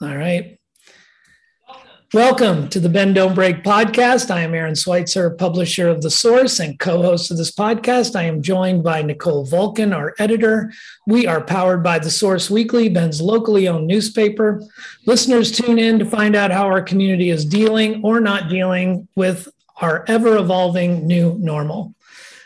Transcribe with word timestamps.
All 0.00 0.16
right. 0.16 0.60
Welcome 2.14 2.68
to 2.68 2.78
the 2.78 2.88
Bend 2.88 3.16
Don't 3.16 3.34
Break 3.34 3.64
podcast. 3.64 4.30
I 4.30 4.42
am 4.42 4.54
Aaron 4.54 4.76
Switzer, 4.76 5.28
publisher 5.28 5.88
of 5.88 6.02
The 6.02 6.10
Source 6.10 6.60
and 6.60 6.78
co 6.78 7.02
host 7.02 7.32
of 7.32 7.36
this 7.36 7.50
podcast. 7.50 8.14
I 8.14 8.22
am 8.22 8.40
joined 8.40 8.84
by 8.84 9.02
Nicole 9.02 9.44
Vulcan, 9.44 9.92
our 9.92 10.14
editor. 10.20 10.72
We 11.08 11.26
are 11.26 11.40
powered 11.40 11.82
by 11.82 11.98
The 11.98 12.12
Source 12.12 12.48
Weekly, 12.48 12.88
Bend's 12.88 13.20
locally 13.20 13.66
owned 13.66 13.88
newspaper. 13.88 14.62
Listeners 15.04 15.50
tune 15.50 15.80
in 15.80 15.98
to 15.98 16.04
find 16.04 16.36
out 16.36 16.52
how 16.52 16.66
our 16.66 16.80
community 16.80 17.30
is 17.30 17.44
dealing 17.44 18.00
or 18.04 18.20
not 18.20 18.48
dealing 18.48 19.08
with 19.16 19.48
our 19.80 20.04
ever 20.06 20.36
evolving 20.36 21.08
new 21.08 21.36
normal. 21.40 21.92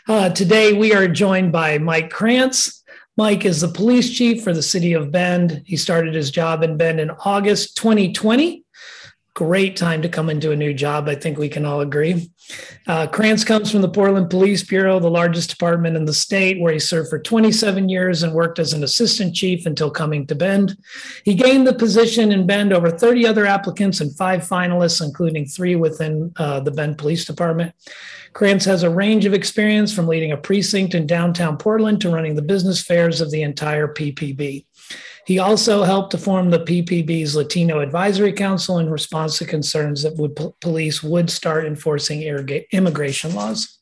Uh, 0.07 0.29
today, 0.29 0.73
we 0.73 0.91
are 0.95 1.07
joined 1.07 1.51
by 1.51 1.77
Mike 1.77 2.09
Krantz. 2.09 2.82
Mike 3.15 3.45
is 3.45 3.61
the 3.61 3.67
police 3.67 4.09
chief 4.09 4.43
for 4.43 4.53
the 4.53 4.61
city 4.61 4.93
of 4.93 5.11
Bend. 5.11 5.61
He 5.65 5.77
started 5.77 6.15
his 6.15 6.31
job 6.31 6.63
in 6.63 6.77
Bend 6.77 6.99
in 6.99 7.11
August 7.11 7.77
2020 7.77 8.63
great 9.35 9.75
time 9.75 10.01
to 10.01 10.09
come 10.09 10.29
into 10.29 10.51
a 10.51 10.55
new 10.55 10.73
job. 10.73 11.09
I 11.09 11.15
think 11.15 11.37
we 11.37 11.49
can 11.49 11.65
all 11.65 11.81
agree. 11.81 12.29
Uh, 12.85 13.07
Krantz 13.07 13.43
comes 13.43 13.71
from 13.71 13.81
the 13.81 13.89
Portland 13.89 14.29
Police 14.29 14.63
Bureau, 14.63 14.99
the 14.99 15.09
largest 15.09 15.49
department 15.49 15.97
in 15.97 16.05
the 16.05 16.13
state, 16.13 16.59
where 16.59 16.73
he 16.73 16.79
served 16.79 17.09
for 17.09 17.17
27 17.17 17.89
years 17.89 18.21
and 18.21 18.33
worked 18.33 18.59
as 18.59 18.73
an 18.73 18.83
assistant 18.83 19.33
chief 19.33 19.65
until 19.65 19.89
coming 19.89 20.27
to 20.27 20.35
Bend. 20.35 20.77
He 21.25 21.33
gained 21.33 21.65
the 21.65 21.73
position 21.73 22.31
in 22.31 22.45
Bend 22.45 22.73
over 22.73 22.91
30 22.91 23.25
other 23.25 23.47
applicants 23.47 24.01
and 24.01 24.15
five 24.15 24.41
finalists, 24.41 25.03
including 25.03 25.45
three 25.45 25.75
within 25.75 26.31
uh, 26.37 26.59
the 26.59 26.71
Bend 26.71 26.99
Police 26.99 27.25
Department. 27.25 27.73
Krantz 28.33 28.65
has 28.65 28.83
a 28.83 28.89
range 28.89 29.25
of 29.25 29.33
experience 29.33 29.93
from 29.93 30.07
leading 30.07 30.31
a 30.31 30.37
precinct 30.37 30.95
in 30.95 31.05
downtown 31.05 31.57
Portland 31.57 32.01
to 32.01 32.09
running 32.09 32.35
the 32.35 32.41
business 32.41 32.81
fairs 32.81 33.21
of 33.21 33.31
the 33.31 33.43
entire 33.43 33.87
PPB. 33.87 34.65
He 35.25 35.39
also 35.39 35.83
helped 35.83 36.11
to 36.11 36.17
form 36.17 36.49
the 36.49 36.59
PPB's 36.59 37.35
Latino 37.35 37.79
Advisory 37.79 38.33
Council 38.33 38.79
in 38.79 38.89
response 38.89 39.37
to 39.37 39.45
concerns 39.45 40.03
that 40.03 40.17
would, 40.17 40.37
police 40.59 41.01
would 41.03 41.29
start 41.29 41.65
enforcing 41.65 42.23
immigration 42.71 43.33
laws. 43.35 43.79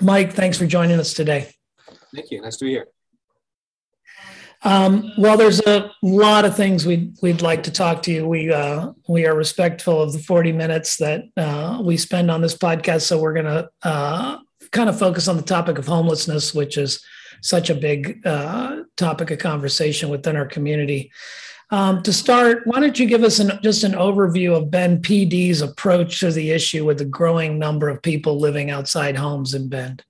Mike, 0.00 0.32
thanks 0.32 0.58
for 0.58 0.66
joining 0.66 0.98
us 0.98 1.14
today. 1.14 1.48
Thank 2.14 2.30
you. 2.30 2.42
Nice 2.42 2.56
to 2.58 2.64
be 2.64 2.72
here. 2.72 2.88
Um, 4.66 5.12
well, 5.16 5.36
there's 5.36 5.60
a 5.60 5.92
lot 6.02 6.44
of 6.44 6.56
things 6.56 6.84
we'd 6.84 7.16
we'd 7.22 7.40
like 7.40 7.62
to 7.62 7.70
talk 7.70 8.02
to 8.02 8.12
you. 8.12 8.26
We 8.26 8.52
uh, 8.52 8.90
we 9.06 9.24
are 9.24 9.34
respectful 9.36 10.02
of 10.02 10.12
the 10.12 10.18
40 10.18 10.50
minutes 10.50 10.96
that 10.96 11.22
uh, 11.36 11.80
we 11.84 11.96
spend 11.96 12.32
on 12.32 12.40
this 12.40 12.56
podcast, 12.56 13.02
so 13.02 13.20
we're 13.20 13.34
going 13.34 13.44
to 13.46 13.70
uh, 13.84 14.38
kind 14.72 14.88
of 14.88 14.98
focus 14.98 15.28
on 15.28 15.36
the 15.36 15.44
topic 15.44 15.78
of 15.78 15.86
homelessness, 15.86 16.52
which 16.52 16.78
is 16.78 17.00
such 17.42 17.70
a 17.70 17.76
big 17.76 18.26
uh, 18.26 18.82
topic 18.96 19.30
of 19.30 19.38
conversation 19.38 20.08
within 20.08 20.34
our 20.34 20.46
community. 20.46 21.12
Um, 21.70 22.02
to 22.02 22.12
start, 22.12 22.62
why 22.64 22.80
don't 22.80 22.98
you 22.98 23.06
give 23.06 23.22
us 23.22 23.38
an, 23.38 23.60
just 23.62 23.84
an 23.84 23.92
overview 23.92 24.56
of 24.56 24.70
Bend 24.70 25.04
PD's 25.04 25.62
approach 25.62 26.18
to 26.20 26.32
the 26.32 26.50
issue 26.50 26.84
with 26.84 26.98
the 26.98 27.04
growing 27.04 27.56
number 27.58 27.88
of 27.88 28.02
people 28.02 28.40
living 28.40 28.70
outside 28.70 29.16
homes 29.16 29.54
in 29.54 29.68
Bend? 29.68 30.04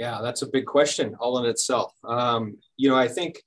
Yeah, 0.00 0.20
that's 0.22 0.40
a 0.40 0.48
big 0.48 0.64
question 0.64 1.14
all 1.20 1.44
in 1.44 1.44
itself. 1.44 1.92
Um, 2.04 2.56
you 2.78 2.88
know, 2.88 2.96
I 2.96 3.06
think 3.06 3.42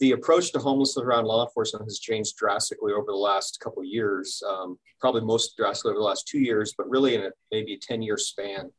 the 0.00 0.12
approach 0.12 0.52
to 0.52 0.58
homelessness 0.58 1.04
around 1.04 1.26
law 1.26 1.44
enforcement 1.44 1.84
has 1.84 1.98
changed 1.98 2.34
drastically 2.38 2.94
over 2.94 3.08
the 3.08 3.12
last 3.12 3.60
couple 3.60 3.82
of 3.82 3.88
years, 3.88 4.42
um, 4.48 4.78
probably 5.02 5.20
most 5.20 5.54
drastically 5.58 5.90
over 5.90 5.98
the 5.98 6.06
last 6.06 6.26
two 6.26 6.38
years, 6.38 6.72
but 6.78 6.88
really 6.88 7.14
in 7.14 7.24
a, 7.24 7.30
maybe 7.52 7.74
a 7.74 7.78
10 7.78 8.00
year 8.00 8.16
span. 8.16 8.70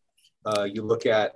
Uh, 0.43 0.63
you 0.63 0.81
look 0.81 1.05
at 1.05 1.35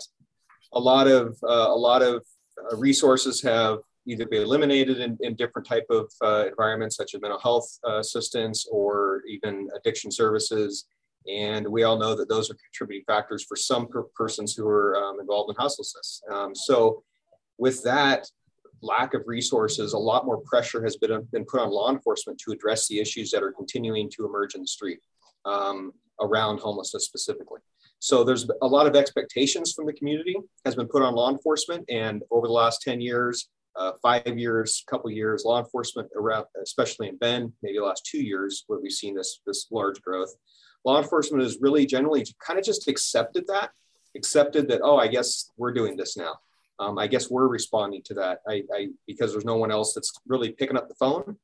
a 0.74 0.80
lot 0.80 1.08
of 1.08 1.38
uh, 1.44 1.68
a 1.70 1.80
lot 1.90 2.02
of 2.02 2.26
uh, 2.58 2.76
resources 2.76 3.40
have 3.44 3.78
either 4.08 4.26
been 4.26 4.42
eliminated 4.42 4.98
in, 5.00 5.16
in 5.22 5.36
different 5.36 5.68
type 5.68 5.86
of 5.92 6.12
uh, 6.24 6.46
environments 6.48 6.96
such 6.96 7.14
as 7.14 7.22
mental 7.22 7.40
health 7.40 7.70
uh, 7.88 8.00
assistance 8.00 8.66
or 8.72 9.22
even 9.28 9.68
addiction 9.76 10.10
services 10.10 10.86
and 11.28 11.68
we 11.68 11.84
all 11.84 11.98
know 11.98 12.16
that 12.16 12.30
those 12.30 12.50
are 12.50 12.56
contributing 12.56 13.04
factors 13.06 13.44
for 13.44 13.56
some 13.56 13.88
per- 13.88 14.04
persons 14.16 14.54
who 14.54 14.68
are 14.68 14.96
um, 14.98 15.20
involved 15.20 15.50
in 15.50 15.56
houselessness 15.56 16.22
um, 16.32 16.56
so 16.56 17.04
with 17.58 17.84
that 17.84 18.28
lack 18.82 19.14
of 19.14 19.22
resources 19.26 19.94
a 19.94 19.98
lot 19.98 20.26
more 20.26 20.42
pressure 20.42 20.84
has 20.84 20.98
been, 20.98 21.22
been 21.32 21.46
put 21.46 21.62
on 21.62 21.70
law 21.70 21.90
enforcement 21.92 22.38
to 22.40 22.52
address 22.52 22.88
the 22.88 23.00
issues 23.00 23.32
that 23.32 23.44
are 23.44 23.52
continuing 23.52 24.10
to 24.10 24.26
emerge 24.26 24.56
in 24.56 24.62
the 24.62 24.68
street 24.68 25.00
um, 25.46 25.94
around 26.22 26.60
homelessness 26.60 27.06
specifically. 27.06 27.60
So 28.00 28.24
there's 28.24 28.50
a 28.62 28.68
lot 28.68 28.88
of 28.88 28.96
expectations 28.96 29.72
from 29.74 29.86
the 29.86 29.94
community 29.94 30.36
has 30.66 30.76
been 30.76 30.88
put 30.88 31.02
on 31.02 31.16
law 31.16 31.32
enforcement, 31.32 31.86
and 31.90 32.22
over 32.32 32.48
the 32.48 32.54
last 32.54 32.82
10 32.82 33.00
years, 33.00 33.50
uh, 33.76 33.94
five 34.02 34.38
years, 34.38 34.84
couple 34.88 35.10
years, 35.10 35.44
law 35.46 35.60
enforcement 35.60 36.10
around, 36.16 36.46
especially 36.62 37.08
in 37.08 37.18
Bend, 37.18 37.54
maybe 37.62 37.78
the 37.78 37.86
last 37.86 38.06
two 38.06 38.22
years, 38.22 38.64
where 38.68 38.80
we've 38.80 38.92
seen 38.92 39.16
this 39.16 39.40
this 39.46 39.68
large 39.72 40.02
growth. 40.02 40.34
Law 40.86 41.02
enforcement 41.02 41.44
has 41.44 41.58
really 41.62 41.86
generally 41.86 42.26
kind 42.46 42.60
of 42.60 42.66
just 42.66 42.88
accepted 42.88 43.46
that, 43.48 43.72
accepted 44.16 44.68
that 44.70 44.82
oh, 44.84 44.98
I 44.98 45.08
guess 45.08 45.50
we're 45.58 45.74
doing 45.74 45.96
this 45.96 46.18
now. 46.18 46.36
Um, 46.80 46.98
I 46.98 47.08
guess 47.08 47.30
we're 47.30 47.48
responding 47.48 48.02
to 48.06 48.16
that. 48.16 48.40
I, 48.48 48.64
I, 48.74 48.88
because 49.08 49.32
there's 49.32 49.46
no 49.46 49.58
one 49.58 49.72
else 49.72 49.94
that's 49.94 50.12
really 50.28 50.52
picking 50.52 50.76
up 50.78 50.90
the 50.90 50.96
phone, 50.96 51.38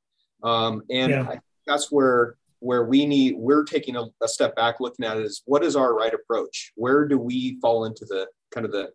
um, 0.43 0.83
and 0.89 1.11
yeah. 1.11 1.23
I, 1.23 1.39
that's 1.65 1.91
where 1.91 2.35
where 2.59 2.83
we 2.83 3.05
need 3.05 3.35
we're 3.37 3.63
taking 3.63 3.95
a, 3.95 4.05
a, 4.21 4.27
step 4.27 4.55
back 4.55 4.79
looking 4.79 5.05
at 5.05 5.17
it 5.17 5.23
is 5.23 5.43
what 5.45 5.63
is 5.63 5.77
our 5.77 5.95
right 5.95 6.13
approach 6.13 6.73
where 6.75 7.07
do 7.07 7.17
we 7.17 7.57
fall 7.61 7.85
into 7.85 8.03
the 8.05 8.27
kind 8.51 8.65
of 8.65 8.71
the 8.73 8.91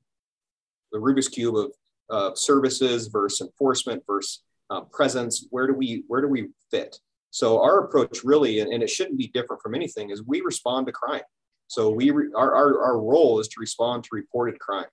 the 0.93 0.99
rubik's 0.99 1.29
cube 1.29 1.57
of 1.57 1.73
uh, 2.11 2.35
services 2.35 3.09
versus 3.09 3.47
enforcement 3.47 4.03
versus 4.07 4.43
um, 4.71 4.87
presence 4.93 5.47
where 5.51 5.67
do 5.67 5.75
we 5.75 6.05
where 6.09 6.21
do 6.21 6.29
we 6.29 6.49
fit? 6.71 6.99
So 7.31 7.61
our 7.61 7.85
approach 7.85 8.23
really 8.25 8.61
and, 8.61 8.73
and 8.73 8.83
it 8.83 8.91
shouldn't 8.91 9.19
be 9.19 9.29
different 9.29 9.63
from 9.63 9.75
anything 9.75 10.11
is 10.11 10.23
we 10.23 10.41
respond 10.41 10.87
to 10.87 10.93
crime. 10.93 11.23
So 11.67 11.91
we 11.91 12.11
re, 12.11 12.27
our, 12.37 12.55
our, 12.55 12.85
our 12.85 13.01
role 13.01 13.41
is 13.41 13.49
to 13.49 13.61
respond 13.61 14.05
to 14.05 14.11
reported 14.13 14.59
crime 14.61 14.87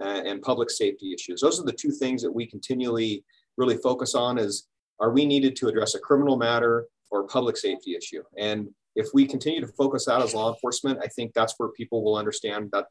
uh, 0.00 0.22
and 0.24 0.42
public 0.42 0.70
safety 0.70 1.12
issues. 1.14 1.40
Those 1.40 1.60
are 1.60 1.64
the 1.64 1.72
two 1.72 1.90
things 1.90 2.22
that 2.22 2.32
we 2.32 2.46
continually 2.46 3.24
really 3.56 3.76
focus 3.76 4.14
on 4.14 4.38
is 4.38 4.68
are 5.00 5.10
we 5.10 5.26
needed 5.26 5.56
to 5.56 5.68
address 5.68 5.94
a 5.94 5.98
criminal 5.98 6.36
matter 6.36 6.86
or 7.10 7.26
public 7.26 7.56
safety 7.56 7.94
issue. 7.94 8.22
And 8.36 8.68
if 8.96 9.08
we 9.12 9.26
continue 9.26 9.60
to 9.60 9.68
focus 9.68 10.06
that 10.06 10.22
as 10.22 10.34
law 10.34 10.52
enforcement, 10.52 10.98
I 11.02 11.06
think 11.08 11.34
that's 11.34 11.54
where 11.58 11.68
people 11.68 12.02
will 12.02 12.16
understand 12.16 12.70
that 12.72 12.86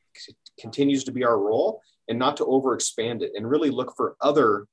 continues 0.59 1.03
to 1.05 1.11
be 1.11 1.25
our 1.25 1.39
role 1.39 1.81
and 2.07 2.17
not 2.17 2.37
to 2.37 2.45
overexpand 2.45 3.23
it 3.23 3.31
and 3.35 3.49
really 3.49 3.71
look 3.71 3.93
for 3.97 4.15
other 4.21 4.67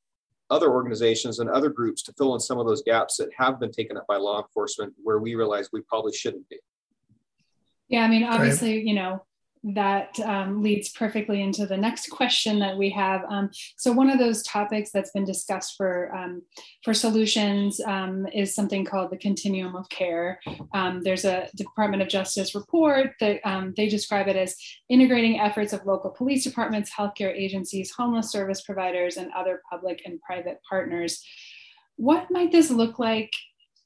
other 0.50 0.71
organizations 0.71 1.38
and 1.38 1.48
other 1.48 1.71
groups 1.71 2.03
to 2.03 2.12
fill 2.12 2.34
in 2.34 2.41
some 2.41 2.59
of 2.59 2.66
those 2.66 2.82
gaps 2.82 3.16
that 3.16 3.31
have 3.34 3.59
been 3.59 3.72
taken 3.72 3.97
up 3.97 4.06
by 4.06 4.16
law 4.16 4.42
enforcement 4.42 4.92
where 5.03 5.19
we 5.19 5.34
realize 5.34 5.71
we 5.72 5.81
probably 5.88 6.12
shouldn't 6.12 6.47
be. 6.50 6.59
Yeah, 7.88 8.04
I 8.04 8.09
mean, 8.09 8.25
obviously, 8.25 8.87
you 8.87 8.92
know, 8.92 9.25
that 9.64 10.18
um, 10.20 10.62
leads 10.62 10.90
perfectly 10.90 11.40
into 11.40 11.66
the 11.66 11.76
next 11.76 12.10
question 12.10 12.58
that 12.58 12.76
we 12.76 12.90
have. 12.90 13.22
Um, 13.28 13.50
so 13.76 13.92
one 13.92 14.10
of 14.10 14.18
those 14.18 14.42
topics 14.42 14.90
that's 14.92 15.12
been 15.12 15.24
discussed 15.24 15.74
for 15.76 16.14
um, 16.14 16.42
for 16.82 16.92
solutions 16.92 17.80
um, 17.80 18.26
is 18.34 18.54
something 18.54 18.84
called 18.84 19.10
the 19.10 19.16
continuum 19.16 19.76
of 19.76 19.88
care. 19.88 20.40
Um, 20.74 21.02
there's 21.02 21.24
a 21.24 21.48
Department 21.54 22.02
of 22.02 22.08
Justice 22.08 22.54
report 22.54 23.12
that 23.20 23.40
um, 23.44 23.72
they 23.76 23.88
describe 23.88 24.26
it 24.26 24.36
as 24.36 24.56
integrating 24.88 25.38
efforts 25.38 25.72
of 25.72 25.86
local 25.86 26.10
police 26.10 26.42
departments, 26.42 26.90
healthcare 26.90 27.32
agencies, 27.32 27.92
homeless 27.96 28.32
service 28.32 28.62
providers, 28.62 29.16
and 29.16 29.30
other 29.32 29.62
public 29.70 30.02
and 30.04 30.20
private 30.22 30.58
partners. 30.68 31.22
What 31.96 32.30
might 32.30 32.50
this 32.50 32.70
look 32.70 32.98
like 32.98 33.30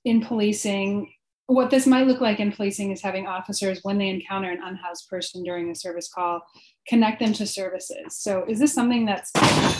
in 0.06 0.22
policing 0.22 1.12
what 1.46 1.70
this 1.70 1.86
might 1.86 2.06
look 2.06 2.20
like 2.20 2.40
in 2.40 2.50
policing 2.50 2.90
is 2.90 3.00
having 3.00 3.26
officers, 3.26 3.80
when 3.82 3.98
they 3.98 4.08
encounter 4.08 4.50
an 4.50 4.60
unhoused 4.62 5.08
person 5.08 5.44
during 5.44 5.70
a 5.70 5.74
service 5.74 6.10
call, 6.12 6.40
connect 6.88 7.20
them 7.20 7.32
to 7.34 7.46
services. 7.46 8.18
So, 8.18 8.44
is 8.48 8.58
this 8.58 8.74
something 8.74 9.06
that's 9.06 9.30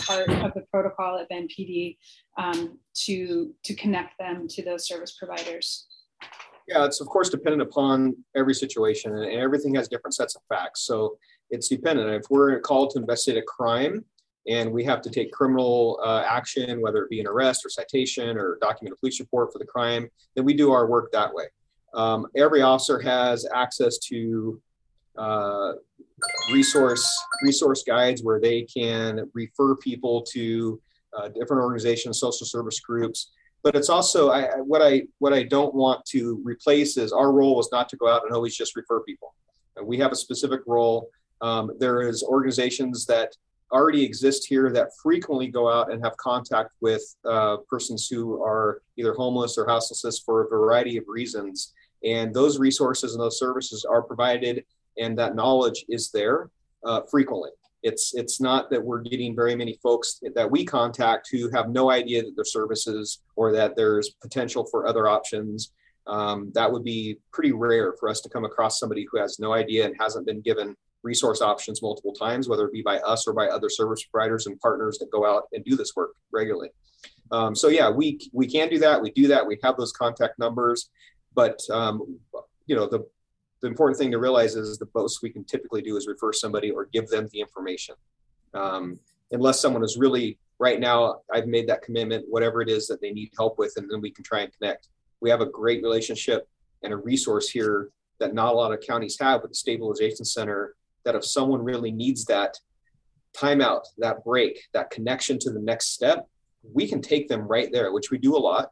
part 0.05 0.29
of 0.29 0.53
the 0.53 0.63
protocol 0.71 1.19
at 1.19 1.27
Bend 1.27 1.51
PD 1.57 1.97
um, 2.37 2.79
to 3.05 3.53
to 3.63 3.75
connect 3.75 4.17
them 4.17 4.47
to 4.49 4.63
those 4.63 4.87
service 4.87 5.17
providers? 5.17 5.87
Yeah, 6.69 6.85
it's 6.85 7.01
of 7.01 7.07
course 7.07 7.29
dependent 7.29 7.61
upon 7.61 8.15
every 8.35 8.53
situation, 8.53 9.13
and 9.17 9.25
everything 9.25 9.75
has 9.75 9.89
different 9.89 10.15
sets 10.15 10.35
of 10.35 10.43
facts. 10.47 10.83
So 10.83 11.17
it's 11.49 11.67
dependent. 11.67 12.09
If 12.09 12.29
we're 12.29 12.59
called 12.61 12.91
to 12.91 12.99
investigate 12.99 13.43
a 13.43 13.45
crime, 13.45 14.05
and 14.47 14.71
we 14.71 14.85
have 14.85 15.01
to 15.01 15.09
take 15.09 15.33
criminal 15.33 15.99
uh, 16.01 16.23
action, 16.25 16.79
whether 16.79 17.03
it 17.03 17.09
be 17.09 17.19
an 17.19 17.27
arrest 17.27 17.65
or 17.65 17.69
citation 17.69 18.37
or 18.37 18.57
document 18.61 18.95
a 18.95 18.99
police 18.99 19.19
report 19.19 19.51
for 19.51 19.59
the 19.59 19.65
crime, 19.65 20.09
then 20.35 20.45
we 20.45 20.53
do 20.53 20.71
our 20.71 20.87
work 20.87 21.11
that 21.11 21.33
way. 21.33 21.45
Um, 21.93 22.27
every 22.35 22.61
officer 22.61 22.99
has 22.99 23.47
access 23.53 23.97
to 23.99 24.61
uh, 25.17 25.73
resource 26.51 27.07
resource 27.43 27.83
guides 27.83 28.23
where 28.23 28.39
they 28.39 28.63
can 28.63 29.29
refer 29.33 29.75
people 29.75 30.21
to 30.33 30.79
uh, 31.17 31.27
different 31.29 31.63
organizations, 31.63 32.19
social 32.19 32.45
service 32.45 32.79
groups. 32.79 33.31
But 33.63 33.75
it's 33.75 33.89
also 33.89 34.29
I, 34.29 34.59
what 34.59 34.81
I 34.81 35.03
what 35.19 35.33
I 35.33 35.43
don't 35.43 35.73
want 35.73 36.05
to 36.07 36.39
replace 36.43 36.97
is 36.97 37.11
our 37.11 37.31
role 37.31 37.55
was 37.55 37.69
not 37.71 37.89
to 37.89 37.97
go 37.97 38.07
out 38.07 38.23
and 38.25 38.33
always 38.33 38.55
just 38.55 38.75
refer 38.75 39.01
people. 39.01 39.33
We 39.83 39.97
have 39.97 40.11
a 40.11 40.15
specific 40.15 40.61
role. 40.65 41.09
Um, 41.41 41.71
there 41.79 42.01
is 42.01 42.23
organizations 42.23 43.05
that 43.07 43.35
already 43.71 44.03
exist 44.03 44.45
here 44.47 44.71
that 44.71 44.89
frequently 45.01 45.47
go 45.47 45.71
out 45.71 45.91
and 45.91 46.03
have 46.03 46.15
contact 46.17 46.71
with 46.81 47.03
uh, 47.25 47.57
persons 47.69 48.07
who 48.07 48.41
are 48.41 48.81
either 48.97 49.13
homeless 49.13 49.57
or 49.57 49.67
houseless 49.67 50.19
for 50.19 50.43
a 50.43 50.49
variety 50.49 50.97
of 50.97 51.03
reasons. 51.07 51.73
And 52.03 52.33
those 52.33 52.59
resources 52.59 53.13
and 53.13 53.21
those 53.21 53.39
services 53.39 53.85
are 53.85 54.01
provided, 54.01 54.63
and 54.97 55.17
that 55.17 55.35
knowledge 55.35 55.85
is 55.89 56.11
there 56.11 56.49
uh, 56.83 57.01
frequently. 57.09 57.49
It's 57.83 58.13
it's 58.15 58.41
not 58.41 58.69
that 58.71 58.83
we're 58.83 59.01
getting 59.01 59.35
very 59.35 59.55
many 59.55 59.79
folks 59.83 60.19
that 60.35 60.49
we 60.49 60.65
contact 60.65 61.29
who 61.31 61.49
have 61.51 61.69
no 61.69 61.91
idea 61.91 62.23
that 62.23 62.33
there's 62.35 62.51
services 62.51 63.21
or 63.35 63.51
that 63.53 63.75
there's 63.75 64.09
potential 64.21 64.65
for 64.65 64.87
other 64.87 65.07
options. 65.07 65.71
Um, 66.07 66.51
that 66.53 66.71
would 66.71 66.83
be 66.83 67.17
pretty 67.31 67.51
rare 67.51 67.93
for 67.99 68.09
us 68.09 68.21
to 68.21 68.29
come 68.29 68.45
across 68.45 68.79
somebody 68.79 69.05
who 69.11 69.19
has 69.19 69.39
no 69.39 69.53
idea 69.53 69.85
and 69.85 69.95
hasn't 69.99 70.25
been 70.25 70.41
given 70.41 70.75
resource 71.03 71.41
options 71.41 71.81
multiple 71.81 72.13
times, 72.13 72.49
whether 72.49 72.65
it 72.65 72.73
be 72.73 72.81
by 72.81 72.99
us 72.99 73.27
or 73.27 73.33
by 73.33 73.47
other 73.47 73.69
service 73.69 74.03
providers 74.03 74.47
and 74.47 74.59
partners 74.59 74.97
that 74.99 75.11
go 75.11 75.25
out 75.25 75.43
and 75.53 75.63
do 75.63 75.75
this 75.75 75.93
work 75.95 76.11
regularly. 76.31 76.69
Um, 77.31 77.55
so 77.55 77.67
yeah, 77.67 77.89
we 77.89 78.19
we 78.33 78.47
can 78.47 78.69
do 78.69 78.79
that. 78.79 79.01
We 79.01 79.11
do 79.11 79.27
that. 79.27 79.45
We 79.45 79.59
have 79.63 79.77
those 79.77 79.91
contact 79.91 80.39
numbers, 80.39 80.89
but 81.33 81.59
um, 81.71 82.19
you 82.65 82.75
know 82.75 82.87
the 82.87 83.05
the 83.61 83.67
important 83.67 83.97
thing 83.97 84.11
to 84.11 84.19
realize 84.19 84.55
is 84.55 84.77
the 84.77 84.87
most 84.93 85.21
we 85.23 85.29
can 85.29 85.43
typically 85.43 85.81
do 85.81 85.97
is 85.97 86.07
refer 86.07 86.31
somebody 86.31 86.69
or 86.71 86.85
give 86.85 87.07
them 87.07 87.27
the 87.31 87.41
information. 87.41 87.95
Um, 88.53 88.99
unless 89.31 89.59
someone 89.59 89.83
is 89.83 89.97
really 89.97 90.37
right 90.59 90.79
now, 90.79 91.21
I've 91.33 91.47
made 91.47 91.67
that 91.69 91.81
commitment, 91.81 92.25
whatever 92.29 92.61
it 92.61 92.69
is 92.69 92.87
that 92.87 93.01
they 93.01 93.11
need 93.11 93.31
help 93.35 93.57
with, 93.57 93.73
and 93.77 93.89
then 93.89 94.01
we 94.01 94.11
can 94.11 94.23
try 94.23 94.41
and 94.41 94.51
connect. 94.57 94.89
We 95.21 95.29
have 95.29 95.41
a 95.41 95.45
great 95.45 95.81
relationship 95.81 96.47
and 96.83 96.93
a 96.93 96.97
resource 96.97 97.49
here 97.49 97.89
that 98.19 98.33
not 98.33 98.53
a 98.53 98.57
lot 98.57 98.73
of 98.73 98.81
counties 98.81 99.17
have 99.19 99.41
with 99.41 99.51
the 99.51 99.55
stabilization 99.55 100.25
center. 100.25 100.75
That 101.05 101.15
if 101.15 101.25
someone 101.25 101.63
really 101.63 101.91
needs 101.91 102.25
that 102.25 102.57
timeout, 103.35 103.83
that 103.97 104.23
break, 104.23 104.59
that 104.73 104.89
connection 104.89 105.39
to 105.39 105.51
the 105.51 105.59
next 105.59 105.93
step, 105.93 106.27
we 106.73 106.87
can 106.87 107.01
take 107.01 107.27
them 107.27 107.41
right 107.41 107.71
there, 107.71 107.93
which 107.93 108.11
we 108.11 108.17
do 108.17 108.35
a 108.35 108.39
lot. 108.39 108.71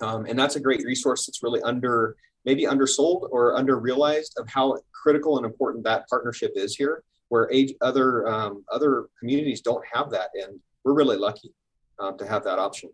Um, 0.00 0.26
and 0.26 0.38
that's 0.38 0.56
a 0.56 0.60
great 0.60 0.84
resource 0.84 1.26
that's 1.26 1.42
really 1.42 1.62
under 1.62 2.16
maybe 2.44 2.66
undersold 2.66 3.28
or 3.30 3.56
under 3.56 3.78
realized 3.78 4.34
of 4.38 4.48
how 4.48 4.78
critical 4.92 5.36
and 5.36 5.46
important 5.46 5.84
that 5.84 6.08
partnership 6.08 6.52
is 6.56 6.76
here, 6.76 7.02
where 7.28 7.50
age, 7.52 7.74
other 7.80 8.26
um, 8.28 8.64
other 8.72 9.06
communities 9.18 9.60
don't 9.60 9.84
have 9.92 10.10
that, 10.10 10.30
and 10.34 10.58
we're 10.84 10.94
really 10.94 11.16
lucky 11.16 11.52
um, 11.98 12.18
to 12.18 12.26
have 12.26 12.44
that 12.44 12.58
option. 12.58 12.90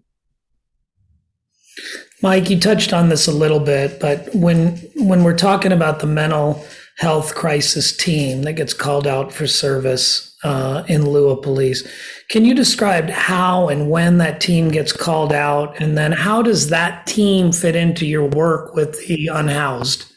Mike, 2.22 2.50
you 2.50 2.58
touched 2.60 2.92
on 2.92 3.08
this 3.08 3.26
a 3.26 3.32
little 3.32 3.60
bit, 3.60 4.00
but 4.00 4.34
when 4.34 4.76
when 4.96 5.24
we're 5.24 5.36
talking 5.36 5.72
about 5.72 6.00
the 6.00 6.06
mental 6.06 6.64
health 7.00 7.34
crisis 7.34 7.96
team 7.96 8.42
that 8.42 8.52
gets 8.52 8.74
called 8.74 9.06
out 9.06 9.32
for 9.32 9.46
service 9.46 10.36
uh, 10.44 10.84
in 10.86 11.08
lieu 11.08 11.30
of 11.30 11.42
police, 11.42 11.88
can 12.28 12.44
you 12.44 12.54
describe 12.54 13.08
how 13.08 13.68
and 13.68 13.90
when 13.90 14.18
that 14.18 14.38
team 14.38 14.68
gets 14.68 14.92
called 14.92 15.32
out, 15.32 15.80
and 15.80 15.96
then 15.96 16.12
how 16.12 16.42
does 16.42 16.68
that 16.68 17.06
team 17.06 17.52
fit 17.52 17.74
into 17.74 18.06
your 18.06 18.26
work 18.26 18.74
with 18.74 19.06
the 19.06 19.28
unhoused? 19.28 20.12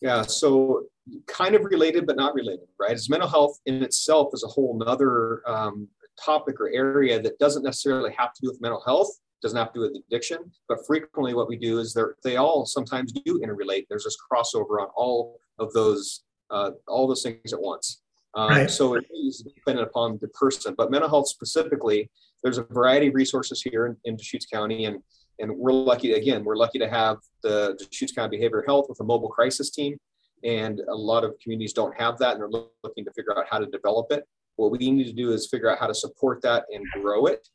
Yeah, 0.00 0.22
so 0.22 0.86
kind 1.28 1.54
of 1.54 1.62
related 1.64 2.04
but 2.04 2.16
not 2.16 2.34
related, 2.34 2.66
right? 2.80 2.90
As 2.90 3.08
mental 3.08 3.28
health 3.28 3.60
in 3.66 3.82
itself 3.84 4.30
is 4.32 4.42
a 4.42 4.48
whole 4.48 4.76
nother 4.76 5.48
um, 5.48 5.86
topic 6.20 6.60
or 6.60 6.68
area 6.70 7.22
that 7.22 7.38
doesn't 7.38 7.62
necessarily 7.62 8.12
have 8.18 8.32
to 8.34 8.42
do 8.42 8.48
with 8.48 8.60
mental 8.60 8.82
health 8.84 9.08
doesn't 9.42 9.58
have 9.58 9.72
to 9.72 9.78
do 9.78 9.80
with 9.80 10.02
addiction, 10.06 10.38
but 10.68 10.78
frequently 10.86 11.34
what 11.34 11.48
we 11.48 11.56
do 11.56 11.78
is 11.78 11.96
they 12.24 12.36
all 12.36 12.64
sometimes 12.64 13.12
do 13.12 13.40
interrelate. 13.40 13.86
There's 13.88 14.04
this 14.04 14.16
crossover 14.30 14.80
on 14.80 14.88
all 14.96 15.38
of 15.58 15.72
those 15.72 16.24
uh, 16.50 16.72
all 16.86 17.08
those 17.08 17.22
things 17.22 17.52
at 17.52 17.60
once. 17.60 18.02
Um, 18.34 18.48
right. 18.50 18.70
So 18.70 18.94
it 18.94 19.04
is 19.10 19.44
dependent 19.56 19.88
upon 19.88 20.18
the 20.20 20.28
person, 20.28 20.74
but 20.76 20.90
mental 20.90 21.08
health 21.08 21.28
specifically, 21.28 22.10
there's 22.42 22.58
a 22.58 22.62
variety 22.64 23.08
of 23.08 23.14
resources 23.14 23.62
here 23.62 23.86
in, 23.86 23.96
in 24.04 24.16
Deschutes 24.16 24.46
County, 24.46 24.86
and 24.86 24.98
and 25.38 25.50
we're 25.56 25.72
lucky 25.72 26.12
again. 26.12 26.44
We're 26.44 26.56
lucky 26.56 26.78
to 26.78 26.88
have 26.88 27.18
the 27.42 27.76
Deschutes 27.78 28.12
County 28.12 28.38
Behavioral 28.38 28.64
Health 28.66 28.86
with 28.88 29.00
a 29.00 29.04
mobile 29.04 29.28
crisis 29.28 29.70
team, 29.70 29.98
and 30.44 30.80
a 30.88 30.94
lot 30.94 31.24
of 31.24 31.34
communities 31.42 31.72
don't 31.72 31.98
have 32.00 32.18
that, 32.18 32.32
and 32.32 32.40
they're 32.40 32.62
looking 32.84 33.04
to 33.04 33.12
figure 33.12 33.36
out 33.36 33.46
how 33.50 33.58
to 33.58 33.66
develop 33.66 34.12
it. 34.12 34.24
What 34.56 34.70
we 34.70 34.78
need 34.78 35.04
to 35.04 35.12
do 35.12 35.32
is 35.32 35.48
figure 35.48 35.70
out 35.70 35.78
how 35.78 35.86
to 35.86 35.94
support 35.94 36.42
that 36.42 36.64
and 36.72 36.84
grow 37.02 37.26
it. 37.26 37.46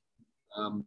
Um, 0.56 0.86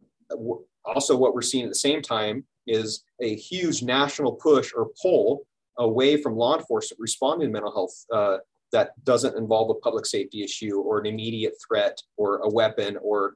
also, 0.85 1.15
what 1.15 1.33
we're 1.33 1.41
seeing 1.41 1.65
at 1.65 1.69
the 1.69 1.75
same 1.75 2.01
time 2.01 2.45
is 2.67 3.03
a 3.21 3.35
huge 3.35 3.83
national 3.83 4.33
push 4.33 4.71
or 4.75 4.89
pull 5.01 5.45
away 5.77 6.21
from 6.21 6.35
law 6.35 6.57
enforcement 6.57 6.99
responding 6.99 7.47
to 7.47 7.51
mental 7.51 7.71
health 7.71 8.05
uh, 8.13 8.37
that 8.71 8.91
doesn't 9.03 9.37
involve 9.37 9.69
a 9.69 9.79
public 9.79 10.05
safety 10.05 10.43
issue 10.43 10.79
or 10.79 10.99
an 10.99 11.05
immediate 11.05 11.53
threat 11.67 11.97
or 12.17 12.37
a 12.37 12.49
weapon 12.49 12.97
or 13.01 13.35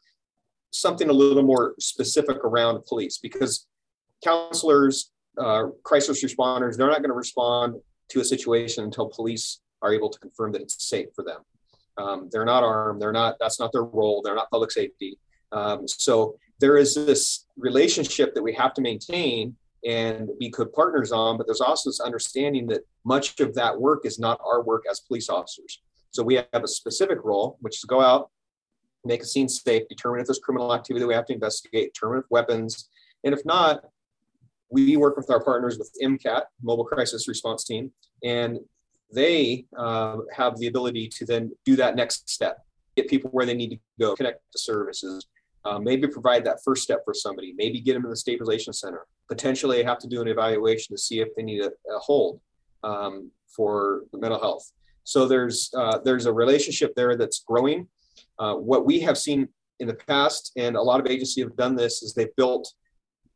something 0.71 1.09
a 1.09 1.13
little 1.13 1.43
more 1.43 1.75
specific 1.79 2.37
around 2.37 2.83
police 2.85 3.17
because 3.17 3.67
counselors, 4.23 5.11
uh, 5.37 5.67
crisis 5.83 6.23
responders, 6.23 6.77
they're 6.77 6.87
not 6.87 6.99
going 6.99 7.09
to 7.09 7.15
respond 7.15 7.75
to 8.09 8.19
a 8.21 8.23
situation 8.23 8.83
until 8.83 9.07
police 9.07 9.61
are 9.81 9.93
able 9.93 10.09
to 10.09 10.19
confirm 10.19 10.51
that 10.51 10.61
it's 10.61 10.87
safe 10.87 11.07
for 11.15 11.23
them. 11.23 11.41
Um, 11.97 12.29
they're 12.31 12.45
not 12.45 12.63
armed. 12.63 13.01
They're 13.01 13.13
not. 13.13 13.35
That's 13.39 13.59
not 13.59 13.71
their 13.71 13.83
role. 13.83 14.21
They're 14.21 14.35
not 14.35 14.49
public 14.49 14.71
safety. 14.71 15.17
Um, 15.51 15.87
so 15.87 16.35
there 16.59 16.77
is 16.77 16.95
this 16.95 17.45
relationship 17.57 18.33
that 18.33 18.43
we 18.43 18.53
have 18.53 18.73
to 18.75 18.81
maintain 18.81 19.55
and 19.85 20.29
be 20.39 20.49
good 20.49 20.73
partners 20.73 21.11
on, 21.11 21.37
but 21.37 21.45
there's 21.45 21.61
also 21.61 21.89
this 21.89 21.99
understanding 21.99 22.65
that 22.67 22.81
much 23.03 23.39
of 23.39 23.53
that 23.53 23.79
work 23.79 24.05
is 24.05 24.17
not 24.17 24.39
our 24.43 24.63
work 24.63 24.83
as 24.89 24.99
police 25.01 25.29
officers. 25.29 25.81
So 26.11 26.23
we 26.23 26.35
have 26.35 26.63
a 26.63 26.67
specific 26.67 27.19
role, 27.23 27.57
which 27.61 27.77
is 27.77 27.83
go 27.83 28.01
out, 28.01 28.31
make 29.03 29.21
a 29.21 29.25
scene 29.25 29.47
safe, 29.47 29.83
determine 29.87 30.21
if 30.21 30.27
there's 30.27 30.39
criminal 30.39 30.73
activity 30.73 31.01
that 31.01 31.07
we 31.07 31.13
have 31.13 31.25
to 31.27 31.33
investigate, 31.33 31.93
determine 31.93 32.19
if 32.19 32.25
weapons, 32.29 32.89
and 33.23 33.33
if 33.33 33.45
not, 33.45 33.83
we 34.71 34.97
work 34.97 35.17
with 35.17 35.29
our 35.29 35.43
partners 35.43 35.77
with 35.77 35.91
MCAT, 36.01 36.43
Mobile 36.63 36.85
Crisis 36.85 37.27
Response 37.27 37.63
Team, 37.63 37.91
and 38.23 38.59
they 39.13 39.65
uh, 39.77 40.17
have 40.33 40.57
the 40.57 40.67
ability 40.67 41.07
to 41.09 41.25
then 41.25 41.51
do 41.63 41.75
that 41.75 41.95
next 41.95 42.27
step, 42.29 42.65
get 42.95 43.07
people 43.07 43.29
where 43.29 43.45
they 43.45 43.53
need 43.53 43.69
to 43.69 43.79
go, 43.99 44.15
connect 44.15 44.41
to 44.51 44.59
services, 44.59 45.27
uh, 45.65 45.79
maybe 45.79 46.07
provide 46.07 46.45
that 46.45 46.59
first 46.63 46.83
step 46.83 47.01
for 47.03 47.13
somebody, 47.13 47.53
maybe 47.57 47.81
get 47.81 47.93
them 47.93 48.03
in 48.05 48.11
the 48.11 48.15
stabilization 48.15 48.71
center. 48.71 49.05
Potentially 49.27 49.83
have 49.83 49.97
to 49.99 50.07
do 50.07 50.21
an 50.21 50.27
evaluation 50.27 50.95
to 50.95 51.01
see 51.01 51.19
if 51.19 51.29
they 51.35 51.43
need 51.43 51.61
a, 51.61 51.67
a 51.67 51.99
hold 51.99 52.39
um, 52.83 53.31
for 53.47 54.03
mental 54.13 54.39
health. 54.39 54.71
So 55.03 55.27
there's 55.27 55.71
uh, 55.75 55.99
there's 56.03 56.25
a 56.25 56.33
relationship 56.33 56.93
there 56.95 57.15
that's 57.15 57.39
growing. 57.39 57.87
Uh, 58.37 58.55
what 58.55 58.85
we 58.85 58.99
have 59.01 59.17
seen 59.17 59.47
in 59.79 59.87
the 59.87 59.93
past, 59.93 60.51
and 60.55 60.75
a 60.75 60.81
lot 60.81 60.99
of 60.99 61.07
agencies 61.07 61.43
have 61.43 61.55
done 61.55 61.75
this, 61.75 62.01
is 62.01 62.13
they've 62.13 62.35
built, 62.37 62.71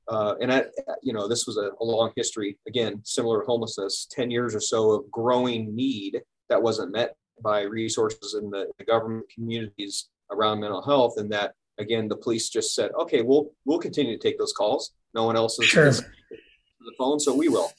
uh, 0.08 0.36
and 0.42 0.52
I, 0.52 0.66
you 1.02 1.14
know, 1.14 1.28
this 1.28 1.48
was 1.48 1.58
a, 1.58 1.72
a, 1.80 1.84
long 1.84 2.12
history. 2.16 2.58
Again, 2.68 3.02
similar 3.04 3.42
to 3.42 3.46
homelessness, 3.46 4.08
ten 4.10 4.32
years 4.32 4.56
or 4.56 4.60
so 4.60 4.92
of 4.92 5.12
growing 5.12 5.76
need 5.76 6.22
that 6.50 6.62
wasn't 6.62 6.92
met 6.92 7.16
by 7.42 7.62
resources 7.62 8.36
in 8.36 8.50
the, 8.50 8.68
the 8.78 8.86
government 8.86 9.26
communities 9.34 10.10
around 10.32 10.60
mental 10.60 10.82
health, 10.82 11.16
and 11.18 11.32
that 11.32 11.54
again, 11.80 12.08
the 12.08 12.16
police 12.16 12.50
just 12.50 12.76
said, 12.76 12.92
okay, 13.00 13.22
we'll 13.22 13.52
we'll 13.66 13.80
continue 13.80 14.18
to 14.18 14.22
take 14.22 14.38
those 14.38 14.54
calls. 14.54 14.92
No 15.14 15.24
one 15.24 15.36
else 15.36 15.58
is, 15.60 15.66
sure. 15.66 15.92
the 15.92 16.94
phone, 16.98 17.20
so 17.20 17.34
we 17.34 17.50
will. 17.50 17.72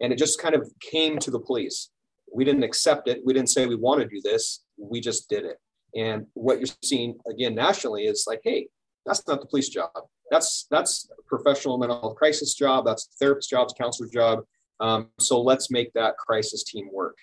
And 0.00 0.12
it 0.12 0.18
just 0.18 0.40
kind 0.40 0.54
of 0.54 0.70
came 0.80 1.18
to 1.18 1.30
the 1.30 1.40
police. 1.40 1.90
We 2.32 2.44
didn't 2.44 2.62
accept 2.62 3.08
it. 3.08 3.20
We 3.24 3.34
didn't 3.34 3.50
say 3.50 3.66
we 3.66 3.74
want 3.74 4.00
to 4.00 4.06
do 4.08 4.20
this. 4.22 4.64
We 4.78 5.00
just 5.00 5.28
did 5.28 5.44
it. 5.44 5.58
And 5.94 6.26
what 6.34 6.58
you're 6.58 6.74
seeing 6.82 7.18
again 7.28 7.54
nationally 7.54 8.04
is 8.04 8.24
like, 8.26 8.40
hey, 8.44 8.68
that's 9.04 9.26
not 9.26 9.40
the 9.40 9.46
police 9.46 9.68
job. 9.68 9.90
That's 10.30 10.66
that's 10.70 11.08
a 11.18 11.22
professional 11.22 11.78
mental 11.78 12.00
health 12.00 12.16
crisis 12.16 12.54
job. 12.54 12.84
That's 12.84 13.08
therapist 13.18 13.50
job, 13.50 13.68
counselor 13.76 14.08
job. 14.08 14.44
Um, 14.80 15.08
so 15.18 15.40
let's 15.40 15.70
make 15.70 15.92
that 15.94 16.16
crisis 16.18 16.62
team 16.62 16.88
work. 16.92 17.16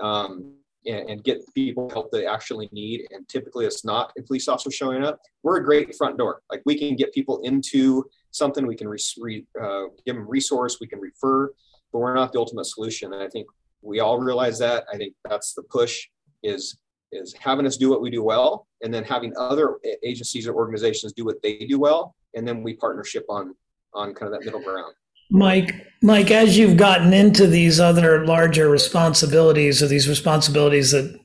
Um, 0.00 0.54
and, 0.88 1.10
and, 1.10 1.24
get 1.24 1.42
people 1.54 1.88
help 1.90 2.10
they 2.10 2.26
actually 2.26 2.68
need. 2.72 3.06
And 3.10 3.28
typically, 3.28 3.66
it's 3.66 3.84
not 3.84 4.12
a 4.18 4.22
police 4.22 4.48
officer 4.48 4.70
showing 4.70 5.04
up. 5.04 5.20
We're 5.42 5.58
a 5.58 5.64
great 5.64 5.94
front 5.94 6.18
door. 6.18 6.42
Like 6.50 6.62
we 6.64 6.78
can 6.78 6.96
get 6.96 7.12
people 7.12 7.40
into 7.42 8.04
something. 8.30 8.66
We 8.66 8.76
can 8.76 8.88
re, 8.88 9.46
uh, 9.60 9.84
give 10.04 10.16
them 10.16 10.28
resource. 10.28 10.78
We 10.80 10.86
can 10.86 11.00
refer, 11.00 11.52
but 11.92 11.98
we're 11.98 12.14
not 12.14 12.32
the 12.32 12.38
ultimate 12.38 12.66
solution. 12.66 13.12
And 13.12 13.22
I 13.22 13.28
think 13.28 13.46
we 13.82 14.00
all 14.00 14.18
realize 14.18 14.58
that. 14.58 14.84
I 14.92 14.96
think 14.96 15.14
that's 15.28 15.54
the 15.54 15.62
push 15.64 16.08
is 16.42 16.78
is 17.10 17.34
having 17.40 17.66
us 17.66 17.78
do 17.78 17.88
what 17.88 18.02
we 18.02 18.10
do 18.10 18.22
well, 18.22 18.66
and 18.82 18.92
then 18.92 19.02
having 19.02 19.32
other 19.38 19.76
agencies 20.02 20.46
or 20.46 20.54
organizations 20.54 21.12
do 21.14 21.24
what 21.24 21.40
they 21.42 21.58
do 21.58 21.78
well, 21.78 22.14
and 22.34 22.46
then 22.46 22.62
we 22.62 22.74
partnership 22.74 23.24
on 23.28 23.54
on 23.94 24.14
kind 24.14 24.32
of 24.32 24.38
that 24.38 24.44
middle 24.44 24.60
ground. 24.60 24.94
Mike, 25.30 25.86
Mike, 26.02 26.30
as 26.30 26.56
you've 26.56 26.76
gotten 26.76 27.12
into 27.12 27.46
these 27.46 27.80
other 27.80 28.24
larger 28.24 28.68
responsibilities 28.68 29.82
or 29.82 29.86
these 29.86 30.08
responsibilities 30.08 30.92
that 30.92 31.18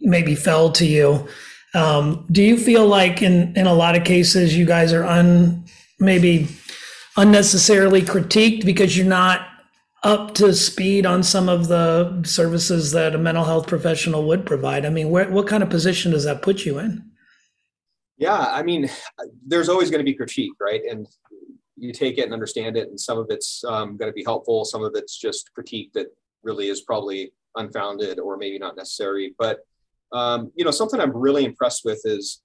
maybe 0.00 0.34
fell 0.34 0.72
to 0.72 0.86
you, 0.86 1.28
um, 1.74 2.26
do 2.32 2.42
you 2.42 2.56
feel 2.56 2.86
like 2.86 3.22
in 3.22 3.54
in 3.56 3.66
a 3.66 3.74
lot 3.74 3.96
of 3.96 4.04
cases 4.04 4.56
you 4.56 4.64
guys 4.64 4.92
are 4.92 5.04
un 5.04 5.64
maybe 6.00 6.48
unnecessarily 7.16 8.00
critiqued 8.00 8.64
because 8.64 8.96
you're 8.96 9.06
not 9.06 9.46
up 10.04 10.34
to 10.34 10.54
speed 10.54 11.04
on 11.04 11.22
some 11.22 11.48
of 11.48 11.68
the 11.68 12.22
services 12.24 12.92
that 12.92 13.14
a 13.14 13.18
mental 13.18 13.44
health 13.44 13.66
professional 13.66 14.26
would 14.26 14.46
provide? 14.46 14.86
I 14.86 14.90
mean, 14.90 15.10
what 15.10 15.46
kind 15.46 15.62
of 15.62 15.70
position 15.70 16.12
does 16.12 16.24
that 16.24 16.42
put 16.42 16.64
you 16.64 16.78
in? 16.78 17.04
Yeah, 18.16 18.38
I 18.38 18.62
mean, 18.62 18.90
there's 19.46 19.68
always 19.68 19.90
going 19.90 20.00
to 20.00 20.04
be 20.04 20.14
critique, 20.14 20.52
right? 20.60 20.80
And 20.88 21.06
you 21.78 21.92
take 21.92 22.18
it 22.18 22.24
and 22.24 22.32
understand 22.32 22.76
it, 22.76 22.88
and 22.88 22.98
some 22.98 23.18
of 23.18 23.26
it's 23.30 23.64
um, 23.64 23.96
going 23.96 24.10
to 24.10 24.14
be 24.14 24.24
helpful, 24.24 24.64
some 24.64 24.82
of 24.82 24.92
it's 24.94 25.18
just 25.18 25.52
critique 25.54 25.92
that 25.94 26.06
really 26.42 26.68
is 26.68 26.82
probably 26.82 27.32
unfounded 27.56 28.18
or 28.18 28.36
maybe 28.36 28.58
not 28.58 28.76
necessary. 28.76 29.34
But 29.38 29.60
um, 30.12 30.52
you 30.54 30.64
know, 30.64 30.70
something 30.70 31.00
I'm 31.00 31.16
really 31.16 31.44
impressed 31.44 31.84
with 31.84 32.00
is 32.04 32.42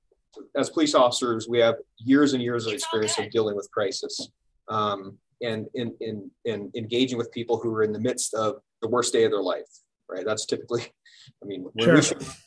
as 0.55 0.69
police 0.69 0.95
officers, 0.95 1.47
we 1.47 1.59
have 1.59 1.75
years 1.97 2.33
and 2.33 2.41
years 2.41 2.65
of 2.65 2.73
experience 2.73 3.17
of 3.17 3.29
dealing 3.29 3.55
with 3.55 3.69
crisis. 3.71 4.29
Um, 4.67 5.17
and 5.41 5.67
in, 5.73 5.93
in, 5.99 6.31
in 6.45 6.71
engaging 6.75 7.17
with 7.17 7.31
people 7.31 7.59
who 7.59 7.73
are 7.73 7.83
in 7.83 7.91
the 7.91 7.99
midst 7.99 8.33
of 8.33 8.55
the 8.81 8.87
worst 8.87 9.13
day 9.13 9.25
of 9.25 9.31
their 9.31 9.41
life, 9.41 9.67
right? 10.09 10.25
That's 10.25 10.45
typically, 10.45 10.83
I 11.43 11.45
mean, 11.45 11.65
sure. 11.79 11.99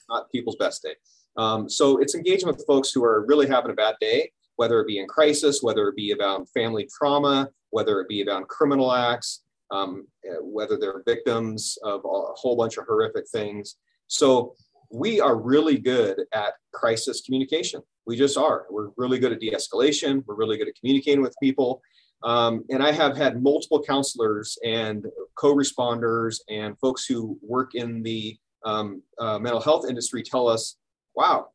not 0.09 0.31
people's 0.33 0.57
best 0.57 0.83
day. 0.83 0.95
Um, 1.37 1.69
so 1.69 1.99
it's 1.99 2.15
engaging 2.15 2.49
with 2.49 2.65
folks 2.67 2.91
who 2.91 3.05
are 3.05 3.27
really 3.27 3.47
having 3.47 3.71
a 3.71 3.75
bad 3.75 3.97
day, 4.01 4.33
whether 4.57 4.81
it 4.81 4.87
be 4.87 4.99
in 4.99 5.07
crisis, 5.07 5.63
whether 5.63 5.89
it 5.89 5.97
be 5.97 6.13
about 6.13 6.49
family 6.51 6.89
trauma, 6.93 7.49
whether 7.71 8.01
it 8.01 8.09
be 8.09 8.23
about 8.23 8.49
criminal 8.49 8.93
acts, 8.93 9.43
um, 9.71 10.07
uh, 10.29 10.43
whether 10.43 10.77
they're 10.77 11.03
victims 11.07 11.79
of 11.83 12.01
a 12.05 12.09
whole 12.35 12.57
bunch 12.57 12.77
of 12.77 12.87
horrific 12.87 13.29
things. 13.29 13.77
So 14.07 14.55
we 14.91 15.21
are 15.21 15.37
really 15.37 15.79
good 15.79 16.21
at 16.33 16.55
crisis 16.73 17.21
communication. 17.21 17.83
We 18.07 18.17
just 18.17 18.37
are. 18.37 18.67
We're 18.71 18.91
really 18.97 19.19
good 19.19 19.33
at 19.33 19.41
de 19.41 19.51
escalation. 19.51 20.23
We're 20.27 20.37
really 20.37 20.57
good 20.57 20.69
at 20.69 20.75
communicating 20.79 21.23
with 21.23 21.35
people. 21.43 21.83
Um, 22.23 22.65
and 22.71 22.83
I 22.83 22.93
have 22.93 23.17
had 23.17 23.43
multiple 23.43 23.83
counselors 23.83 24.59
and 24.65 25.07
co 25.37 25.55
responders 25.55 26.41
and 26.49 26.79
folks 26.79 27.05
who 27.05 27.39
work 27.43 27.75
in 27.75 28.03
the 28.03 28.39
um, 28.65 29.03
uh, 29.19 29.39
mental 29.39 29.61
health 29.61 29.87
industry 29.89 30.23
tell 30.23 30.49
us, 30.49 30.77
wow, 31.15 31.49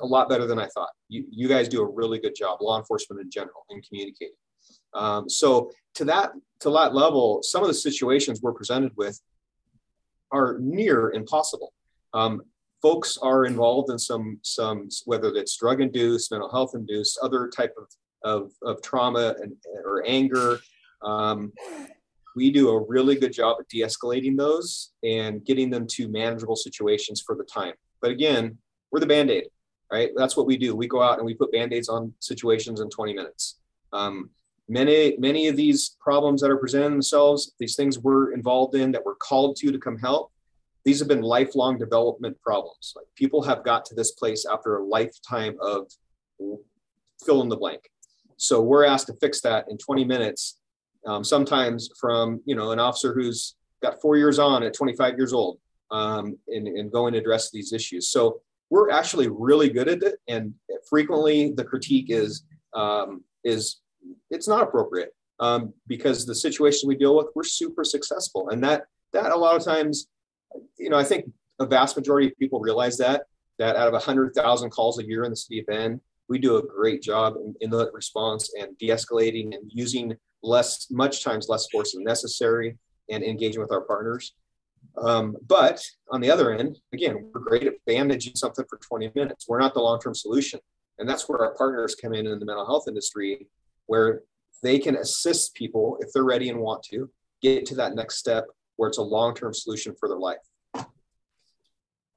a 0.00 0.06
lot 0.06 0.28
better 0.28 0.46
than 0.46 0.58
I 0.58 0.68
thought. 0.68 0.90
You, 1.08 1.24
you 1.30 1.48
guys 1.48 1.68
do 1.68 1.82
a 1.82 1.88
really 1.88 2.18
good 2.18 2.34
job, 2.34 2.60
law 2.60 2.78
enforcement 2.78 3.20
in 3.20 3.30
general, 3.30 3.64
in 3.70 3.82
communicating. 3.82 4.34
Um, 4.94 5.28
so 5.28 5.70
to 5.94 6.04
that 6.06 6.32
to 6.60 6.70
that 6.70 6.94
level, 6.94 7.42
some 7.42 7.62
of 7.62 7.68
the 7.68 7.74
situations 7.74 8.40
we're 8.42 8.52
presented 8.52 8.92
with 8.96 9.20
are 10.30 10.58
near 10.60 11.10
impossible. 11.12 11.72
Um, 12.14 12.42
folks 12.80 13.18
are 13.18 13.44
involved 13.44 13.90
in 13.90 13.98
some 13.98 14.38
some 14.42 14.88
whether 15.04 15.28
it's 15.34 15.56
drug 15.56 15.80
induced, 15.80 16.30
mental 16.30 16.50
health 16.50 16.72
induced, 16.74 17.18
other 17.22 17.48
type 17.48 17.74
of 17.78 17.86
of, 18.24 18.52
of 18.62 18.80
trauma 18.82 19.34
and, 19.40 19.52
or 19.84 20.04
anger. 20.06 20.60
Um, 21.02 21.52
we 22.36 22.50
do 22.50 22.70
a 22.70 22.80
really 22.86 23.16
good 23.16 23.32
job 23.32 23.56
at 23.60 23.68
de-escalating 23.68 24.38
those 24.38 24.92
and 25.02 25.44
getting 25.44 25.70
them 25.70 25.86
to 25.88 26.08
manageable 26.08 26.56
situations 26.56 27.20
for 27.20 27.36
the 27.36 27.44
time. 27.44 27.74
But 28.00 28.10
again, 28.10 28.56
we're 28.90 29.00
the 29.00 29.06
band-aid, 29.06 29.48
right? 29.92 30.10
That's 30.16 30.36
what 30.36 30.46
we 30.46 30.56
do. 30.56 30.74
We 30.74 30.88
go 30.88 31.02
out 31.02 31.18
and 31.18 31.26
we 31.26 31.34
put 31.34 31.52
band-aids 31.52 31.90
on 31.90 32.14
situations 32.18 32.80
in 32.80 32.88
20 32.88 33.12
minutes. 33.12 33.58
Um, 33.92 34.30
many, 34.66 35.16
many 35.18 35.48
of 35.48 35.56
these 35.56 35.96
problems 36.00 36.40
that 36.40 36.50
are 36.50 36.56
presenting 36.56 36.92
themselves, 36.92 37.52
these 37.60 37.76
things 37.76 37.98
we're 37.98 38.32
involved 38.32 38.74
in 38.74 38.90
that 38.92 39.04
we're 39.04 39.16
called 39.16 39.56
to 39.56 39.70
to 39.70 39.78
come 39.78 39.98
help, 39.98 40.32
these 40.84 40.98
have 40.98 41.08
been 41.08 41.20
lifelong 41.20 41.78
development 41.78 42.40
problems. 42.40 42.94
Like 42.96 43.04
people 43.16 43.42
have 43.42 43.64
got 43.64 43.84
to 43.86 43.94
this 43.94 44.12
place 44.12 44.46
after 44.50 44.78
a 44.78 44.84
lifetime 44.84 45.56
of 45.60 45.88
fill 47.24 47.42
in 47.42 47.50
the 47.50 47.56
blank. 47.56 47.82
So 48.38 48.62
we're 48.62 48.84
asked 48.84 49.06
to 49.08 49.14
fix 49.20 49.42
that 49.42 49.66
in 49.68 49.76
20 49.76 50.04
minutes. 50.04 50.58
Um, 51.06 51.22
sometimes 51.22 51.90
from 52.00 52.40
you 52.44 52.54
know 52.54 52.70
an 52.70 52.78
officer 52.78 53.12
who's 53.12 53.56
got 53.82 54.00
four 54.00 54.16
years 54.16 54.38
on 54.38 54.62
at 54.62 54.72
25 54.72 55.16
years 55.16 55.32
old, 55.32 55.58
um, 55.90 56.38
and, 56.48 56.66
and 56.66 56.90
going 56.90 57.12
to 57.12 57.18
address 57.18 57.50
these 57.50 57.72
issues. 57.72 58.08
So 58.08 58.40
we're 58.72 58.90
actually 58.90 59.28
really 59.28 59.68
good 59.68 59.86
at 59.86 60.02
it, 60.02 60.14
and 60.28 60.54
frequently 60.88 61.52
the 61.52 61.62
critique 61.62 62.06
is 62.08 62.44
um, 62.72 63.22
is 63.44 63.82
it's 64.30 64.48
not 64.48 64.62
appropriate 64.62 65.10
um, 65.40 65.74
because 65.86 66.24
the 66.24 66.34
situation 66.34 66.88
we 66.88 66.96
deal 66.96 67.14
with 67.14 67.26
we're 67.34 67.44
super 67.44 67.84
successful, 67.84 68.48
and 68.48 68.64
that 68.64 68.84
that 69.12 69.30
a 69.30 69.36
lot 69.36 69.56
of 69.56 69.62
times, 69.62 70.06
you 70.78 70.88
know, 70.88 70.98
I 70.98 71.04
think 71.04 71.30
a 71.60 71.66
vast 71.66 71.98
majority 71.98 72.28
of 72.28 72.38
people 72.38 72.60
realize 72.60 72.96
that 72.96 73.24
that 73.58 73.76
out 73.76 73.88
of 73.88 73.92
100,000 73.92 74.70
calls 74.70 74.98
a 74.98 75.06
year 75.06 75.24
in 75.24 75.30
the 75.30 75.36
city 75.36 75.60
of 75.60 75.66
Bend, 75.66 76.00
we 76.30 76.38
do 76.38 76.56
a 76.56 76.66
great 76.66 77.02
job 77.02 77.34
in, 77.36 77.54
in 77.60 77.68
the 77.68 77.90
response 77.92 78.54
and 78.58 78.76
de-escalating 78.78 79.54
and 79.54 79.70
using 79.70 80.16
less, 80.42 80.86
much 80.90 81.22
times 81.22 81.50
less 81.50 81.68
force 81.70 81.92
than 81.92 82.02
necessary 82.04 82.78
and 83.10 83.22
engaging 83.22 83.60
with 83.60 83.70
our 83.70 83.82
partners. 83.82 84.32
Um, 84.96 85.36
but 85.46 85.82
on 86.10 86.20
the 86.20 86.30
other 86.30 86.52
end, 86.52 86.78
again, 86.92 87.30
we're 87.32 87.40
great 87.40 87.66
at 87.66 87.74
bandaging 87.86 88.36
something 88.36 88.64
for 88.68 88.78
20 88.78 89.10
minutes. 89.14 89.46
We're 89.48 89.58
not 89.58 89.74
the 89.74 89.80
long-term 89.80 90.14
solution. 90.14 90.60
And 90.98 91.08
that's 91.08 91.28
where 91.28 91.38
our 91.40 91.54
partners 91.54 91.94
come 91.94 92.12
in 92.12 92.26
in 92.26 92.38
the 92.38 92.44
mental 92.44 92.66
health 92.66 92.84
industry, 92.88 93.48
where 93.86 94.22
they 94.62 94.78
can 94.78 94.96
assist 94.96 95.54
people 95.54 95.98
if 96.00 96.12
they're 96.12 96.24
ready 96.24 96.50
and 96.50 96.60
want 96.60 96.82
to 96.84 97.10
get 97.40 97.66
to 97.66 97.74
that 97.76 97.94
next 97.94 98.18
step 98.18 98.46
where 98.76 98.88
it's 98.88 98.98
a 98.98 99.02
long-term 99.02 99.54
solution 99.54 99.94
for 99.98 100.08
their 100.08 100.18
life. 100.18 100.38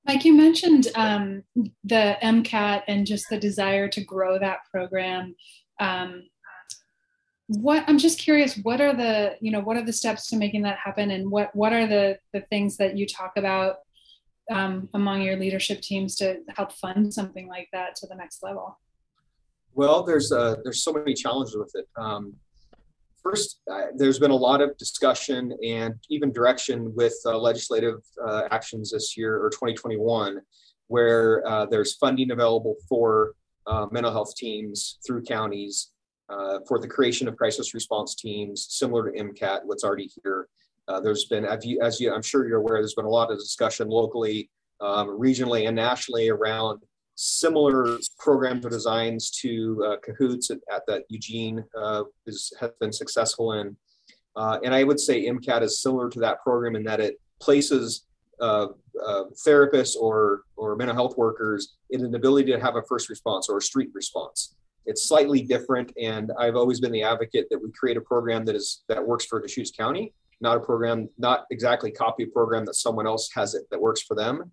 Mike, 0.05 0.23
you 0.23 0.33
mentioned 0.35 0.87
um, 0.95 1.43
the 1.83 2.17
MCAT 2.21 2.83
and 2.87 3.07
just 3.07 3.25
the 3.29 3.39
desire 3.39 3.87
to 3.87 4.03
grow 4.03 4.37
that 4.37 4.59
program. 4.71 5.35
Um, 5.79 6.23
what 7.47 7.83
I'm 7.87 7.97
just 7.97 8.17
curious, 8.19 8.57
what 8.57 8.81
are 8.81 8.95
the 8.95 9.37
you 9.39 9.51
know 9.51 9.61
what 9.61 9.77
are 9.77 9.85
the 9.85 9.93
steps 9.93 10.27
to 10.27 10.35
making 10.35 10.63
that 10.63 10.77
happen, 10.77 11.11
and 11.11 11.29
what 11.29 11.55
what 11.55 11.73
are 11.73 11.87
the 11.87 12.17
the 12.33 12.41
things 12.41 12.77
that 12.77 12.97
you 12.97 13.05
talk 13.05 13.33
about 13.37 13.77
um, 14.51 14.89
among 14.93 15.21
your 15.21 15.37
leadership 15.37 15.81
teams 15.81 16.15
to 16.17 16.39
help 16.55 16.71
fund 16.73 17.13
something 17.13 17.47
like 17.47 17.67
that 17.71 17.95
to 17.97 18.07
the 18.07 18.15
next 18.15 18.41
level? 18.41 18.79
Well, 19.73 20.03
there's 20.03 20.31
uh, 20.31 20.55
there's 20.63 20.83
so 20.83 20.93
many 20.93 21.13
challenges 21.13 21.55
with 21.55 21.71
it. 21.75 21.87
Um, 21.97 22.33
first, 23.21 23.59
uh, 23.71 23.87
there's 23.95 24.17
been 24.17 24.31
a 24.31 24.35
lot 24.35 24.61
of 24.61 24.75
discussion 24.77 25.55
and 25.63 25.93
even 26.09 26.31
direction 26.31 26.95
with 26.95 27.15
uh, 27.25 27.37
legislative 27.37 27.99
uh, 28.25 28.43
actions 28.49 28.91
this 28.91 29.15
year 29.15 29.37
or 29.37 29.51
2021, 29.51 30.41
where 30.87 31.47
uh, 31.47 31.67
there's 31.67 31.95
funding 31.95 32.31
available 32.31 32.75
for 32.89 33.33
uh, 33.67 33.85
mental 33.91 34.11
health 34.11 34.35
teams 34.35 34.97
through 35.05 35.21
counties 35.23 35.91
uh, 36.29 36.59
for 36.67 36.79
the 36.79 36.87
creation 36.87 37.27
of 37.27 37.37
crisis 37.37 37.73
response 37.73 38.15
teams, 38.15 38.67
similar 38.69 39.11
to 39.11 39.17
MCAT, 39.17 39.61
what's 39.65 39.83
already 39.83 40.09
here. 40.23 40.47
there's 41.03 41.25
been, 41.25 41.45
as 41.45 41.65
you, 41.65 41.79
as 41.81 41.99
you, 41.99 42.13
I'm 42.13 42.21
sure 42.21 42.47
you're 42.47 42.59
aware, 42.59 42.77
there's 42.77 42.95
been 42.95 43.05
a 43.05 43.09
lot 43.09 43.31
of 43.31 43.37
discussion 43.37 43.89
locally, 43.89 44.49
um, 44.81 45.07
regionally, 45.19 45.67
and 45.67 45.75
nationally 45.75 46.29
around 46.29 46.81
similar 47.15 47.97
programs 48.19 48.65
or 48.65 48.69
designs 48.69 49.31
to 49.31 49.83
uh, 49.85 49.95
Cahoots 50.03 50.51
at, 50.51 50.59
at 50.71 50.83
that 50.87 51.03
Eugene 51.09 51.63
uh, 51.77 52.03
is, 52.27 52.53
has 52.59 52.71
been 52.79 52.91
successful 52.91 53.53
in. 53.53 53.75
Uh, 54.35 54.59
and 54.63 54.75
I 54.75 54.83
would 54.83 54.99
say 54.99 55.25
MCAT 55.25 55.61
is 55.61 55.81
similar 55.81 56.09
to 56.09 56.19
that 56.19 56.41
program 56.41 56.75
in 56.75 56.83
that 56.83 56.99
it 56.99 57.19
places 57.39 58.05
uh, 58.41 58.67
uh, 59.05 59.23
therapists 59.45 59.95
or, 59.95 60.41
or 60.57 60.75
mental 60.75 60.95
health 60.95 61.17
workers 61.17 61.75
in 61.89 62.03
an 62.03 62.15
ability 62.15 62.51
to 62.51 62.59
have 62.59 62.75
a 62.75 62.83
first 62.83 63.09
response 63.09 63.47
or 63.47 63.57
a 63.57 63.61
street 63.61 63.89
response. 63.93 64.55
It's 64.85 65.07
slightly 65.07 65.41
different, 65.41 65.91
and 66.01 66.31
I've 66.39 66.55
always 66.55 66.79
been 66.79 66.91
the 66.91 67.03
advocate 67.03 67.47
that 67.49 67.61
we 67.61 67.71
create 67.71 67.97
a 67.97 68.01
program 68.01 68.45
that 68.45 68.55
is 68.55 68.83
that 68.87 69.05
works 69.05 69.25
for 69.25 69.41
Deschutes 69.41 69.71
County, 69.71 70.13
not 70.41 70.57
a 70.57 70.59
program, 70.59 71.09
not 71.17 71.45
exactly 71.51 71.91
copy 71.91 72.23
a 72.23 72.27
program 72.27 72.65
that 72.65 72.75
someone 72.75 73.07
else 73.07 73.29
has 73.33 73.55
it 73.55 73.63
that 73.71 73.81
works 73.81 74.01
for 74.01 74.15
them. 74.15 74.51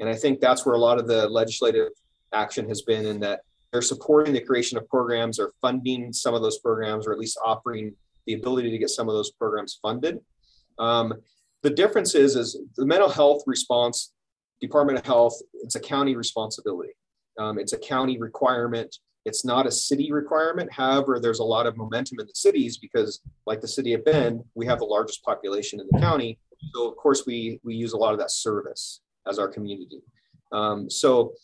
And 0.00 0.08
I 0.08 0.14
think 0.14 0.40
that's 0.40 0.64
where 0.64 0.74
a 0.74 0.78
lot 0.78 0.98
of 0.98 1.06
the 1.06 1.28
legislative 1.28 1.88
action 2.32 2.68
has 2.68 2.82
been 2.82 3.06
in 3.06 3.20
that 3.20 3.40
they're 3.72 3.82
supporting 3.82 4.32
the 4.32 4.40
creation 4.40 4.78
of 4.78 4.88
programs 4.88 5.38
or 5.38 5.52
funding 5.60 6.12
some 6.12 6.34
of 6.34 6.42
those 6.42 6.58
programs 6.58 7.06
or 7.06 7.12
at 7.12 7.18
least 7.18 7.38
offering 7.44 7.94
the 8.26 8.34
ability 8.34 8.70
to 8.70 8.78
get 8.78 8.90
some 8.90 9.08
of 9.08 9.14
those 9.14 9.30
programs 9.32 9.78
funded. 9.82 10.18
Um, 10.78 11.14
the 11.62 11.70
difference 11.70 12.14
is, 12.14 12.36
is 12.36 12.58
the 12.76 12.86
mental 12.86 13.08
health 13.08 13.42
response, 13.46 14.12
Department 14.60 14.98
of 14.98 15.04
Health, 15.04 15.34
it's 15.54 15.74
a 15.74 15.80
county 15.80 16.16
responsibility. 16.16 16.92
Um, 17.38 17.58
it's 17.58 17.72
a 17.72 17.78
county 17.78 18.18
requirement. 18.18 18.96
It's 19.24 19.44
not 19.44 19.66
a 19.66 19.70
city 19.70 20.12
requirement. 20.12 20.72
However, 20.72 21.18
there's 21.20 21.40
a 21.40 21.44
lot 21.44 21.66
of 21.66 21.76
momentum 21.76 22.20
in 22.20 22.26
the 22.26 22.34
cities 22.34 22.78
because, 22.78 23.20
like 23.46 23.60
the 23.60 23.68
city 23.68 23.94
of 23.94 24.04
Bend, 24.04 24.42
we 24.54 24.66
have 24.66 24.78
the 24.78 24.84
largest 24.84 25.22
population 25.22 25.80
in 25.80 25.86
the 25.90 25.98
county. 26.00 26.38
So, 26.74 26.88
of 26.88 26.96
course, 26.96 27.24
we 27.26 27.60
we 27.62 27.74
use 27.74 27.92
a 27.92 27.96
lot 27.96 28.12
of 28.12 28.18
that 28.20 28.30
service 28.30 29.00
as 29.26 29.38
our 29.38 29.48
community. 29.48 30.00
Um, 30.52 30.88
so 30.88 31.34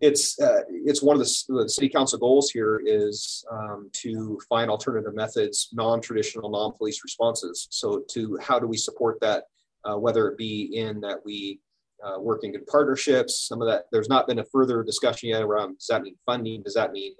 it's 0.00 0.40
uh, 0.40 0.62
it's 0.68 1.02
one 1.02 1.20
of 1.20 1.20
the, 1.20 1.44
the, 1.48 1.68
city 1.68 1.88
council 1.88 2.18
goals 2.18 2.50
here 2.50 2.82
is 2.84 3.44
um, 3.52 3.90
to 3.92 4.40
find 4.48 4.70
alternative 4.70 5.14
methods, 5.14 5.68
non-traditional, 5.72 6.48
non-police 6.50 7.02
responses. 7.04 7.68
So 7.70 8.02
to 8.10 8.38
how 8.40 8.58
do 8.58 8.66
we 8.66 8.78
support 8.78 9.20
that, 9.20 9.44
uh, 9.84 9.96
whether 9.96 10.28
it 10.28 10.38
be 10.38 10.76
in 10.76 11.00
that 11.00 11.18
we 11.24 11.60
uh, 12.04 12.18
work 12.20 12.44
in 12.44 12.54
partnerships. 12.66 13.46
Some 13.48 13.60
of 13.60 13.68
that 13.68 13.84
there's 13.92 14.08
not 14.08 14.26
been 14.26 14.38
a 14.38 14.44
further 14.44 14.82
discussion 14.82 15.28
yet 15.28 15.42
around 15.42 15.78
does 15.78 15.86
that 15.88 16.02
mean 16.02 16.16
funding? 16.26 16.62
Does 16.62 16.74
that 16.74 16.92
mean 16.92 17.12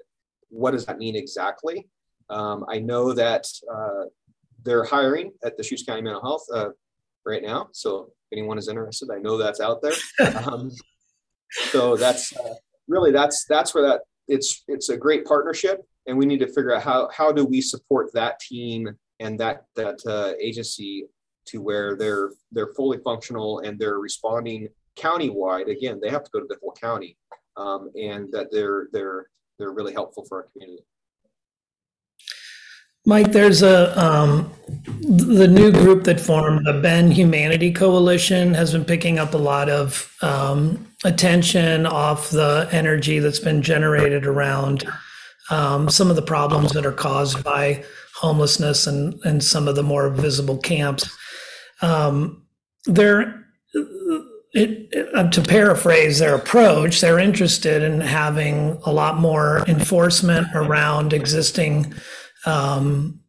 what 0.49 0.71
does 0.71 0.85
that 0.85 0.97
mean 0.97 1.15
exactly? 1.15 1.87
Um, 2.29 2.65
I 2.69 2.79
know 2.79 3.13
that 3.13 3.45
uh, 3.73 4.05
they're 4.63 4.83
hiring 4.83 5.31
at 5.43 5.57
the 5.57 5.63
Deschutes 5.63 5.83
County 5.83 6.01
Mental 6.01 6.21
Health 6.21 6.45
uh, 6.53 6.69
right 7.25 7.41
now. 7.41 7.69
So 7.71 8.11
if 8.31 8.37
anyone 8.37 8.57
is 8.57 8.67
interested, 8.67 9.09
I 9.11 9.19
know 9.19 9.37
that's 9.37 9.59
out 9.59 9.81
there. 9.81 9.93
Um, 10.47 10.71
so 11.69 11.97
that's 11.97 12.35
uh, 12.37 12.53
really 12.87 13.11
that's 13.11 13.45
that's 13.45 13.73
where 13.73 13.83
that 13.83 14.01
it's 14.27 14.63
it's 14.67 14.87
a 14.89 14.95
great 14.95 15.25
partnership, 15.25 15.81
and 16.07 16.17
we 16.17 16.25
need 16.25 16.39
to 16.39 16.47
figure 16.47 16.73
out 16.73 16.81
how 16.81 17.09
how 17.13 17.31
do 17.31 17.43
we 17.43 17.59
support 17.59 18.13
that 18.13 18.39
team 18.39 18.87
and 19.19 19.37
that 19.39 19.65
that 19.75 19.99
uh, 20.07 20.33
agency 20.39 21.05
to 21.45 21.61
where 21.61 21.95
they're 21.95 22.31
they're 22.51 22.73
fully 22.75 22.99
functional 23.03 23.59
and 23.59 23.79
they're 23.79 23.99
responding 23.99 24.69
countywide. 24.97 25.69
Again, 25.69 25.99
they 26.01 26.09
have 26.09 26.23
to 26.23 26.31
go 26.33 26.39
to 26.39 26.47
the 26.47 26.57
whole 26.61 26.73
county, 26.73 27.17
um, 27.57 27.91
and 27.99 28.31
that 28.31 28.51
they're 28.51 28.87
they're 28.91 29.27
they're 29.57 29.71
really 29.71 29.93
helpful 29.93 30.25
for 30.25 30.43
our 30.43 30.49
community. 30.51 30.83
Mike, 33.05 33.31
there's 33.31 33.63
a 33.63 33.99
um, 33.99 34.51
the 35.01 35.47
new 35.47 35.71
group 35.71 36.03
that 36.03 36.19
formed, 36.19 36.65
the 36.65 36.79
Bend 36.81 37.13
Humanity 37.13 37.73
Coalition, 37.73 38.53
has 38.53 38.73
been 38.73 38.85
picking 38.85 39.17
up 39.17 39.33
a 39.33 39.39
lot 39.39 39.69
of 39.69 40.15
um, 40.21 40.87
attention 41.03 41.87
off 41.87 42.29
the 42.29 42.69
energy 42.71 43.17
that's 43.17 43.39
been 43.39 43.63
generated 43.63 44.27
around 44.27 44.87
um, 45.49 45.89
some 45.89 46.11
of 46.11 46.15
the 46.15 46.21
problems 46.21 46.73
that 46.73 46.85
are 46.85 46.91
caused 46.91 47.43
by 47.43 47.83
homelessness 48.21 48.85
and 48.85 49.19
and 49.25 49.43
some 49.43 49.67
of 49.67 49.75
the 49.75 49.83
more 49.83 50.09
visible 50.09 50.57
camps. 50.57 51.09
Um, 51.81 52.45
they're 52.85 53.41
it, 54.53 54.89
it, 54.91 55.31
to 55.31 55.41
paraphrase 55.41 56.19
their 56.19 56.35
approach, 56.35 56.99
they're 56.99 57.19
interested 57.19 57.81
in 57.83 58.01
having 58.01 58.77
a 58.85 58.91
lot 58.91 59.17
more 59.17 59.63
enforcement 59.67 60.47
around 60.53 61.13
existing 61.13 61.93
um, 62.45 63.19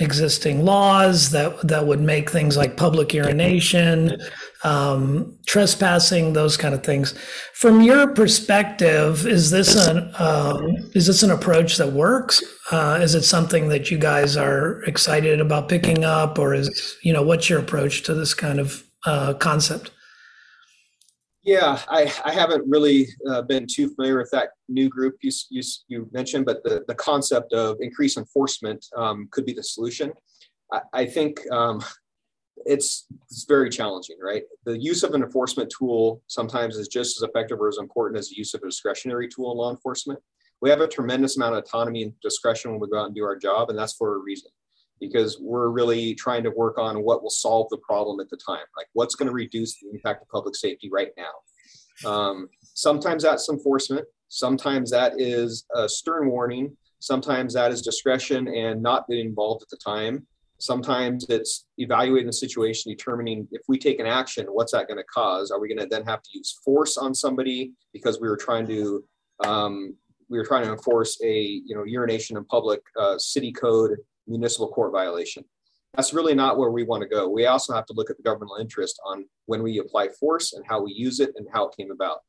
existing 0.00 0.64
laws 0.64 1.30
that 1.30 1.66
that 1.66 1.86
would 1.86 2.00
make 2.00 2.30
things 2.30 2.56
like 2.56 2.76
public 2.76 3.14
urination, 3.14 4.20
um, 4.64 5.38
trespassing, 5.46 6.32
those 6.32 6.56
kind 6.56 6.74
of 6.74 6.84
things. 6.84 7.14
From 7.54 7.82
your 7.82 8.14
perspective, 8.14 9.26
is 9.26 9.50
this 9.50 9.74
an 9.74 10.12
um, 10.18 10.90
is 10.94 11.06
this 11.06 11.22
an 11.22 11.30
approach 11.30 11.76
that 11.76 11.92
works? 11.92 12.42
Uh, 12.70 12.98
is 13.00 13.14
it 13.14 13.22
something 13.22 13.68
that 13.68 13.90
you 13.90 13.98
guys 13.98 14.36
are 14.36 14.82
excited 14.84 15.40
about 15.40 15.68
picking 15.68 16.04
up, 16.04 16.38
or 16.38 16.54
is 16.54 16.96
you 17.02 17.12
know 17.12 17.22
what's 17.22 17.50
your 17.50 17.58
approach 17.58 18.02
to 18.02 18.14
this 18.14 18.34
kind 18.34 18.60
of 18.60 18.84
uh, 19.06 19.34
concept? 19.34 19.90
Yeah, 21.44 21.80
I, 21.88 22.12
I 22.24 22.32
haven't 22.32 22.64
really 22.68 23.08
uh, 23.28 23.42
been 23.42 23.66
too 23.66 23.88
familiar 23.88 24.18
with 24.18 24.30
that 24.30 24.50
new 24.68 24.88
group 24.88 25.16
you, 25.22 25.32
you, 25.50 25.62
you 25.88 26.08
mentioned, 26.12 26.46
but 26.46 26.62
the, 26.62 26.84
the 26.86 26.94
concept 26.94 27.52
of 27.52 27.78
increased 27.80 28.16
enforcement 28.16 28.86
um, 28.96 29.26
could 29.32 29.44
be 29.44 29.52
the 29.52 29.62
solution. 29.62 30.12
I, 30.72 30.80
I 30.92 31.06
think 31.06 31.40
um, 31.50 31.82
it's, 32.66 33.06
it's 33.30 33.44
very 33.44 33.70
challenging, 33.70 34.16
right? 34.22 34.42
The 34.64 34.78
use 34.78 35.02
of 35.02 35.14
an 35.14 35.22
enforcement 35.22 35.72
tool 35.76 36.22
sometimes 36.26 36.76
is 36.76 36.88
just 36.88 37.18
as 37.18 37.28
effective 37.28 37.60
or 37.60 37.68
as 37.68 37.78
important 37.78 38.18
as 38.18 38.28
the 38.28 38.36
use 38.36 38.54
of 38.54 38.62
a 38.62 38.66
discretionary 38.66 39.28
tool 39.28 39.52
in 39.52 39.58
law 39.58 39.70
enforcement. 39.70 40.20
We 40.60 40.70
have 40.70 40.80
a 40.80 40.88
tremendous 40.88 41.36
amount 41.36 41.56
of 41.56 41.64
autonomy 41.64 42.04
and 42.04 42.12
discretion 42.22 42.70
when 42.70 42.80
we 42.80 42.88
go 42.88 43.00
out 43.00 43.06
and 43.06 43.14
do 43.14 43.24
our 43.24 43.36
job, 43.36 43.70
and 43.70 43.78
that's 43.78 43.94
for 43.94 44.14
a 44.14 44.18
reason 44.18 44.50
because 45.00 45.38
we're 45.40 45.68
really 45.68 46.14
trying 46.14 46.44
to 46.44 46.50
work 46.50 46.78
on 46.78 47.02
what 47.02 47.22
will 47.22 47.30
solve 47.30 47.66
the 47.70 47.78
problem 47.78 48.20
at 48.20 48.30
the 48.30 48.36
time. 48.36 48.64
Like 48.76 48.86
what's 48.92 49.16
going 49.16 49.26
to 49.26 49.32
reduce 49.32 49.80
the 49.80 49.90
impact 49.90 50.22
of 50.22 50.28
public 50.28 50.54
safety 50.54 50.88
right 50.92 51.10
now. 51.16 52.08
Um, 52.08 52.48
sometimes 52.74 53.24
that's 53.24 53.48
enforcement. 53.48 54.06
Sometimes 54.28 54.90
that 54.92 55.14
is 55.18 55.66
a 55.74 55.88
stern 55.88 56.28
warning. 56.28 56.76
Sometimes 57.00 57.52
that 57.54 57.72
is 57.72 57.82
discretion 57.82 58.46
and 58.46 58.80
not 58.80 59.08
being 59.08 59.26
involved 59.26 59.62
at 59.62 59.68
the 59.68 59.76
time. 59.76 60.24
Sometimes 60.62 61.26
it's 61.28 61.66
evaluating 61.78 62.28
the 62.28 62.32
situation, 62.32 62.92
determining 62.92 63.48
if 63.50 63.62
we 63.66 63.76
take 63.76 63.98
an 63.98 64.06
action, 64.06 64.46
what's 64.46 64.70
that 64.70 64.86
going 64.86 64.96
to 64.96 65.04
cause? 65.12 65.50
Are 65.50 65.58
we 65.58 65.66
going 65.66 65.80
to 65.80 65.88
then 65.88 66.04
have 66.04 66.22
to 66.22 66.30
use 66.32 66.60
force 66.64 66.96
on 66.96 67.16
somebody 67.16 67.72
because 67.92 68.20
we 68.20 68.28
were 68.28 68.36
trying 68.36 68.68
to 68.68 69.02
um, 69.44 69.96
we 70.30 70.38
were 70.38 70.44
trying 70.44 70.64
to 70.64 70.70
enforce 70.70 71.20
a 71.24 71.60
you 71.66 71.74
know 71.74 71.82
urination 71.82 72.36
in 72.36 72.44
public 72.44 72.80
uh, 72.96 73.18
city 73.18 73.50
code 73.50 73.96
municipal 74.28 74.68
court 74.68 74.92
violation. 74.92 75.44
That's 75.94 76.14
really 76.14 76.36
not 76.36 76.56
where 76.56 76.70
we 76.70 76.84
want 76.84 77.02
to 77.02 77.08
go. 77.08 77.28
We 77.28 77.46
also 77.46 77.74
have 77.74 77.86
to 77.86 77.92
look 77.94 78.08
at 78.08 78.16
the 78.16 78.22
governmental 78.22 78.58
interest 78.58 79.00
on 79.04 79.24
when 79.46 79.64
we 79.64 79.80
apply 79.80 80.10
force 80.20 80.52
and 80.52 80.64
how 80.64 80.80
we 80.80 80.92
use 80.92 81.18
it 81.18 81.32
and 81.34 81.48
how 81.52 81.66
it 81.66 81.76
came 81.76 81.90
about. 81.90 82.20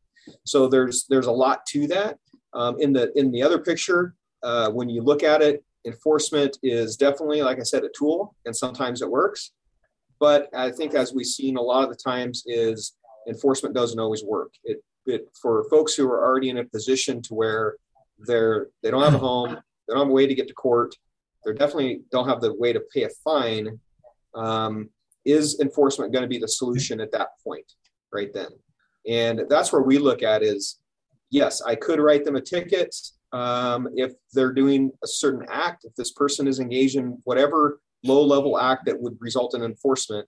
So 0.43 0.67
there's 0.67 1.05
there's 1.07 1.27
a 1.27 1.31
lot 1.31 1.67
to 1.67 1.85
that. 1.89 2.17
Um, 2.53 2.79
in 2.79 2.93
the 2.93 3.11
in 3.15 3.31
the 3.31 3.43
other 3.43 3.59
picture, 3.59 4.15
uh, 4.41 4.71
when 4.71 4.89
you 4.89 5.03
look 5.03 5.21
at 5.21 5.43
it, 5.43 5.63
enforcement 5.85 6.57
is 6.63 6.95
definitely, 6.95 7.41
like 7.41 7.59
I 7.59 7.63
said, 7.63 7.83
a 7.83 7.89
tool, 7.97 8.35
and 8.45 8.55
sometimes 8.55 9.01
it 9.01 9.09
works. 9.09 9.51
But 10.19 10.49
I 10.55 10.71
think 10.71 10.93
as 10.93 11.13
we've 11.13 11.25
seen 11.25 11.57
a 11.57 11.61
lot 11.61 11.83
of 11.83 11.89
the 11.89 11.95
times, 11.95 12.43
is 12.45 12.95
enforcement 13.27 13.75
doesn't 13.75 13.99
always 13.99 14.23
work. 14.23 14.53
It, 14.63 14.83
it 15.05 15.27
for 15.41 15.65
folks 15.69 15.95
who 15.95 16.07
are 16.09 16.25
already 16.25 16.49
in 16.49 16.59
a 16.59 16.65
position 16.65 17.21
to 17.23 17.33
where 17.33 17.75
they're 18.19 18.67
they 18.81 18.91
don't 18.91 19.03
have 19.03 19.15
a 19.15 19.17
home, 19.17 19.55
they 19.87 19.93
don't 19.93 20.03
have 20.03 20.09
a 20.09 20.13
way 20.13 20.27
to 20.27 20.35
get 20.35 20.47
to 20.47 20.53
court, 20.53 20.95
they 21.45 21.53
definitely 21.53 22.01
don't 22.11 22.27
have 22.27 22.41
the 22.41 22.53
way 22.53 22.73
to 22.73 22.81
pay 22.93 23.03
a 23.03 23.09
fine. 23.23 23.79
Um, 24.35 24.89
is 25.25 25.59
enforcement 25.59 26.11
going 26.11 26.23
to 26.23 26.27
be 26.27 26.39
the 26.39 26.47
solution 26.47 26.99
at 26.99 27.11
that 27.11 27.29
point, 27.43 27.71
right 28.11 28.33
then? 28.33 28.49
And 29.07 29.43
that's 29.49 29.71
where 29.71 29.81
we 29.81 29.97
look 29.97 30.23
at 30.23 30.43
is, 30.43 30.79
yes, 31.29 31.61
I 31.61 31.75
could 31.75 31.99
write 31.99 32.25
them 32.25 32.35
a 32.35 32.41
ticket 32.41 32.95
um, 33.33 33.89
if 33.95 34.13
they're 34.31 34.53
doing 34.53 34.91
a 35.03 35.07
certain 35.07 35.45
act. 35.49 35.85
If 35.85 35.95
this 35.95 36.11
person 36.11 36.47
is 36.47 36.59
engaged 36.59 36.95
in 36.95 37.19
whatever 37.25 37.81
low-level 38.03 38.59
act 38.59 38.85
that 38.85 39.01
would 39.01 39.17
result 39.19 39.55
in 39.55 39.63
enforcement, 39.63 40.27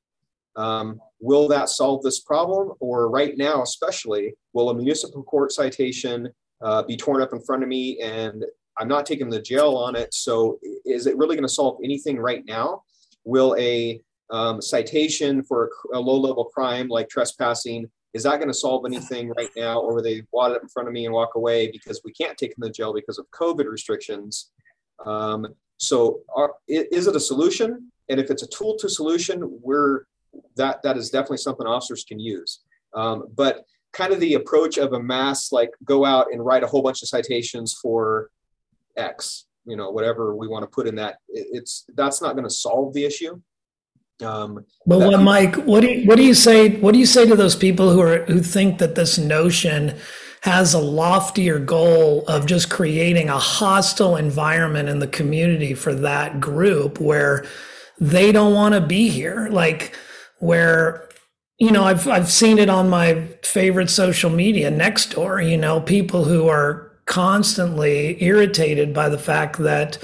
um, 0.55 0.99
will 1.19 1.47
that 1.49 1.69
solve 1.69 2.01
this 2.01 2.19
problem? 2.19 2.73
Or 2.79 3.09
right 3.09 3.37
now, 3.37 3.61
especially, 3.61 4.33
will 4.53 4.69
a 4.69 4.73
municipal 4.73 5.23
court 5.23 5.51
citation 5.51 6.29
uh, 6.61 6.83
be 6.83 6.97
torn 6.97 7.21
up 7.21 7.33
in 7.33 7.41
front 7.41 7.63
of 7.63 7.69
me 7.69 7.99
and 8.01 8.43
I'm 8.77 8.87
not 8.87 9.05
taking 9.05 9.29
the 9.29 9.41
jail 9.41 9.75
on 9.75 9.95
it. 9.95 10.13
So 10.13 10.59
is 10.85 11.07
it 11.07 11.17
really 11.17 11.35
going 11.35 11.47
to 11.47 11.53
solve 11.53 11.79
anything 11.83 12.17
right 12.17 12.43
now? 12.45 12.83
Will 13.23 13.55
a 13.57 14.01
um, 14.31 14.61
citation 14.61 15.43
for 15.43 15.69
a, 15.93 15.97
a 15.97 15.99
low 15.99 16.19
level 16.19 16.45
crime 16.45 16.87
like 16.87 17.09
trespassing 17.09 17.85
is 18.15 18.23
that 18.23 18.37
going 18.37 18.47
to 18.47 18.53
solve 18.53 18.85
anything 18.85 19.31
right 19.37 19.51
now 19.55 19.79
or 19.79 19.93
will 19.93 20.03
they 20.03 20.23
wad 20.31 20.51
it 20.51 20.61
in 20.61 20.69
front 20.69 20.87
of 20.87 20.93
me 20.93 21.05
and 21.05 21.13
walk 21.13 21.35
away 21.35 21.69
because 21.71 22.01
we 22.03 22.11
can't 22.13 22.37
take 22.37 22.55
them 22.55 22.67
to 22.67 22.73
jail 22.73 22.93
because 22.93 23.19
of 23.19 23.29
covid 23.31 23.69
restrictions 23.69 24.51
um, 25.05 25.45
so 25.77 26.21
are, 26.35 26.53
is 26.67 27.07
it 27.07 27.15
a 27.15 27.19
solution 27.19 27.91
and 28.09 28.19
if 28.19 28.31
it's 28.31 28.43
a 28.43 28.47
tool 28.47 28.75
to 28.77 28.89
solution 28.89 29.59
we're 29.61 30.05
that 30.55 30.81
that 30.81 30.97
is 30.97 31.09
definitely 31.09 31.37
something 31.37 31.67
officers 31.67 32.03
can 32.03 32.19
use 32.19 32.61
um, 32.95 33.25
but 33.35 33.65
kind 33.91 34.11
of 34.11 34.19
the 34.19 34.33
approach 34.33 34.77
of 34.77 34.93
a 34.93 34.99
mass 34.99 35.51
like 35.51 35.71
go 35.83 36.05
out 36.05 36.27
and 36.31 36.45
write 36.45 36.63
a 36.63 36.67
whole 36.67 36.81
bunch 36.81 37.01
of 37.01 37.07
citations 37.07 37.77
for 37.81 38.29
X, 38.97 39.45
you 39.65 39.75
know, 39.75 39.89
whatever 39.91 40.35
we 40.35 40.47
want 40.47 40.63
to 40.63 40.67
put 40.67 40.87
in 40.87 40.95
that. 40.95 41.17
It's 41.29 41.85
that's 41.95 42.21
not 42.21 42.33
going 42.33 42.47
to 42.47 42.53
solve 42.53 42.93
the 42.93 43.05
issue. 43.05 43.41
Um, 44.23 44.65
but 44.85 44.99
what, 44.99 45.19
Mike, 45.21 45.55
what 45.55 45.81
do 45.81 45.87
you, 45.91 46.07
what 46.07 46.15
do 46.15 46.23
you 46.23 46.33
say? 46.33 46.69
What 46.77 46.93
do 46.93 46.99
you 46.99 47.05
say 47.05 47.25
to 47.25 47.35
those 47.35 47.55
people 47.55 47.91
who 47.91 48.01
are 48.01 48.23
who 48.25 48.39
think 48.39 48.77
that 48.77 48.95
this 48.95 49.17
notion 49.17 49.97
has 50.43 50.73
a 50.73 50.79
loftier 50.79 51.59
goal 51.59 52.23
of 52.27 52.45
just 52.45 52.69
creating 52.69 53.29
a 53.29 53.37
hostile 53.37 54.15
environment 54.15 54.87
in 54.87 54.99
the 54.99 55.07
community 55.07 55.73
for 55.73 55.93
that 55.93 56.39
group 56.39 56.99
where 56.99 57.45
they 57.99 58.31
don't 58.31 58.53
want 58.53 58.73
to 58.73 58.81
be 58.81 59.09
here, 59.09 59.49
like 59.51 59.95
where 60.39 61.09
you 61.59 61.71
know 61.71 61.83
I've 61.83 62.07
I've 62.07 62.31
seen 62.31 62.57
it 62.57 62.69
on 62.69 62.89
my 62.89 63.27
favorite 63.43 63.89
social 63.89 64.29
media 64.29 64.71
Nextdoor. 64.71 65.49
You 65.49 65.57
know, 65.57 65.81
people 65.81 66.23
who 66.23 66.47
are 66.47 66.91
constantly 67.05 68.21
irritated 68.23 68.93
by 68.93 69.09
the 69.09 69.19
fact 69.19 69.57
that 69.59 69.97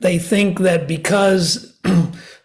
they 0.00 0.18
think 0.18 0.60
that 0.60 0.88
because 0.88 1.78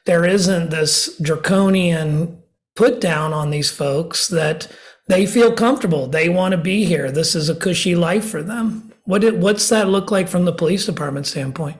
there 0.06 0.26
isn't 0.26 0.70
this 0.70 1.18
draconian 1.20 2.42
put 2.76 3.00
down 3.00 3.34
on 3.34 3.50
these 3.50 3.72
folks 3.72 4.28
that 4.28 4.68
they 5.08 5.26
feel 5.26 5.54
comfortable. 5.54 6.08
They 6.08 6.30
want 6.30 6.54
to 6.54 6.58
be 6.58 6.86
here. 6.86 7.12
This 7.12 7.36
is 7.36 7.50
a 7.50 7.56
cushy 7.56 7.96
life 7.96 8.26
for 8.30 8.42
them. 8.42 8.92
What 9.06 9.24
it, 9.24 9.38
what's 9.38 9.68
that 9.70 9.90
look 9.90 10.12
like 10.12 10.28
from 10.28 10.46
the 10.46 10.54
police 10.54 10.86
department 10.86 11.28
standpoint? 11.28 11.78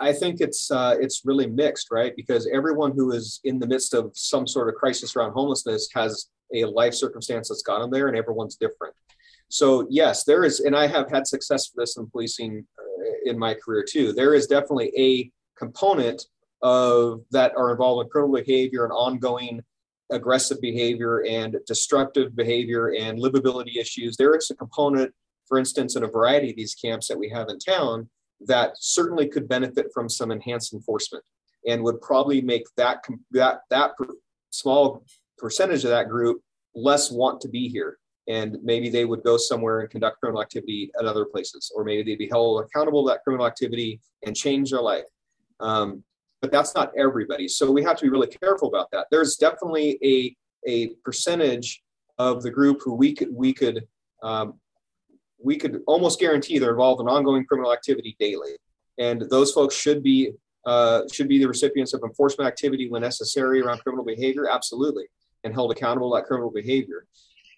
I 0.00 0.12
think 0.12 0.40
it's 0.40 0.70
uh, 0.70 0.96
it's 1.00 1.22
really 1.24 1.46
mixed, 1.46 1.88
right? 1.90 2.14
Because 2.16 2.48
everyone 2.52 2.92
who 2.92 3.12
is 3.12 3.40
in 3.44 3.58
the 3.58 3.66
midst 3.66 3.94
of 3.94 4.10
some 4.14 4.46
sort 4.46 4.68
of 4.68 4.74
crisis 4.76 5.16
around 5.16 5.32
homelessness 5.32 5.88
has 5.94 6.28
a 6.54 6.64
life 6.64 6.94
circumstance 6.94 7.48
that's 7.48 7.62
got 7.62 7.80
them 7.80 7.90
there, 7.90 8.08
and 8.08 8.16
everyone's 8.16 8.56
different. 8.56 8.94
So 9.48 9.86
yes, 9.90 10.24
there 10.24 10.44
is, 10.44 10.60
and 10.60 10.74
I 10.76 10.86
have 10.86 11.10
had 11.10 11.26
success 11.26 11.68
for 11.68 11.74
this 11.82 11.96
in 11.96 12.08
policing 12.08 12.66
uh, 12.78 13.30
in 13.30 13.38
my 13.38 13.54
career 13.54 13.84
too. 13.88 14.12
There 14.12 14.34
is 14.34 14.46
definitely 14.46 14.92
a 14.96 15.30
component 15.56 16.24
of 16.62 17.22
that 17.30 17.52
are 17.56 17.72
involved 17.72 18.04
in 18.04 18.10
criminal 18.10 18.34
behavior 18.34 18.84
and 18.84 18.92
ongoing 18.92 19.62
aggressive 20.10 20.60
behavior 20.60 21.24
and 21.24 21.56
destructive 21.66 22.36
behavior 22.36 22.94
and 22.98 23.18
livability 23.18 23.76
issues. 23.76 24.16
There 24.16 24.36
is 24.36 24.50
a 24.50 24.54
component, 24.54 25.12
for 25.46 25.58
instance, 25.58 25.96
in 25.96 26.04
a 26.04 26.08
variety 26.08 26.50
of 26.50 26.56
these 26.56 26.74
camps 26.74 27.08
that 27.08 27.18
we 27.18 27.28
have 27.30 27.48
in 27.48 27.58
town 27.58 28.08
that 28.46 28.72
certainly 28.78 29.28
could 29.28 29.48
benefit 29.48 29.86
from 29.94 30.08
some 30.08 30.30
enhanced 30.30 30.72
enforcement. 30.72 31.24
and 31.66 31.82
would 31.84 32.00
probably 32.00 32.40
make 32.40 32.66
that 32.76 33.04
that 33.30 33.60
that 33.70 33.92
small 34.50 35.04
percentage 35.38 35.84
of 35.84 35.90
that 35.90 36.08
group 36.08 36.40
less 36.74 37.10
want 37.10 37.40
to 37.40 37.48
be 37.48 37.68
here 37.68 37.98
and 38.28 38.58
maybe 38.62 38.88
they 38.88 39.04
would 39.04 39.22
go 39.22 39.36
somewhere 39.36 39.80
and 39.80 39.90
conduct 39.90 40.18
criminal 40.20 40.42
activity 40.42 40.90
at 40.98 41.04
other 41.06 41.24
places 41.24 41.70
or 41.74 41.84
maybe 41.84 42.02
they'd 42.02 42.18
be 42.26 42.28
held 42.28 42.64
accountable 42.64 43.04
to 43.04 43.12
that 43.12 43.22
criminal 43.22 43.46
activity 43.46 44.00
and 44.26 44.34
change 44.36 44.70
their 44.70 44.82
life 44.82 45.04
um, 45.60 46.02
but 46.42 46.52
that's 46.52 46.74
not 46.74 46.92
everybody 46.96 47.48
so 47.48 47.70
we 47.70 47.82
have 47.82 47.96
to 47.96 48.04
be 48.04 48.10
really 48.10 48.26
careful 48.26 48.68
about 48.68 48.90
that 48.90 49.06
there's 49.10 49.36
definitely 49.36 49.98
a 50.04 50.36
a 50.68 50.94
percentage 51.04 51.82
of 52.18 52.42
the 52.42 52.50
group 52.50 52.80
who 52.84 52.94
we 52.94 53.14
could 53.14 53.28
we 53.34 53.52
could 53.52 53.82
um, 54.22 54.54
we 55.42 55.56
could 55.56 55.82
almost 55.86 56.20
guarantee 56.20 56.58
they're 56.58 56.70
involved 56.70 57.00
in 57.00 57.08
ongoing 57.08 57.44
criminal 57.46 57.72
activity 57.72 58.14
daily 58.20 58.52
and 58.98 59.22
those 59.30 59.52
folks 59.52 59.74
should 59.74 60.02
be 60.02 60.32
uh, 60.64 61.02
should 61.12 61.28
be 61.28 61.38
the 61.38 61.48
recipients 61.48 61.92
of 61.92 62.02
enforcement 62.04 62.46
activity 62.46 62.88
when 62.88 63.02
necessary 63.02 63.60
around 63.60 63.78
criminal 63.78 64.04
behavior, 64.04 64.48
absolutely, 64.48 65.04
and 65.44 65.52
held 65.52 65.72
accountable 65.72 66.12
that 66.14 66.24
criminal 66.24 66.50
behavior. 66.50 67.06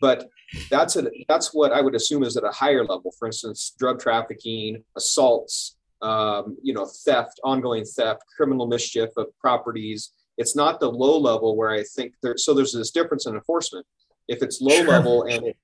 But 0.00 0.28
that's 0.70 0.96
a, 0.96 1.10
that's 1.28 1.52
what 1.52 1.72
I 1.72 1.80
would 1.80 1.94
assume 1.94 2.24
is 2.24 2.36
at 2.36 2.44
a 2.44 2.50
higher 2.50 2.84
level. 2.84 3.12
For 3.18 3.26
instance, 3.26 3.74
drug 3.78 4.00
trafficking, 4.00 4.82
assaults, 4.96 5.76
um, 6.04 6.56
you 6.62 6.74
know, 6.74 6.84
theft, 6.84 7.40
ongoing 7.42 7.84
theft, 7.84 8.22
criminal 8.36 8.66
mischief 8.66 9.08
of 9.16 9.26
properties. 9.38 10.12
It's 10.36 10.54
not 10.54 10.78
the 10.78 10.90
low 10.90 11.18
level 11.18 11.56
where 11.56 11.70
I 11.70 11.82
think 11.82 12.12
there. 12.22 12.36
So 12.36 12.52
there's 12.52 12.72
this 12.72 12.90
difference 12.90 13.26
in 13.26 13.34
enforcement. 13.34 13.86
If 14.28 14.42
it's 14.42 14.60
low 14.60 14.76
sure. 14.76 14.86
level 14.86 15.22
and 15.22 15.46
it, 15.46 15.56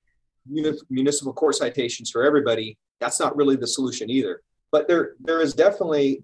municipal 0.89 1.31
court 1.31 1.55
citations 1.55 2.09
for 2.09 2.23
everybody, 2.23 2.77
that's 2.99 3.19
not 3.19 3.35
really 3.35 3.55
the 3.55 3.67
solution 3.67 4.09
either. 4.09 4.41
But 4.71 4.87
there 4.87 5.13
there 5.19 5.41
is 5.41 5.53
definitely 5.53 6.23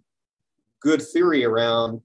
good 0.82 1.02
theory 1.02 1.46
around 1.46 2.02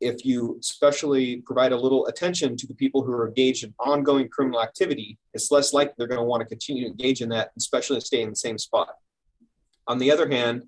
if 0.00 0.26
you 0.26 0.58
especially 0.60 1.36
provide 1.46 1.72
a 1.72 1.76
little 1.76 2.06
attention 2.08 2.56
to 2.56 2.66
the 2.66 2.74
people 2.74 3.02
who 3.02 3.12
are 3.12 3.28
engaged 3.28 3.64
in 3.64 3.72
ongoing 3.78 4.28
criminal 4.28 4.60
activity, 4.60 5.16
it's 5.32 5.50
less 5.50 5.72
likely 5.72 5.94
they're 5.96 6.08
going 6.08 6.18
to 6.18 6.24
want 6.24 6.42
to 6.42 6.46
continue 6.46 6.82
to 6.82 6.90
engage 6.90 7.22
in 7.22 7.28
that, 7.28 7.52
especially 7.56 8.00
stay 8.00 8.20
in 8.20 8.30
the 8.30 8.36
same 8.36 8.58
spot. 8.58 8.96
On 9.86 9.98
the 9.98 10.10
other 10.10 10.28
hand, 10.28 10.64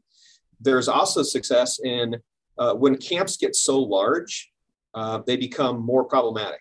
there's 0.60 0.88
also 0.88 1.22
success 1.22 1.80
in 1.82 2.16
uh, 2.58 2.74
when 2.74 2.96
camps 2.96 3.36
get 3.36 3.54
so 3.56 3.78
large, 3.78 4.52
uh, 4.94 5.20
they 5.26 5.36
become 5.36 5.84
more 5.84 6.04
problematic. 6.04 6.60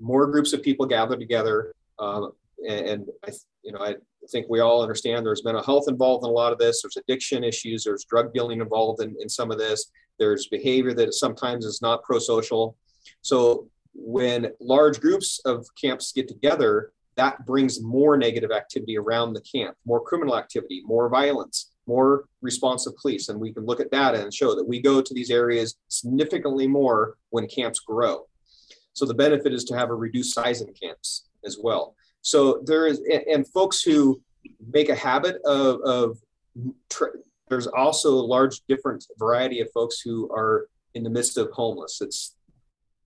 More 0.00 0.26
groups 0.26 0.52
of 0.52 0.62
people 0.62 0.86
gather 0.86 1.16
together, 1.16 1.72
uh, 1.98 2.28
and, 2.68 2.86
and 2.86 3.08
I, 3.26 3.32
you 3.62 3.72
know, 3.72 3.80
I 3.80 3.96
think 4.30 4.46
we 4.48 4.60
all 4.60 4.82
understand 4.82 5.26
there's 5.26 5.44
mental 5.44 5.62
health 5.62 5.86
involved 5.88 6.24
in 6.24 6.30
a 6.30 6.32
lot 6.32 6.52
of 6.52 6.58
this. 6.58 6.82
There's 6.82 6.96
addiction 6.96 7.44
issues. 7.44 7.84
There's 7.84 8.04
drug 8.04 8.32
dealing 8.32 8.60
involved 8.60 9.02
in, 9.02 9.16
in 9.20 9.28
some 9.28 9.50
of 9.50 9.58
this. 9.58 9.90
There's 10.18 10.46
behavior 10.46 10.94
that 10.94 11.14
sometimes 11.14 11.64
is 11.64 11.82
not 11.82 12.02
pro 12.02 12.18
social. 12.18 12.76
So 13.22 13.68
when 13.94 14.52
large 14.60 15.00
groups 15.00 15.40
of 15.44 15.66
camps 15.80 16.12
get 16.12 16.28
together, 16.28 16.92
that 17.16 17.44
brings 17.44 17.82
more 17.82 18.16
negative 18.16 18.50
activity 18.50 18.96
around 18.96 19.34
the 19.34 19.40
camp, 19.40 19.76
more 19.84 20.00
criminal 20.00 20.36
activity, 20.36 20.82
more 20.84 21.08
violence, 21.08 21.71
more 21.86 22.24
responsive 22.40 22.96
police. 22.96 23.28
And 23.28 23.40
we 23.40 23.52
can 23.52 23.64
look 23.64 23.80
at 23.80 23.90
data 23.90 24.22
and 24.22 24.32
show 24.32 24.54
that 24.54 24.66
we 24.66 24.80
go 24.80 25.00
to 25.02 25.14
these 25.14 25.30
areas 25.30 25.76
significantly 25.88 26.66
more 26.66 27.16
when 27.30 27.46
camps 27.46 27.80
grow. 27.80 28.26
So 28.94 29.06
the 29.06 29.14
benefit 29.14 29.52
is 29.52 29.64
to 29.64 29.76
have 29.76 29.90
a 29.90 29.94
reduced 29.94 30.34
size 30.34 30.60
in 30.60 30.72
camps 30.74 31.28
as 31.44 31.58
well. 31.60 31.94
So 32.20 32.62
there 32.64 32.86
is, 32.86 33.00
and 33.28 33.46
folks 33.48 33.82
who 33.82 34.20
make 34.72 34.88
a 34.88 34.94
habit 34.94 35.36
of, 35.44 35.80
of 35.80 36.18
there's 37.48 37.66
also 37.66 38.10
a 38.10 38.28
large 38.36 38.60
different 38.68 39.04
variety 39.18 39.60
of 39.60 39.68
folks 39.72 40.00
who 40.00 40.30
are 40.30 40.68
in 40.94 41.02
the 41.02 41.10
midst 41.10 41.38
of 41.38 41.50
homeless. 41.50 42.00
It's 42.00 42.36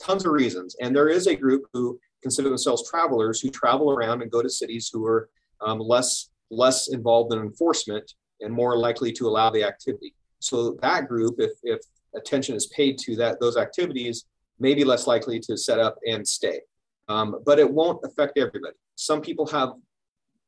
tons 0.01 0.27
of 0.27 0.33
reasons. 0.33 0.77
And 0.81 0.95
there 0.95 1.09
is 1.09 1.27
a 1.27 1.37
group 1.37 1.65
who 1.73 1.99
consider 2.23 2.49
themselves 2.49 2.89
travelers 2.89 3.41
who 3.41 3.51
travel 3.51 3.91
around 3.91 4.23
and 4.23 4.31
go 4.31 4.43
to 4.43 4.51
cities 4.51 4.91
who 4.93 5.07
are 5.07 5.29
um, 5.61 5.79
less 5.79 6.31
less 6.51 6.89
involved 6.89 7.33
in 7.33 7.41
enforcement 7.41 8.15
and 8.41 8.53
more 8.53 8.77
likely 8.77 9.13
to 9.13 9.27
allow 9.27 9.51
the 9.51 9.65
activity. 9.65 10.15
So 10.39 10.79
that 10.83 11.09
group, 11.09 11.37
if, 11.39 11.53
if 11.63 11.81
attention 12.15 12.55
is 12.55 12.67
paid 12.67 12.99
to 12.99 13.17
that 13.17 13.41
those 13.41 13.57
activities, 13.57 14.25
may 14.59 14.75
be 14.75 14.85
less 14.85 15.07
likely 15.07 15.39
to 15.41 15.57
set 15.57 15.79
up 15.79 15.97
and 16.07 16.27
stay. 16.27 16.61
Um, 17.09 17.41
but 17.45 17.59
it 17.59 17.71
won't 17.71 18.05
affect 18.05 18.39
everybody 18.39 18.75
some 18.97 19.21
people 19.21 19.47
have 19.47 19.75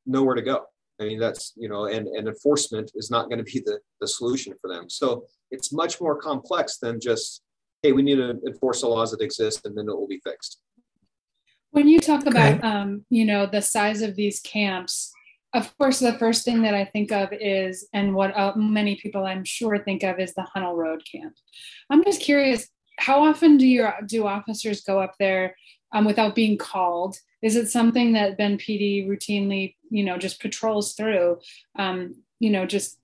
nowhere 0.06 0.34
to 0.34 0.42
go. 0.42 0.64
I 1.00 1.04
mean, 1.04 1.20
that's, 1.20 1.52
you 1.56 1.68
know, 1.68 1.84
and, 1.84 2.08
and 2.08 2.26
enforcement 2.26 2.90
is 2.96 3.10
not 3.10 3.28
going 3.28 3.38
to 3.38 3.44
be 3.44 3.60
the, 3.64 3.78
the 4.00 4.08
solution 4.08 4.54
for 4.60 4.68
them. 4.68 4.90
So 4.90 5.26
it's 5.52 5.72
much 5.72 6.00
more 6.00 6.16
complex 6.16 6.78
than 6.78 6.98
just, 7.00 7.42
hey, 7.82 7.92
we 7.92 8.02
need 8.02 8.16
to 8.16 8.40
enforce 8.44 8.80
the 8.80 8.88
laws 8.88 9.12
that 9.12 9.20
exist 9.20 9.64
and 9.64 9.78
then 9.78 9.88
it 9.88 9.96
will 9.96 10.08
be 10.08 10.20
fixed. 10.24 10.60
When 11.70 11.86
you 11.86 12.00
talk 12.00 12.26
about, 12.26 12.64
um, 12.64 13.04
you 13.10 13.24
know, 13.26 13.46
the 13.46 13.62
size 13.62 14.02
of 14.02 14.16
these 14.16 14.40
camps, 14.40 15.12
of 15.54 15.76
course, 15.78 16.00
the 16.00 16.12
first 16.14 16.44
thing 16.44 16.62
that 16.62 16.74
I 16.74 16.84
think 16.84 17.10
of 17.10 17.32
is, 17.32 17.88
and 17.94 18.14
what 18.14 18.36
uh, 18.36 18.52
many 18.56 18.96
people 18.96 19.24
I'm 19.24 19.44
sure 19.44 19.78
think 19.78 20.02
of 20.02 20.18
is 20.18 20.34
the 20.34 20.46
Hunnell 20.54 20.76
Road 20.76 21.02
camp. 21.10 21.34
I'm 21.90 22.04
just 22.04 22.20
curious, 22.20 22.68
how 22.98 23.24
often 23.24 23.56
do 23.56 23.66
your 23.66 23.94
do 24.06 24.26
officers 24.26 24.82
go 24.82 25.00
up 25.00 25.14
there 25.18 25.56
um, 25.92 26.04
without 26.04 26.34
being 26.34 26.58
called? 26.58 27.16
Is 27.40 27.56
it 27.56 27.68
something 27.68 28.12
that 28.12 28.36
Bend 28.36 28.60
PD 28.60 29.08
routinely, 29.08 29.76
you 29.90 30.04
know, 30.04 30.18
just 30.18 30.40
patrols 30.40 30.94
through, 30.94 31.38
um, 31.78 32.16
you 32.40 32.50
know, 32.50 32.66
just 32.66 32.98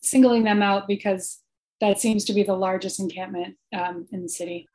singling 0.00 0.44
them 0.44 0.62
out 0.62 0.86
because 0.86 1.38
that 1.80 1.98
seems 1.98 2.24
to 2.26 2.32
be 2.32 2.42
the 2.42 2.54
largest 2.54 3.00
encampment 3.00 3.56
um, 3.72 4.06
in 4.12 4.22
the 4.22 4.28
city? 4.28 4.68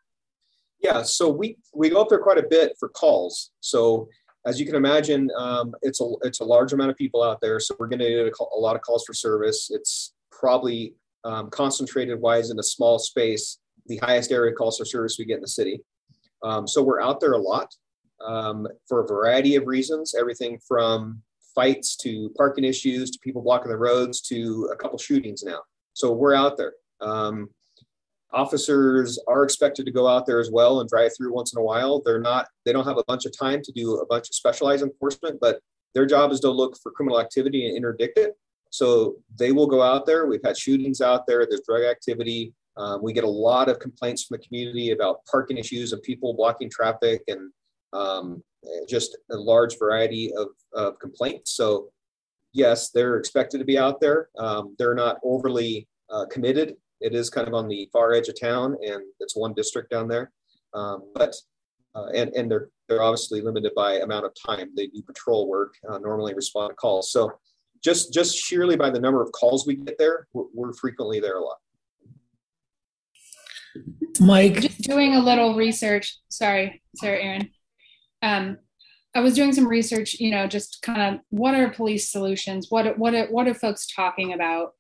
Yeah, 0.80 1.04
so 1.04 1.30
we 1.30 1.58
we 1.74 1.90
go 1.90 2.02
up 2.02 2.10
there 2.10 2.20
quite 2.20 2.38
a 2.38 2.48
bit 2.48 2.74
for 2.78 2.90
calls. 2.90 3.52
So 3.62 4.10
as 4.46 4.60
you 4.60 4.66
can 4.66 4.76
imagine, 4.76 5.30
um, 5.38 5.74
it's 5.82 6.02
a 6.02 6.10
it's 6.22 6.42
a 6.42 6.46
large 6.46 6.74
amount 6.74 6.92
of 6.92 6.98
people 6.98 7.24
out 7.24 7.40
there. 7.42 7.60
So 7.60 7.76
we're 7.80 7.88
going 7.88 8.00
to 8.00 8.10
get 8.10 8.28
a, 8.28 8.44
a, 8.56 8.60
lot 8.60 8.76
of 8.76 8.82
calls 8.82 9.06
for 9.06 9.14
service. 9.14 9.70
It's 9.72 10.14
probably 10.32 10.96
um, 11.24 11.50
concentrated 11.50 12.20
wise 12.20 12.50
in 12.50 12.60
a 12.60 12.64
small 12.64 13.00
space, 13.00 13.60
the 13.88 13.98
highest 13.98 14.32
area 14.32 14.54
calls 14.54 14.78
for 14.78 14.86
service 14.86 15.18
we 15.18 15.26
get 15.26 15.36
in 15.36 15.42
the 15.42 15.48
city. 15.48 15.82
Um, 16.44 16.68
so 16.68 16.84
we're 16.84 17.02
out 17.02 17.22
there 17.22 17.34
a 17.34 17.38
lot 17.38 17.74
um, 18.26 18.68
for 18.88 19.04
a 19.04 19.08
variety 19.08 19.56
of 19.56 19.66
reasons, 19.66 20.14
everything 20.14 20.60
from 20.68 21.22
fights 21.56 21.96
to 21.98 22.30
parking 22.36 22.64
issues 22.64 23.12
to 23.12 23.20
people 23.20 23.42
blocking 23.42 23.72
the 23.72 23.78
roads 23.78 24.20
to 24.22 24.70
a 24.74 24.76
couple 24.76 24.98
shootings 24.98 25.44
now. 25.44 25.60
So 25.94 26.12
we're 26.12 26.34
out 26.34 26.58
there. 26.58 26.74
Um, 27.00 27.50
officers 28.34 29.20
are 29.28 29.44
expected 29.44 29.86
to 29.86 29.92
go 29.92 30.08
out 30.08 30.26
there 30.26 30.40
as 30.40 30.50
well 30.52 30.80
and 30.80 30.90
drive 30.90 31.12
through 31.16 31.34
once 31.34 31.54
in 31.54 31.60
a 31.60 31.64
while. 31.64 32.02
They're 32.04 32.20
not, 32.20 32.48
they 32.66 32.74
don't 32.74 32.86
have 32.86 32.98
a 32.98 33.04
bunch 33.08 33.26
of 33.26 33.38
time 33.38 33.62
to 33.64 33.72
do 33.72 33.96
a 33.96 34.06
bunch 34.06 34.30
of 34.30 34.36
specialized 34.36 34.84
enforcement, 34.84 35.40
but 35.40 35.60
their 35.94 36.06
job 36.06 36.32
is 36.32 36.40
to 36.42 36.50
look 36.50 36.76
for 36.82 36.92
criminal 36.92 37.20
activity 37.20 37.68
and 37.68 37.78
interdict 37.78 38.18
it. 38.18 38.34
So 38.72 39.18
they 39.38 39.52
will 39.52 39.68
go 39.68 39.84
out 39.84 40.06
there. 40.06 40.26
We've 40.26 40.44
had 40.44 40.58
shootings 40.58 41.00
out 41.00 41.28
there. 41.28 41.46
There's 41.48 41.62
drug 41.68 41.84
activity. 41.84 42.54
Um, 42.76 43.04
we 43.04 43.14
get 43.14 43.24
a 43.24 43.30
lot 43.30 43.70
of 43.70 43.80
complaints 43.80 44.24
from 44.24 44.38
the 44.38 44.46
community 44.46 44.92
about 44.92 45.24
parking 45.30 45.58
issues 45.58 45.94
and 45.94 46.02
people 46.02 46.34
blocking 46.34 46.72
traffic 46.72 47.22
and 47.28 47.52
um, 47.94 48.44
just 48.90 49.16
a 49.30 49.36
large 49.36 49.78
variety 49.78 50.34
of, 50.36 50.48
of, 50.74 50.98
complaints. 50.98 51.52
So, 51.52 51.90
yes, 52.52 52.90
they're 52.90 53.18
expected 53.18 53.60
to 53.60 53.66
be 53.66 53.78
out 53.78 54.02
there. 54.02 54.30
Um, 54.40 54.76
they're 54.80 54.96
not 54.96 55.20
overly 55.24 55.88
uh, 56.10 56.26
committed. 56.26 56.76
It 57.04 57.14
is 57.14 57.30
kind 57.30 57.48
of 57.48 57.54
on 57.54 57.68
the 57.68 57.90
far 57.92 58.14
edge 58.14 58.30
of 58.30 58.40
town, 58.40 58.78
and 58.82 59.04
it's 59.20 59.36
one 59.36 59.54
district 59.54 59.92
down 59.92 60.08
there. 60.08 60.32
Um, 60.74 61.12
but 61.14 61.36
uh, 61.94 62.08
and 62.16 62.34
and 62.34 62.50
they're 62.50 62.70
they're 62.88 63.04
obviously 63.04 63.42
limited 63.42 63.74
by 63.76 63.96
amount 63.96 64.26
of 64.26 64.32
time. 64.48 64.72
They 64.76 64.88
do 64.88 65.02
patrol 65.02 65.48
work, 65.48 65.76
uh, 65.88 65.98
normally 66.00 66.34
respond 66.34 66.72
to 66.72 66.76
calls. 66.76 67.12
So, 67.12 67.34
just 67.84 68.14
just 68.14 68.38
sheerly 68.38 68.78
by 68.78 68.90
the 68.90 69.02
number 69.02 69.22
of 69.22 69.32
calls 69.34 69.68
we 69.68 69.76
get 69.76 69.98
there, 69.98 70.28
we're, 70.34 70.46
we're 70.54 70.74
frequently 70.74 71.20
there 71.20 71.38
a 71.38 71.44
lot. 71.44 71.58
Mike. 74.22 74.62
Just 74.62 74.82
doing 74.82 75.16
a 75.16 75.20
little 75.20 75.56
research. 75.56 76.18
Sorry, 76.30 76.82
Sarah 76.96 77.22
Aaron. 77.22 77.50
Um, 78.22 78.58
I 79.16 79.20
was 79.20 79.36
doing 79.36 79.54
some 79.54 79.68
research, 79.68 80.16
you 80.20 80.32
know, 80.32 80.48
just 80.48 80.82
kind 80.82 81.16
of 81.16 81.22
what 81.30 81.54
are 81.54 81.70
police 81.70 82.10
solutions? 82.10 82.68
What 82.70 82.98
what 82.98 83.14
are, 83.14 83.28
what 83.28 83.48
are 83.48 83.54
folks 83.54 83.88
talking 83.94 84.34
about 84.34 84.72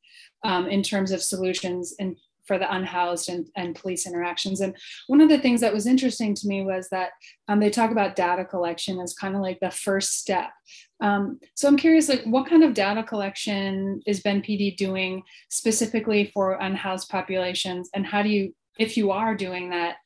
um, 0.44 0.68
in 0.68 0.84
terms 0.84 1.12
of 1.12 1.22
solutions 1.22 1.94
and 2.00 2.18
for 2.46 2.58
the 2.58 2.76
unhoused 2.76 3.30
and, 3.30 3.48
and 3.56 3.76
police 3.76 4.06
interactions? 4.06 4.60
And 4.62 4.76
one 5.08 5.22
of 5.22 5.30
the 5.30 5.40
things 5.40 5.62
that 5.62 5.74
was 5.74 5.88
interesting 5.88 6.36
to 6.36 6.48
me 6.48 6.64
was 6.64 6.90
that 6.90 7.12
um, 7.48 7.60
they 7.60 7.70
talk 7.70 7.92
about 7.92 8.16
data 8.16 8.44
collection 8.44 9.00
as 9.00 9.14
kind 9.14 9.36
of 9.36 9.42
like 9.42 9.60
the 9.62 9.72
first 9.72 10.20
step. 10.20 10.50
Um, 11.02 11.40
so 11.56 11.68
I'm 11.68 11.78
curious, 11.78 12.10
like, 12.10 12.24
what 12.26 12.48
kind 12.48 12.64
of 12.64 12.74
data 12.74 13.04
collection 13.04 14.02
is 14.06 14.22
Bend 14.22 14.44
PD 14.44 14.76
doing 14.76 15.24
specifically 15.50 16.32
for 16.34 16.54
unhoused 16.56 17.10
populations, 17.10 17.90
and 17.94 18.06
how 18.06 18.22
do 18.22 18.30
you 18.30 18.54
if 18.78 18.98
you 18.98 19.12
are 19.12 19.36
doing 19.36 19.70
that, 19.70 19.98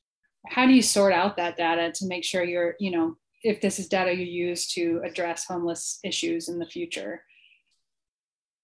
how 0.48 0.66
do 0.66 0.74
you 0.74 0.82
sort 0.82 1.14
out 1.14 1.38
that 1.38 1.58
data 1.58 1.92
to 1.94 2.06
make 2.06 2.24
sure 2.24 2.44
you're, 2.44 2.76
you 2.80 2.92
know, 2.92 3.16
if 3.44 3.62
this 3.62 3.80
is 3.80 3.88
data 3.88 4.14
you 4.14 4.26
use 4.26 4.68
to 4.74 5.02
address 5.04 5.46
homeless 5.46 6.00
issues 6.04 6.50
in 6.50 6.60
the 6.60 6.66
future? 6.66 7.24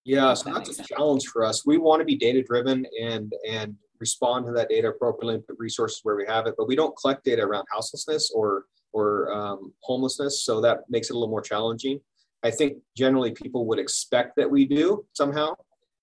Yeah, 0.06 0.34
so 0.34 0.54
that's 0.54 0.80
a 0.80 0.84
challenge 0.84 1.28
for 1.28 1.46
us. 1.46 1.66
We 1.66 1.78
want 1.78 2.02
to 2.02 2.06
be 2.06 2.16
data 2.16 2.44
driven 2.44 2.86
and 3.02 3.34
and 3.50 3.76
respond 4.00 4.46
to 4.46 4.52
that 4.52 4.70
data 4.70 4.90
appropriately 4.90 5.36
and 5.36 5.48
put 5.48 5.56
resources 5.58 6.02
where 6.04 6.18
we 6.18 6.26
have 6.28 6.46
it, 6.46 6.56
but 6.58 6.68
we 6.68 6.76
don't 6.76 6.96
collect 6.98 7.24
data 7.24 7.42
around 7.42 7.66
houselessness 7.72 8.32
or 8.36 8.66
or 8.92 9.32
um, 9.34 9.74
homelessness, 9.82 10.44
so 10.44 10.62
that 10.62 10.82
makes 10.90 11.10
it 11.10 11.14
a 11.14 11.16
little 11.16 11.30
more 11.30 11.42
challenging. 11.42 12.00
I 12.44 12.52
think 12.52 12.78
generally 12.98 13.32
people 13.32 13.66
would 13.68 13.80
expect 13.80 14.36
that 14.36 14.52
we 14.52 14.66
do 14.66 15.06
somehow, 15.14 15.56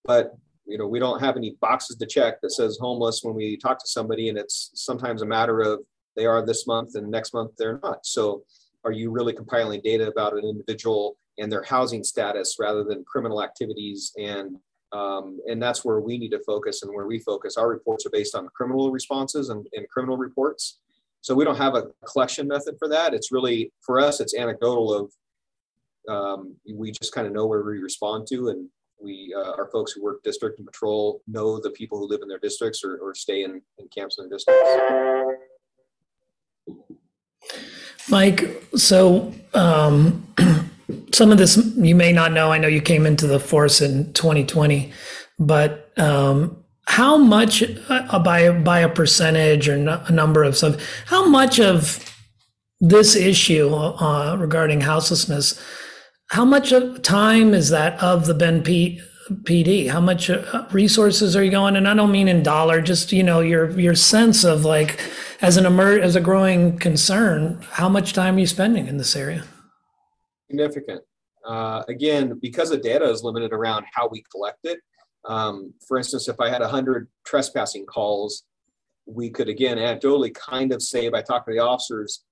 but 0.05 0.35
you 0.67 0.79
know 0.79 0.87
we 0.87 0.99
don't 0.99 1.21
have 1.21 1.37
any 1.37 1.57
boxes 1.61 1.97
to 1.97 2.07
check 2.07 2.41
that 2.41 2.53
says 2.53 2.79
homeless 2.81 3.21
when 3.23 3.35
we 3.35 3.59
talk 3.59 3.79
to 3.81 3.89
somebody, 3.89 4.31
and 4.31 4.39
it's 4.39 4.71
sometimes 4.75 5.21
a 5.21 5.27
matter 5.27 5.61
of 5.61 5.81
they 6.17 6.25
are 6.25 6.45
this 6.45 6.67
month 6.67 6.95
and 6.95 7.11
next 7.11 7.35
month 7.35 7.53
they're 7.59 7.81
not. 7.83 8.07
So 8.07 8.45
are 8.85 8.93
you 8.93 9.11
really 9.11 9.35
compiling 9.35 9.83
data 9.85 10.09
about 10.09 10.33
an 10.33 10.45
individual 10.45 11.17
and 11.39 11.51
their 11.51 11.63
housing 11.63 12.05
status 12.05 12.57
rather 12.59 12.85
than 12.85 13.05
criminal 13.05 13.43
activities 13.43 14.13
and 14.19 14.57
um, 14.93 15.39
and 15.47 15.63
that's 15.63 15.85
where 15.85 16.01
we 16.01 16.19
need 16.19 16.31
to 16.31 16.41
focus 16.41 16.83
and 16.83 16.93
where 16.93 17.07
we 17.07 17.21
focus. 17.21 17.57
Our 17.57 17.69
reports 17.69 18.05
are 18.07 18.11
based 18.11 18.35
on 18.35 18.49
criminal 18.49 18.91
responses 18.91 19.49
and, 19.49 19.67
and 19.73 19.89
criminal 19.89 20.17
reports. 20.17 20.81
So 21.21 21.35
we 21.35 21.45
don't 21.45 21.57
have 21.57 21.75
a 21.75 21.91
collection 22.05 22.49
method 22.49 22.77
for 22.79 22.89
that. 22.89 23.15
It's 23.15 23.31
really, 23.31 23.73
for 23.83 24.01
us, 24.01 24.21
it's 24.21 24.35
anecdotal 24.35 24.93
of 24.93 25.13
um, 26.09 26.57
we 26.75 26.91
just 26.91 27.15
kind 27.15 27.27
of 27.27 27.33
know 27.33 27.47
where 27.47 27.63
we 27.63 27.79
respond 27.79 28.27
to 28.29 28.49
and 28.49 28.69
we, 29.01 29.35
uh, 29.37 29.53
our 29.53 29.69
folks 29.71 29.93
who 29.93 30.03
work 30.03 30.23
district 30.23 30.59
and 30.59 30.67
patrol 30.67 31.23
know 31.27 31.61
the 31.61 31.71
people 31.71 31.99
who 31.99 32.09
live 32.09 32.21
in 32.23 32.29
their 32.29 32.39
districts 32.39 32.83
or, 32.85 32.99
or 32.99 33.15
stay 33.15 33.45
in, 33.45 33.63
in 33.79 33.89
camps 33.95 34.19
in 34.19 34.29
their 34.29 34.37
districts. 34.37 34.63
Mike, 38.09 38.63
so 38.75 39.33
um, 39.55 40.27
some 41.13 41.33
of 41.33 41.39
this 41.39 41.57
you 41.77 41.95
may 41.95 42.13
not 42.13 42.33
know. 42.33 42.53
I 42.53 42.59
know 42.59 42.69
you 42.69 42.81
came 42.81 43.07
into 43.07 43.27
the 43.27 43.41
force 43.41 43.81
in 43.81 44.13
2020, 44.13 44.93
but 45.39 45.91
um, 45.99 46.57
how 46.87 47.17
much 47.17 47.63
uh, 47.89 48.19
by 48.19 48.51
by 48.51 48.81
a 48.81 48.89
percentage 48.89 49.69
or 49.69 49.75
a 49.75 50.13
number 50.13 50.43
of 50.43 50.57
some 50.57 50.77
how 51.07 51.27
much 51.29 51.61
of 51.61 52.05
this 52.81 53.15
issue 53.15 53.75
uh, 53.75 54.37
regarding 54.39 54.81
houselessness 54.81 55.61
how 56.31 56.45
much 56.45 56.71
of 56.71 57.03
time 57.03 57.55
is 57.55 57.71
that 57.71 58.01
of 58.01 58.27
the 58.27 58.35
Bend 58.35 58.65
P, 58.65 59.01
PD? 59.43 59.91
How 59.91 60.01
much 60.01 60.31
uh, 60.31 60.67
resources 60.71 61.35
are 61.35 61.43
you 61.43 61.51
going? 61.51 61.75
And 61.75 61.89
I 61.89 61.95
don't 61.95 62.13
mean 62.13 62.29
in 62.29 62.45
dollar, 62.45 62.81
just 62.81 63.13
you 63.13 63.25
know 63.25 63.41
your 63.41 63.71
your 63.79 63.97
sense 63.97 64.45
of 64.45 64.65
like 64.65 65.01
as 65.43 65.57
an 65.57 65.67
emer- 65.67 66.01
as 66.01 66.15
a 66.15 66.21
growing 66.21 66.79
concern, 66.79 67.59
how 67.73 67.89
much 67.89 68.13
time 68.13 68.37
are 68.37 68.41
you 68.41 68.47
spending 68.47 68.87
in 68.87 68.97
this 68.97 69.17
area? 69.17 69.45
Significant. 70.51 71.03
Uh, 71.47 71.83
again, 71.89 72.39
because 72.43 72.71
the 72.71 72.77
data 72.77 73.09
is 73.09 73.23
limited 73.23 73.53
around 73.53 73.87
how 73.95 74.09
we 74.09 74.23
collect 74.33 74.59
it. 74.65 74.81
Um, 75.25 75.73
for 75.87 75.97
instance, 75.97 76.29
if 76.29 76.41
I 76.41 76.49
had 76.49 76.61
100 76.61 77.09
trespassing 77.25 77.87
calls, 77.87 78.45
we 79.07 79.31
could 79.31 79.49
again 79.49 79.79
anecdotally 79.79 80.35
kind 80.35 80.73
of 80.73 80.83
say 80.83 81.09
by 81.09 81.23
talking 81.23 81.53
to 81.53 81.59
the 81.59 81.65
officers, 81.65 82.25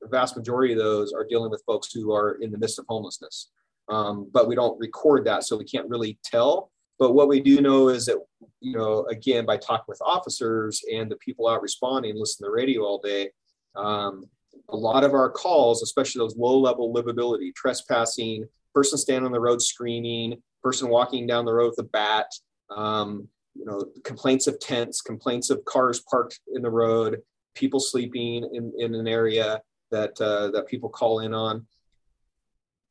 the 0.00 0.08
vast 0.08 0.36
majority 0.36 0.72
of 0.72 0.78
those 0.78 1.12
are 1.12 1.26
dealing 1.28 1.50
with 1.50 1.62
folks 1.66 1.92
who 1.92 2.12
are 2.12 2.38
in 2.40 2.50
the 2.50 2.58
midst 2.58 2.78
of 2.78 2.86
homelessness. 2.88 3.50
Um, 3.88 4.30
but 4.32 4.48
we 4.48 4.54
don't 4.54 4.78
record 4.78 5.26
that, 5.26 5.44
so 5.44 5.56
we 5.56 5.64
can't 5.64 5.88
really 5.88 6.18
tell. 6.24 6.70
But 6.98 7.12
what 7.12 7.28
we 7.28 7.40
do 7.40 7.60
know 7.60 7.88
is 7.88 8.06
that, 8.06 8.18
you 8.60 8.76
know, 8.76 9.04
again, 9.10 9.44
by 9.44 9.56
talking 9.56 9.84
with 9.88 10.00
officers 10.00 10.82
and 10.92 11.10
the 11.10 11.16
people 11.16 11.48
out 11.48 11.60
responding, 11.60 12.16
listening 12.16 12.46
to 12.46 12.50
the 12.50 12.54
radio 12.54 12.82
all 12.82 12.98
day, 12.98 13.30
um, 13.74 14.24
a 14.68 14.76
lot 14.76 15.04
of 15.04 15.12
our 15.12 15.30
calls, 15.30 15.82
especially 15.82 16.20
those 16.20 16.36
low 16.36 16.58
level 16.58 16.92
livability, 16.92 17.54
trespassing, 17.54 18.44
person 18.74 18.98
standing 18.98 19.26
on 19.26 19.32
the 19.32 19.40
road 19.40 19.62
screaming, 19.62 20.42
person 20.62 20.88
walking 20.88 21.26
down 21.26 21.44
the 21.44 21.52
road 21.52 21.74
with 21.76 21.86
a 21.86 21.88
bat, 21.90 22.26
um, 22.70 23.28
you 23.54 23.64
know, 23.64 23.84
complaints 24.02 24.46
of 24.46 24.58
tents, 24.58 25.00
complaints 25.00 25.50
of 25.50 25.64
cars 25.64 26.02
parked 26.10 26.40
in 26.54 26.62
the 26.62 26.70
road, 26.70 27.20
people 27.54 27.78
sleeping 27.78 28.48
in, 28.52 28.72
in 28.78 28.94
an 28.94 29.06
area 29.06 29.60
that 29.90 30.20
uh, 30.20 30.50
that 30.50 30.66
people 30.66 30.88
call 30.88 31.20
in 31.20 31.32
on. 31.32 31.66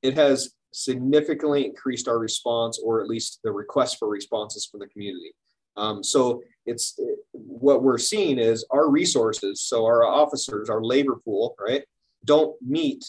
It 0.01 0.13
has 0.15 0.53
significantly 0.71 1.65
increased 1.65 2.07
our 2.07 2.17
response, 2.17 2.79
or 2.83 3.01
at 3.01 3.07
least 3.07 3.39
the 3.43 3.51
request 3.51 3.97
for 3.99 4.07
responses 4.07 4.65
from 4.65 4.79
the 4.79 4.87
community. 4.87 5.33
Um, 5.75 6.03
so 6.03 6.41
it's 6.65 6.95
it, 6.97 7.19
what 7.31 7.83
we're 7.83 7.97
seeing 7.97 8.39
is 8.39 8.65
our 8.71 8.89
resources, 8.89 9.61
so 9.61 9.85
our 9.85 10.05
officers, 10.05 10.69
our 10.69 10.83
labor 10.83 11.17
pool, 11.23 11.55
right, 11.59 11.83
don't 12.25 12.55
meet 12.61 13.05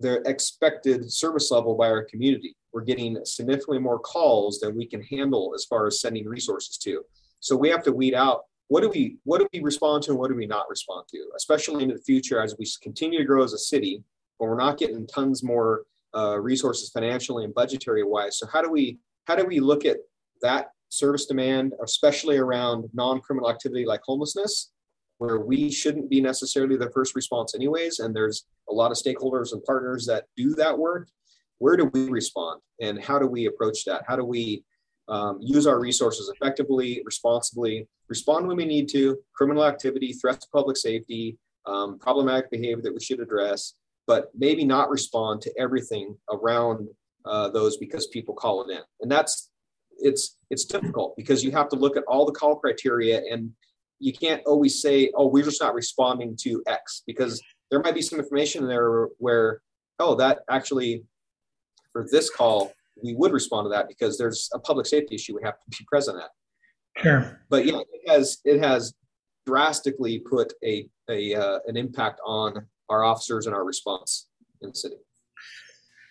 the 0.00 0.20
expected 0.28 1.10
service 1.10 1.50
level 1.50 1.74
by 1.74 1.88
our 1.88 2.04
community. 2.04 2.54
We're 2.72 2.82
getting 2.82 3.24
significantly 3.24 3.78
more 3.78 3.98
calls 3.98 4.60
than 4.60 4.76
we 4.76 4.86
can 4.86 5.02
handle 5.02 5.52
as 5.54 5.64
far 5.64 5.86
as 5.86 6.00
sending 6.00 6.28
resources 6.28 6.76
to. 6.78 7.02
So 7.40 7.56
we 7.56 7.70
have 7.70 7.82
to 7.84 7.92
weed 7.92 8.14
out 8.14 8.42
what 8.68 8.82
do 8.82 8.88
we 8.88 9.16
what 9.24 9.38
do 9.38 9.46
we 9.52 9.60
respond 9.60 10.02
to 10.04 10.10
and 10.10 10.18
what 10.18 10.28
do 10.28 10.36
we 10.36 10.46
not 10.46 10.68
respond 10.68 11.06
to, 11.10 11.30
especially 11.36 11.84
in 11.84 11.90
the 11.90 11.98
future 11.98 12.40
as 12.42 12.56
we 12.58 12.66
continue 12.82 13.18
to 13.18 13.24
grow 13.24 13.42
as 13.44 13.52
a 13.52 13.58
city, 13.58 14.02
but 14.38 14.46
we're 14.46 14.58
not 14.58 14.78
getting 14.78 15.06
tons 15.06 15.42
more 15.42 15.84
uh, 16.14 16.38
resources 16.38 16.90
financially 16.90 17.44
and 17.44 17.54
budgetary 17.54 18.02
wise. 18.02 18.38
So 18.38 18.46
how 18.52 18.62
do 18.62 18.70
we 18.70 18.98
how 19.26 19.36
do 19.36 19.44
we 19.44 19.60
look 19.60 19.84
at 19.84 19.98
that 20.42 20.70
service 20.88 21.26
demand, 21.26 21.74
especially 21.82 22.36
around 22.36 22.88
non-criminal 22.94 23.50
activity 23.50 23.84
like 23.84 24.00
homelessness, 24.04 24.70
where 25.18 25.40
we 25.40 25.70
shouldn't 25.70 26.10
be 26.10 26.20
necessarily 26.20 26.76
the 26.76 26.90
first 26.90 27.14
response 27.14 27.54
anyways, 27.54 28.00
and 28.00 28.14
there's 28.14 28.44
a 28.70 28.74
lot 28.74 28.90
of 28.90 28.96
stakeholders 28.96 29.52
and 29.52 29.64
partners 29.64 30.06
that 30.06 30.24
do 30.36 30.54
that 30.54 30.78
work. 30.78 31.08
Where 31.58 31.76
do 31.76 31.86
we 31.92 32.08
respond, 32.08 32.60
and 32.80 33.02
how 33.02 33.18
do 33.18 33.26
we 33.26 33.46
approach 33.46 33.84
that? 33.86 34.02
How 34.06 34.16
do 34.16 34.24
we 34.24 34.64
um, 35.08 35.38
use 35.40 35.66
our 35.66 35.80
resources 35.80 36.30
effectively, 36.34 37.02
responsibly, 37.04 37.88
respond 38.08 38.46
when 38.46 38.56
we 38.56 38.66
need 38.66 38.88
to, 38.90 39.16
criminal 39.34 39.64
activity, 39.64 40.12
threats 40.12 40.44
to 40.44 40.50
public 40.52 40.76
safety, 40.76 41.38
um, 41.64 41.98
problematic 41.98 42.50
behavior 42.50 42.82
that 42.82 42.92
we 42.92 43.00
should 43.00 43.20
address, 43.20 43.74
but 44.06 44.30
maybe 44.36 44.64
not 44.64 44.90
respond 44.90 45.40
to 45.42 45.52
everything 45.58 46.16
around 46.30 46.88
uh, 47.24 47.48
those 47.48 47.76
because 47.76 48.06
people 48.08 48.34
call 48.34 48.62
it 48.62 48.72
in. 48.72 48.82
And 49.00 49.10
that's 49.10 49.50
it's 49.98 50.36
it's 50.50 50.64
difficult 50.64 51.16
because 51.16 51.42
you 51.42 51.50
have 51.52 51.68
to 51.70 51.76
look 51.76 51.96
at 51.96 52.04
all 52.04 52.26
the 52.26 52.32
call 52.32 52.56
criteria 52.56 53.22
and 53.30 53.52
you 53.98 54.12
can't 54.12 54.42
always 54.44 54.82
say, 54.82 55.10
oh, 55.14 55.26
we're 55.26 55.44
just 55.44 55.62
not 55.62 55.74
responding 55.74 56.36
to 56.42 56.62
X 56.66 57.02
because 57.06 57.42
there 57.70 57.80
might 57.80 57.94
be 57.94 58.02
some 58.02 58.18
information 58.18 58.68
there 58.68 59.08
where, 59.18 59.62
oh, 59.98 60.14
that 60.16 60.40
actually 60.50 61.04
for 61.92 62.06
this 62.10 62.28
call 62.30 62.72
we 63.02 63.14
would 63.14 63.32
respond 63.32 63.66
to 63.66 63.70
that 63.70 63.88
because 63.88 64.16
there's 64.16 64.50
a 64.54 64.58
public 64.58 64.86
safety 64.86 65.14
issue 65.14 65.36
we 65.36 65.42
have 65.44 65.58
to 65.60 65.78
be 65.78 65.84
present 65.86 66.18
at. 66.18 67.02
Sure. 67.02 67.40
But 67.50 67.66
yeah, 67.66 67.80
it 67.92 68.10
has 68.10 68.38
it 68.44 68.62
has 68.62 68.94
drastically 69.46 70.18
put 70.18 70.52
a 70.64 70.88
a 71.10 71.34
uh, 71.34 71.58
an 71.66 71.76
impact 71.76 72.20
on 72.24 72.66
our 72.88 73.04
officers 73.04 73.46
and 73.46 73.54
our 73.54 73.64
response 73.64 74.28
in 74.62 74.70
the 74.70 74.74
city. 74.74 74.96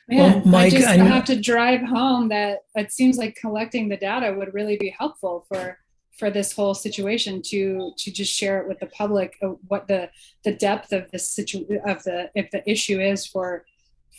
Man, 0.07 0.17
well, 0.19 0.41
Mike, 0.45 0.73
I 0.73 0.77
just 0.77 0.87
I 0.87 0.97
have 0.97 1.25
to 1.25 1.39
drive 1.39 1.81
home 1.81 2.29
that 2.29 2.59
it 2.75 2.91
seems 2.91 3.17
like 3.17 3.35
collecting 3.35 3.89
the 3.89 3.97
data 3.97 4.33
would 4.33 4.53
really 4.53 4.77
be 4.77 4.95
helpful 4.97 5.45
for 5.47 5.79
for 6.17 6.29
this 6.29 6.53
whole 6.53 6.73
situation 6.73 7.41
to 7.43 7.91
to 7.97 8.11
just 8.11 8.33
share 8.33 8.61
it 8.61 8.67
with 8.67 8.79
the 8.79 8.85
public 8.87 9.35
what 9.67 9.87
the 9.87 10.09
the 10.43 10.53
depth 10.53 10.93
of 10.93 11.09
the 11.11 11.19
situ 11.19 11.65
of 11.85 12.03
the 12.03 12.29
if 12.35 12.51
the 12.51 12.69
issue 12.69 13.01
is 13.01 13.25
for 13.25 13.65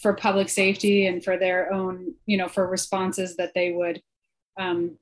for 0.00 0.12
public 0.14 0.48
safety 0.48 1.06
and 1.06 1.24
for 1.24 1.38
their 1.38 1.72
own, 1.72 2.14
you 2.26 2.36
know, 2.36 2.48
for 2.48 2.66
responses 2.66 3.36
that 3.36 3.52
they 3.54 3.72
would 3.72 4.02
um, 4.58 4.98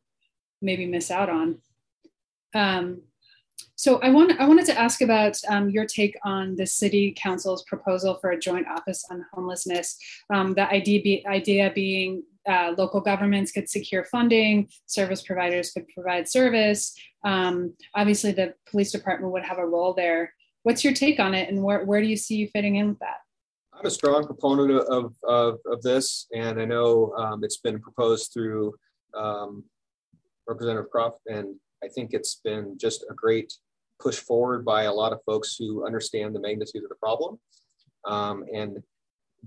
maybe 0.62 0.86
miss 0.86 1.10
out 1.10 1.28
on. 1.28 1.58
Um, 2.54 3.02
so 3.76 4.00
I 4.00 4.10
want 4.10 4.40
I 4.40 4.46
wanted 4.46 4.66
to 4.66 4.78
ask 4.78 5.00
about 5.00 5.36
um, 5.48 5.68
your 5.68 5.84
take 5.84 6.16
on 6.24 6.56
the 6.56 6.66
city 6.66 7.14
council's 7.16 7.64
proposal 7.64 8.14
for 8.20 8.30
a 8.30 8.38
joint 8.38 8.66
office 8.68 9.04
on 9.10 9.26
homelessness. 9.32 9.98
Um, 10.32 10.54
the 10.54 10.68
idea 10.68 11.02
be, 11.02 11.26
idea 11.26 11.72
being 11.74 12.22
uh, 12.48 12.74
local 12.78 13.00
governments 13.00 13.52
could 13.52 13.68
secure 13.68 14.04
funding, 14.04 14.68
service 14.86 15.22
providers 15.22 15.72
could 15.72 15.88
provide 15.88 16.28
service. 16.28 16.94
Um, 17.24 17.74
obviously, 17.94 18.32
the 18.32 18.54
police 18.70 18.92
department 18.92 19.32
would 19.32 19.44
have 19.44 19.58
a 19.58 19.66
role 19.66 19.92
there. 19.92 20.32
What's 20.62 20.84
your 20.84 20.94
take 20.94 21.18
on 21.18 21.34
it, 21.34 21.50
and 21.50 21.62
where 21.62 21.84
where 21.84 22.00
do 22.00 22.06
you 22.06 22.16
see 22.16 22.36
you 22.36 22.48
fitting 22.48 22.76
in 22.76 22.88
with 22.88 23.00
that? 23.00 23.18
I'm 23.72 23.86
a 23.86 23.90
strong 23.90 24.24
proponent 24.24 24.70
of, 24.88 25.14
of, 25.24 25.58
of 25.66 25.82
this, 25.82 26.26
and 26.32 26.60
I 26.60 26.64
know 26.64 27.12
um, 27.18 27.42
it's 27.42 27.58
been 27.58 27.80
proposed 27.80 28.32
through 28.32 28.72
um, 29.14 29.64
Representative 30.46 30.90
Kropf, 30.94 31.14
and 31.26 31.56
I 31.84 31.88
think 31.88 32.12
it's 32.12 32.40
been 32.42 32.78
just 32.78 33.04
a 33.10 33.14
great 33.14 33.52
push 34.00 34.16
forward 34.16 34.64
by 34.64 34.84
a 34.84 34.92
lot 34.92 35.12
of 35.12 35.20
folks 35.24 35.56
who 35.58 35.86
understand 35.86 36.34
the 36.34 36.40
magnitude 36.40 36.82
of 36.82 36.88
the 36.88 36.96
problem. 36.96 37.38
Um, 38.06 38.44
and 38.52 38.82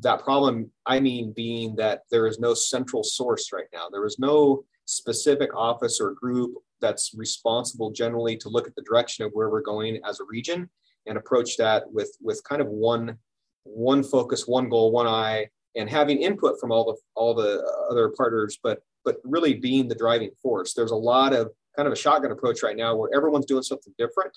that 0.02 0.24
problem, 0.24 0.72
I 0.86 1.00
mean, 1.00 1.34
being 1.36 1.76
that 1.78 2.02
there 2.12 2.28
is 2.28 2.40
no 2.40 2.54
central 2.54 3.04
source 3.04 3.52
right 3.52 3.68
now. 3.74 3.90
There 3.92 4.06
is 4.06 4.20
no 4.20 4.64
specific 4.86 5.50
office 5.56 6.00
or 6.00 6.14
group 6.14 6.54
that's 6.80 7.14
responsible 7.16 7.92
generally 7.92 8.38
to 8.38 8.50
look 8.50 8.68
at 8.68 8.76
the 8.76 8.84
direction 8.84 9.26
of 9.26 9.32
where 9.34 9.50
we're 9.50 9.62
going 9.62 10.00
as 10.06 10.20
a 10.20 10.26
region 10.30 10.70
and 11.08 11.18
approach 11.18 11.58
that 11.58 11.92
with 11.92 12.16
with 12.22 12.44
kind 12.44 12.62
of 12.62 12.68
one 12.68 13.18
one 13.64 14.04
focus, 14.04 14.48
one 14.48 14.70
goal, 14.70 14.92
one 14.92 15.08
eye, 15.08 15.48
and 15.76 15.90
having 15.90 16.22
input 16.22 16.60
from 16.60 16.72
all 16.72 16.86
the 16.86 16.96
all 17.16 17.34
the 17.34 17.64
other 17.90 18.10
partners, 18.10 18.60
but 18.62 18.80
but 19.04 19.18
really 19.24 19.54
being 19.54 19.88
the 19.88 19.96
driving 19.96 20.32
force. 20.42 20.74
There's 20.74 20.92
a 20.92 20.96
lot 20.96 21.34
of 21.34 21.52
kind 21.78 21.88
of 21.88 21.94
a 21.94 21.96
shotgun 21.96 22.32
approach 22.32 22.64
right 22.64 22.76
now 22.76 22.96
where 22.96 23.10
everyone's 23.16 23.46
doing 23.46 23.64
something 23.64 23.94
different 23.98 24.36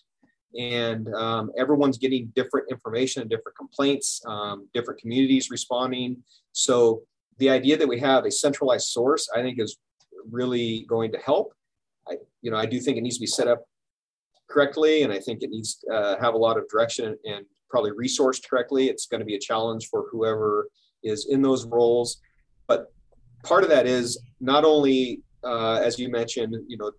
and 0.59 1.12
um, 1.14 1.50
everyone's 1.57 1.98
getting 1.98 2.31
different 2.35 2.70
information 2.70 3.22
and 3.22 3.31
different 3.31 3.57
complaints, 3.57 4.20
um, 4.26 4.68
different 4.74 5.00
communities 5.00 5.50
responding. 5.50 6.16
So 6.53 7.03
the 7.38 7.48
idea 7.48 7.76
that 7.76 7.88
we 7.88 7.98
have 8.00 8.24
a 8.26 8.31
centralized 8.31 8.88
source, 8.88 9.29
I 9.35 9.42
think, 9.42 9.59
is 9.59 9.79
really 10.31 10.85
going 10.88 11.12
to 11.12 11.18
help. 11.18 11.55
I, 12.09 12.16
you 12.42 12.50
know, 12.50 12.57
I 12.57 12.66
do 12.66 12.81
think 12.81 12.98
it 12.98 13.03
needs 13.03 13.16
to 13.16 13.20
be 13.20 13.26
set 13.26 13.48
up 13.48 13.64
correctly, 14.48 15.03
and 15.03 15.12
I 15.12 15.18
think 15.20 15.42
it 15.42 15.50
needs 15.50 15.76
to 15.76 15.94
uh, 15.94 16.20
have 16.20 16.35
a 16.35 16.38
lot 16.38 16.59
of 16.59 16.68
direction 16.68 17.16
and 17.24 17.46
probably 17.70 17.92
resourced 17.92 18.48
correctly. 18.48 18.88
It's 18.88 19.07
going 19.07 19.20
to 19.20 19.24
be 19.24 19.37
a 19.37 19.40
challenge 19.40 19.88
for 19.88 20.07
whoever 20.11 20.68
is 21.03 21.29
in 21.31 21.40
those 21.40 21.64
roles, 21.64 22.20
but 22.66 22.92
part 23.44 23.62
of 23.62 23.70
that 23.70 23.87
is 23.87 24.20
not 24.40 24.64
only, 24.64 25.22
uh, 25.44 25.81
as 25.83 25.98
you 25.98 26.11
mentioned, 26.11 26.57
you 26.66 26.76
know, 26.76 26.90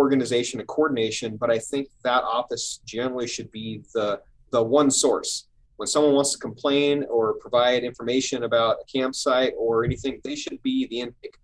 organization 0.00 0.60
and 0.60 0.68
coordination, 0.68 1.36
but 1.36 1.50
I 1.50 1.58
think 1.58 1.88
that 2.04 2.22
office 2.24 2.80
generally 2.84 3.28
should 3.28 3.50
be 3.52 3.82
the 3.94 4.08
the 4.50 4.62
one 4.62 4.90
source. 4.90 5.32
When 5.76 5.86
someone 5.86 6.14
wants 6.14 6.32
to 6.32 6.38
complain 6.38 7.04
or 7.16 7.34
provide 7.34 7.84
information 7.84 8.44
about 8.44 8.76
a 8.82 8.86
campsite 8.98 9.52
or 9.56 9.84
anything, 9.84 10.20
they 10.24 10.36
should 10.36 10.60
be 10.62 10.86
the 10.88 11.00
intake. 11.00 11.36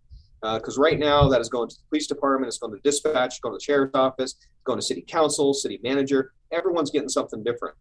Because 0.43 0.79
uh, 0.79 0.83
right 0.83 0.99
now, 0.99 1.29
that 1.29 1.41
is 1.41 1.49
going 1.49 1.69
to 1.71 1.77
the 1.77 1.83
police 1.89 2.07
department, 2.07 2.49
it's 2.49 2.59
going 2.59 2.75
to 2.75 2.81
dispatch, 2.91 3.41
going 3.41 3.55
to 3.55 3.59
the 3.59 3.65
sheriff's 3.65 3.95
office, 3.95 4.33
going 4.65 4.79
to 4.79 4.85
city 4.85 5.05
council, 5.17 5.55
city 5.55 5.79
manager. 5.83 6.33
Everyone's 6.53 6.91
getting 6.91 7.09
something 7.09 7.43
different. 7.43 7.77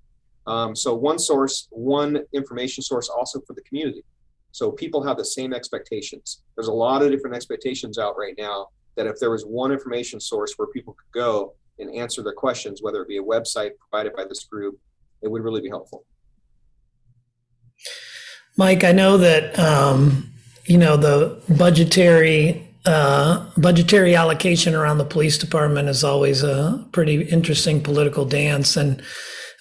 Um, 0.47 0.75
so 0.75 0.93
one 0.93 1.19
source, 1.19 1.67
one 1.71 2.11
information 2.33 2.81
source, 2.83 3.09
also 3.09 3.41
for 3.41 3.53
the 3.53 3.61
community. 3.69 4.03
So 4.51 4.71
people 4.71 5.03
have 5.03 5.17
the 5.17 5.25
same 5.25 5.51
expectations. 5.53 6.41
There's 6.55 6.69
a 6.75 6.79
lot 6.87 7.01
of 7.03 7.11
different 7.11 7.35
expectations 7.35 7.97
out 7.97 8.15
right 8.17 8.35
now 8.37 8.69
that 8.95 9.07
if 9.07 9.19
there 9.19 9.31
was 9.31 9.43
one 9.43 9.71
information 9.71 10.19
source 10.19 10.53
where 10.57 10.67
people 10.67 10.93
could 10.93 11.19
go 11.19 11.53
and 11.79 11.93
answer 11.93 12.23
their 12.23 12.33
questions, 12.33 12.81
whether 12.81 13.01
it 13.01 13.07
be 13.07 13.17
a 13.17 13.23
website 13.23 13.71
provided 13.79 14.15
by 14.15 14.23
this 14.25 14.43
group, 14.45 14.79
it 15.21 15.29
would 15.29 15.43
really 15.43 15.61
be 15.61 15.69
helpful. 15.69 16.05
Mike, 18.57 18.83
I 18.83 18.91
know 18.91 19.17
that 19.17 19.57
um, 19.59 20.31
you 20.65 20.77
know 20.77 20.95
the 20.95 21.41
budgetary 21.57 22.65
uh, 22.85 23.49
budgetary 23.57 24.15
allocation 24.15 24.75
around 24.75 24.97
the 24.97 25.05
police 25.05 25.37
department 25.37 25.89
is 25.89 26.03
always 26.03 26.43
a 26.43 26.85
pretty 26.91 27.23
interesting 27.23 27.81
political 27.81 28.23
dance, 28.23 28.77
and 28.77 29.01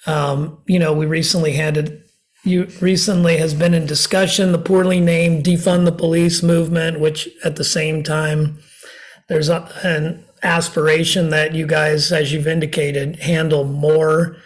um, 0.06 0.62
you 0.66 0.78
know 0.78 0.92
we 0.92 1.06
recently 1.06 1.52
had 1.52 1.76
it 1.76 2.04
you 2.44 2.68
recently 2.80 3.38
has 3.38 3.54
been 3.54 3.74
in 3.74 3.86
discussion 3.86 4.52
the 4.52 4.58
poorly 4.58 5.00
named 5.00 5.44
defund 5.44 5.86
the 5.86 5.92
police 5.92 6.42
movement 6.42 7.00
which 7.00 7.26
at 7.42 7.56
the 7.56 7.64
same 7.64 8.02
time 8.02 8.58
there's 9.28 9.48
a, 9.48 9.68
an 9.82 10.24
aspiration 10.42 11.30
that 11.30 11.54
you 11.54 11.66
guys 11.66 12.12
as 12.12 12.32
you've 12.32 12.46
indicated 12.46 13.16
handle 13.16 13.64
more 13.64 14.36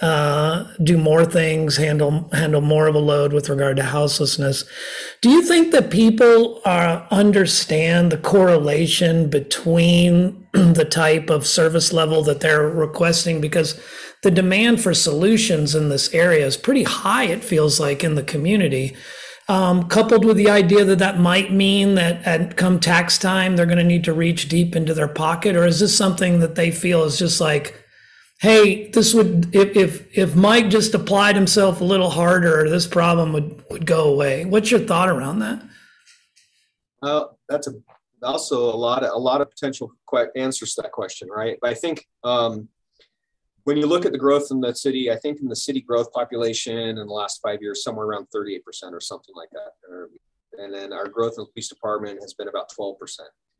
uh, 0.00 0.64
do 0.84 0.96
more 0.96 1.24
things 1.24 1.76
handle 1.76 2.28
handle 2.32 2.60
more 2.60 2.86
of 2.86 2.94
a 2.94 3.00
load 3.00 3.32
with 3.32 3.48
regard 3.48 3.76
to 3.76 3.82
houselessness 3.82 4.64
do 5.20 5.28
you 5.28 5.42
think 5.42 5.72
that 5.72 5.90
people 5.90 6.60
are 6.64 7.06
understand 7.10 8.12
the 8.12 8.18
correlation 8.18 9.28
between 9.28 10.46
the 10.52 10.86
type 10.88 11.28
of 11.30 11.44
service 11.44 11.92
level 11.92 12.22
that 12.22 12.38
they're 12.40 12.68
requesting 12.68 13.40
because 13.40 13.80
the 14.22 14.30
demand 14.30 14.82
for 14.82 14.94
solutions 14.94 15.74
in 15.74 15.88
this 15.88 16.12
area 16.12 16.44
is 16.44 16.56
pretty 16.56 16.82
high, 16.82 17.24
it 17.24 17.44
feels 17.44 17.78
like, 17.78 18.02
in 18.02 18.16
the 18.16 18.22
community. 18.22 18.96
Um, 19.50 19.88
coupled 19.88 20.26
with 20.26 20.36
the 20.36 20.50
idea 20.50 20.84
that 20.84 20.98
that 20.98 21.18
might 21.18 21.50
mean 21.50 21.94
that 21.94 22.22
at 22.26 22.58
come 22.58 22.78
tax 22.78 23.16
time, 23.16 23.56
they're 23.56 23.64
going 23.64 23.78
to 23.78 23.84
need 23.84 24.04
to 24.04 24.12
reach 24.12 24.48
deep 24.48 24.76
into 24.76 24.92
their 24.92 25.08
pocket? 25.08 25.56
Or 25.56 25.64
is 25.64 25.80
this 25.80 25.96
something 25.96 26.40
that 26.40 26.54
they 26.54 26.70
feel 26.70 27.04
is 27.04 27.18
just 27.18 27.40
like, 27.40 27.82
hey, 28.40 28.88
this 28.90 29.14
would, 29.14 29.54
if, 29.54 29.74
if, 29.74 30.18
if 30.18 30.36
Mike 30.36 30.68
just 30.68 30.94
applied 30.94 31.34
himself 31.34 31.80
a 31.80 31.84
little 31.84 32.10
harder, 32.10 32.68
this 32.68 32.86
problem 32.86 33.32
would, 33.32 33.64
would 33.70 33.86
go 33.86 34.04
away? 34.12 34.44
What's 34.44 34.70
your 34.70 34.80
thought 34.80 35.08
around 35.08 35.38
that? 35.38 35.62
Uh, 37.02 37.24
that's 37.48 37.68
a, 37.68 37.72
also 38.22 38.62
a 38.72 38.76
lot 38.76 39.02
of, 39.02 39.14
a 39.14 39.18
lot 39.18 39.40
of 39.40 39.50
potential 39.50 39.92
answers 40.36 40.74
to 40.74 40.82
that 40.82 40.92
question, 40.92 41.28
right? 41.30 41.56
But 41.62 41.70
I 41.70 41.74
think, 41.74 42.06
um, 42.22 42.68
when 43.68 43.76
you 43.76 43.86
look 43.86 44.06
at 44.06 44.12
the 44.12 44.18
growth 44.18 44.46
in 44.50 44.62
the 44.62 44.74
city, 44.74 45.10
I 45.10 45.16
think 45.16 45.40
in 45.42 45.46
the 45.46 45.54
city 45.54 45.82
growth 45.82 46.10
population 46.10 46.78
in 46.78 46.96
the 46.96 47.04
last 47.04 47.42
five 47.42 47.60
years, 47.60 47.84
somewhere 47.84 48.06
around 48.06 48.26
38% 48.34 48.62
or 48.92 48.98
something 48.98 49.34
like 49.36 49.50
that. 49.50 49.72
And 50.58 50.72
then 50.72 50.90
our 50.94 51.06
growth 51.06 51.34
in 51.36 51.44
the 51.44 51.50
police 51.52 51.68
department 51.68 52.18
has 52.22 52.32
been 52.32 52.48
about 52.48 52.70
12%. 52.70 52.94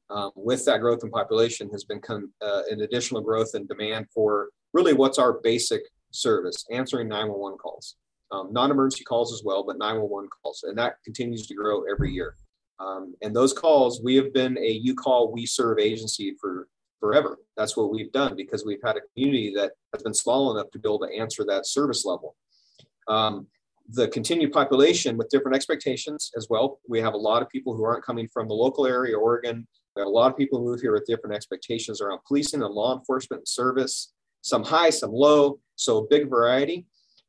Um, 0.09 0.31
with 0.35 0.65
that 0.65 0.81
growth 0.81 1.01
in 1.03 1.11
population 1.11 1.69
has 1.73 1.85
been 1.85 2.01
come, 2.01 2.33
uh, 2.41 2.63
an 2.71 2.81
additional 2.81 3.21
growth 3.21 3.51
in 3.55 3.67
demand 3.67 4.07
for 4.15 4.49
really 4.73 4.95
what's 4.95 5.19
our 5.19 5.41
basic 5.43 5.83
service, 6.11 6.65
answering 6.71 7.09
911 7.09 7.59
calls. 7.59 7.97
Um, 8.33 8.51
non-emergency 8.51 9.05
calls 9.05 9.35
as 9.35 9.43
well, 9.45 9.63
but 9.63 9.77
911 9.77 10.31
calls. 10.43 10.65
And 10.67 10.79
that 10.79 10.95
continues 11.05 11.47
to 11.49 11.55
grow 11.55 11.83
every 11.83 12.15
year. 12.15 12.35
Um, 12.81 13.15
and 13.21 13.37
those 13.37 13.53
calls, 13.53 14.01
we 14.03 14.17
have 14.17 14.33
been 14.33 14.57
a 14.57 14.71
you 14.71 14.95
call, 14.95 15.31
we 15.31 15.45
serve 15.45 15.79
agency 15.79 16.35
for 16.41 16.67
forever. 17.01 17.39
That's 17.57 17.77
what 17.77 17.91
we've 17.91 18.13
done 18.13 18.37
because 18.37 18.65
we've 18.65 18.83
had 18.85 18.97
a 18.97 19.01
community 19.15 19.53
that 19.57 19.73
has 19.93 20.03
been 20.03 20.15
small 20.15 20.51
enough 20.53 20.71
to 20.73 20.79
be 20.79 20.89
able 20.89 21.01
to 21.01 21.15
answer 21.15 21.45
that 21.47 21.67
service 21.67 22.05
level. 22.05 22.37
Um, 23.07 23.47
the 23.91 24.09
continued 24.09 24.53
population 24.53 25.17
with 25.17 25.31
different 25.31 25.57
expectations 25.57 26.31
as 26.37 26.49
well. 26.51 26.79
We 26.89 27.01
have 27.01 27.15
a 27.15 27.19
lot 27.19 27.43
of 27.43 27.49
people 27.49 27.75
who 27.75 27.85
aren't 27.85 28.05
coming 28.05 28.29
from 28.29 28.49
the 28.49 28.55
local 28.55 28.87
area, 28.87 29.17
Oregon. 29.17 29.67
We 29.97 30.01
have 30.01 30.07
a 30.07 30.11
lot 30.11 30.31
of 30.31 30.37
people 30.37 30.63
move 30.63 30.81
here 30.81 30.93
with 30.93 31.07
different 31.07 31.35
expectations 31.35 32.01
around 32.01 32.21
policing 32.27 32.63
and 32.63 32.75
law 32.75 32.97
enforcement 32.97 33.49
service, 33.49 34.13
some 34.43 34.63
high, 34.63 34.91
some 34.91 35.11
low, 35.11 35.59
so 35.77 36.07
big 36.11 36.29
variety. 36.29 36.87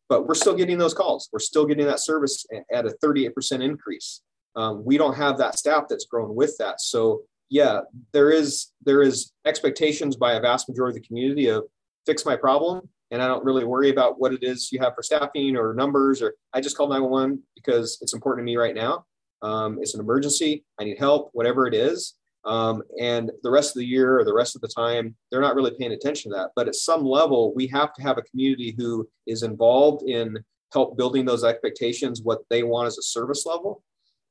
But 0.10 0.28
we're 0.28 0.36
still 0.36 0.56
getting 0.56 0.78
those 0.78 0.94
calls. 0.94 1.30
We're 1.32 1.40
still 1.40 1.66
getting 1.66 1.86
that 1.86 2.02
service 2.02 2.46
at 2.74 2.86
a 2.86 2.96
38% 3.04 3.64
increase. 3.64 4.22
Um, 4.56 4.84
we 4.84 4.98
don't 4.98 5.16
have 5.16 5.38
that 5.38 5.58
staff 5.58 5.84
that's 5.88 6.06
grown 6.06 6.36
with 6.36 6.58
that. 6.58 6.82
So 6.82 7.22
yeah, 7.50 7.82
there 8.14 8.32
is 8.32 8.72
there 8.86 9.02
is 9.02 9.32
expectations 9.46 10.16
by 10.16 10.34
a 10.34 10.42
vast 10.42 10.70
majority 10.70 10.98
of 10.98 11.02
the 11.02 11.08
community 11.08 11.48
of 11.48 11.64
fix 12.06 12.26
my 12.26 12.36
problem, 12.36 12.88
and 13.12 13.22
I 13.22 13.28
don't 13.28 13.44
really 13.44 13.66
worry 13.66 13.90
about 13.90 14.20
what 14.20 14.34
it 14.34 14.44
is 14.44 14.72
you 14.72 14.80
have 14.80 14.94
for 14.96 15.04
staffing 15.04 15.58
or 15.58 15.74
numbers, 15.74 16.22
or 16.22 16.36
I 16.54 16.62
just 16.62 16.78
call 16.78 16.88
911 16.88 17.42
because 17.56 17.98
it's 18.02 18.14
important 18.14 18.46
to 18.46 18.46
me 18.46 18.56
right 18.56 18.76
now. 18.76 19.06
Um, 19.42 19.80
it's 19.82 19.96
an 19.96 20.00
emergency. 20.00 20.64
I 20.80 20.84
need 20.84 21.00
help, 21.00 21.30
whatever 21.34 21.66
it 21.66 21.74
is. 21.74 22.16
Um, 22.46 22.84
and 23.00 23.32
the 23.44 23.52
rest 23.52 23.76
of 23.76 23.80
the 23.80 23.86
year 23.86 24.20
or 24.20 24.24
the 24.24 24.34
rest 24.34 24.56
of 24.56 24.62
the 24.62 24.68
time, 24.68 25.16
they're 25.30 25.42
not 25.42 25.56
really 25.56 25.76
paying 25.78 25.92
attention 25.92 26.32
to 26.32 26.38
that. 26.38 26.52
But 26.56 26.68
at 26.68 26.76
some 26.76 27.04
level, 27.04 27.54
we 27.54 27.68
have 27.68 27.94
to 27.96 28.02
have 28.02 28.18
a 28.18 28.24
community 28.24 28.76
who 28.78 29.10
is 29.28 29.44
involved 29.44 30.08
in 30.08 30.38
help 30.72 30.98
building 30.98 31.26
those 31.26 31.44
expectations, 31.44 32.22
what 32.22 32.40
they 32.50 32.64
want 32.64 32.88
as 32.88 32.98
a 32.98 33.02
service 33.02 33.46
level, 33.46 33.84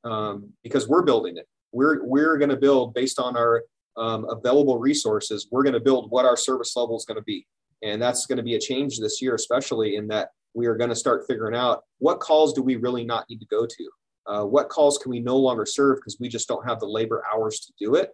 um, 0.04 0.50
because 0.62 0.88
we're 0.88 1.02
building 1.02 1.36
it 1.36 1.46
we're 1.72 2.04
we're 2.04 2.38
going 2.38 2.50
to 2.50 2.56
build 2.56 2.94
based 2.94 3.18
on 3.18 3.36
our 3.36 3.62
um, 3.96 4.26
available 4.30 4.78
resources. 4.78 5.48
We're 5.50 5.62
going 5.62 5.74
to 5.74 5.80
build 5.80 6.10
what 6.10 6.24
our 6.24 6.36
service 6.36 6.74
level 6.76 6.96
is 6.96 7.04
going 7.04 7.16
to 7.16 7.22
be, 7.22 7.46
and 7.82 8.00
that's 8.00 8.26
going 8.26 8.38
to 8.38 8.42
be 8.42 8.54
a 8.54 8.60
change 8.60 8.98
this 8.98 9.20
year, 9.20 9.34
especially 9.34 9.96
in 9.96 10.08
that 10.08 10.30
we 10.54 10.66
are 10.66 10.76
going 10.76 10.90
to 10.90 10.96
start 10.96 11.24
figuring 11.26 11.54
out 11.54 11.84
what 11.98 12.20
calls 12.20 12.52
do 12.52 12.62
we 12.62 12.76
really 12.76 13.04
not 13.04 13.24
need 13.28 13.40
to 13.40 13.46
go 13.46 13.66
to. 13.66 13.90
Uh, 14.26 14.44
what 14.44 14.68
calls 14.68 14.98
can 14.98 15.10
we 15.10 15.20
no 15.20 15.36
longer 15.36 15.64
serve 15.64 15.96
because 15.96 16.18
we 16.20 16.28
just 16.28 16.48
don't 16.48 16.66
have 16.66 16.80
the 16.80 16.86
labor 16.86 17.24
hours 17.32 17.60
to 17.60 17.72
do 17.78 17.94
it? 17.94 18.10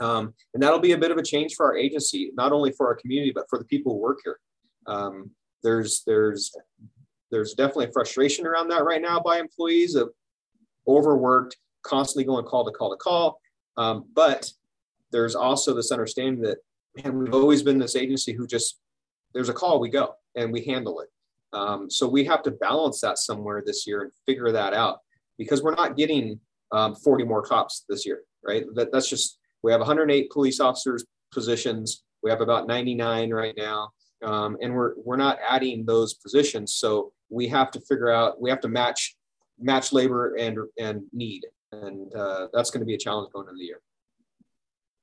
Um, 0.00 0.34
and 0.54 0.62
that'll 0.62 0.78
be 0.78 0.92
a 0.92 0.98
bit 0.98 1.10
of 1.10 1.18
a 1.18 1.22
change 1.22 1.54
for 1.54 1.66
our 1.66 1.76
agency, 1.76 2.30
not 2.34 2.52
only 2.52 2.72
for 2.72 2.86
our 2.86 2.94
community 2.94 3.32
but 3.34 3.46
for 3.48 3.58
the 3.58 3.64
people 3.64 3.92
who 3.92 3.98
work 3.98 4.18
here. 4.24 4.38
Um, 4.86 5.30
there's 5.62 6.02
there's 6.06 6.52
there's 7.30 7.54
definitely 7.54 7.90
frustration 7.92 8.46
around 8.46 8.68
that 8.68 8.84
right 8.84 9.02
now 9.02 9.20
by 9.20 9.38
employees 9.38 9.94
of 9.94 10.10
overworked, 10.86 11.56
constantly 11.86 12.24
going 12.24 12.44
call 12.44 12.64
to 12.64 12.72
call 12.72 12.90
to 12.90 12.96
call. 12.96 13.40
Um, 13.76 14.04
but 14.14 14.50
there's 15.12 15.34
also 15.34 15.74
this 15.74 15.92
understanding 15.92 16.42
that, 16.42 16.58
man, 16.96 17.18
we've 17.18 17.34
always 17.34 17.62
been 17.62 17.78
this 17.78 17.96
agency 17.96 18.32
who 18.32 18.46
just, 18.46 18.78
there's 19.34 19.48
a 19.48 19.54
call, 19.54 19.80
we 19.80 19.88
go 19.88 20.14
and 20.34 20.52
we 20.52 20.64
handle 20.64 21.00
it. 21.00 21.08
Um, 21.52 21.90
so 21.90 22.08
we 22.08 22.24
have 22.24 22.42
to 22.42 22.50
balance 22.50 23.00
that 23.00 23.18
somewhere 23.18 23.62
this 23.64 23.86
year 23.86 24.02
and 24.02 24.12
figure 24.26 24.52
that 24.52 24.74
out 24.74 24.98
because 25.38 25.62
we're 25.62 25.74
not 25.74 25.96
getting 25.96 26.40
um, 26.72 26.94
40 26.94 27.24
more 27.24 27.42
cops 27.42 27.84
this 27.88 28.04
year, 28.04 28.22
right? 28.44 28.64
That, 28.74 28.92
that's 28.92 29.08
just, 29.08 29.38
we 29.62 29.72
have 29.72 29.80
108 29.80 30.30
police 30.30 30.60
officers 30.60 31.04
positions. 31.32 32.02
We 32.22 32.30
have 32.30 32.40
about 32.40 32.66
99 32.66 33.30
right 33.30 33.54
now. 33.56 33.90
Um, 34.24 34.56
and 34.60 34.74
we're, 34.74 34.94
we're 34.96 35.16
not 35.16 35.38
adding 35.46 35.84
those 35.84 36.14
positions. 36.14 36.74
So 36.74 37.12
we 37.28 37.48
have 37.48 37.70
to 37.72 37.80
figure 37.80 38.10
out, 38.10 38.40
we 38.40 38.50
have 38.50 38.60
to 38.60 38.68
match, 38.68 39.16
match 39.58 39.92
labor 39.92 40.34
and, 40.34 40.58
and 40.78 41.02
need 41.12 41.44
and 41.72 42.14
uh, 42.14 42.48
that's 42.52 42.70
going 42.70 42.80
to 42.80 42.86
be 42.86 42.94
a 42.94 42.98
challenge 42.98 43.32
going 43.32 43.46
into 43.48 43.58
the 43.58 43.64
year. 43.64 43.80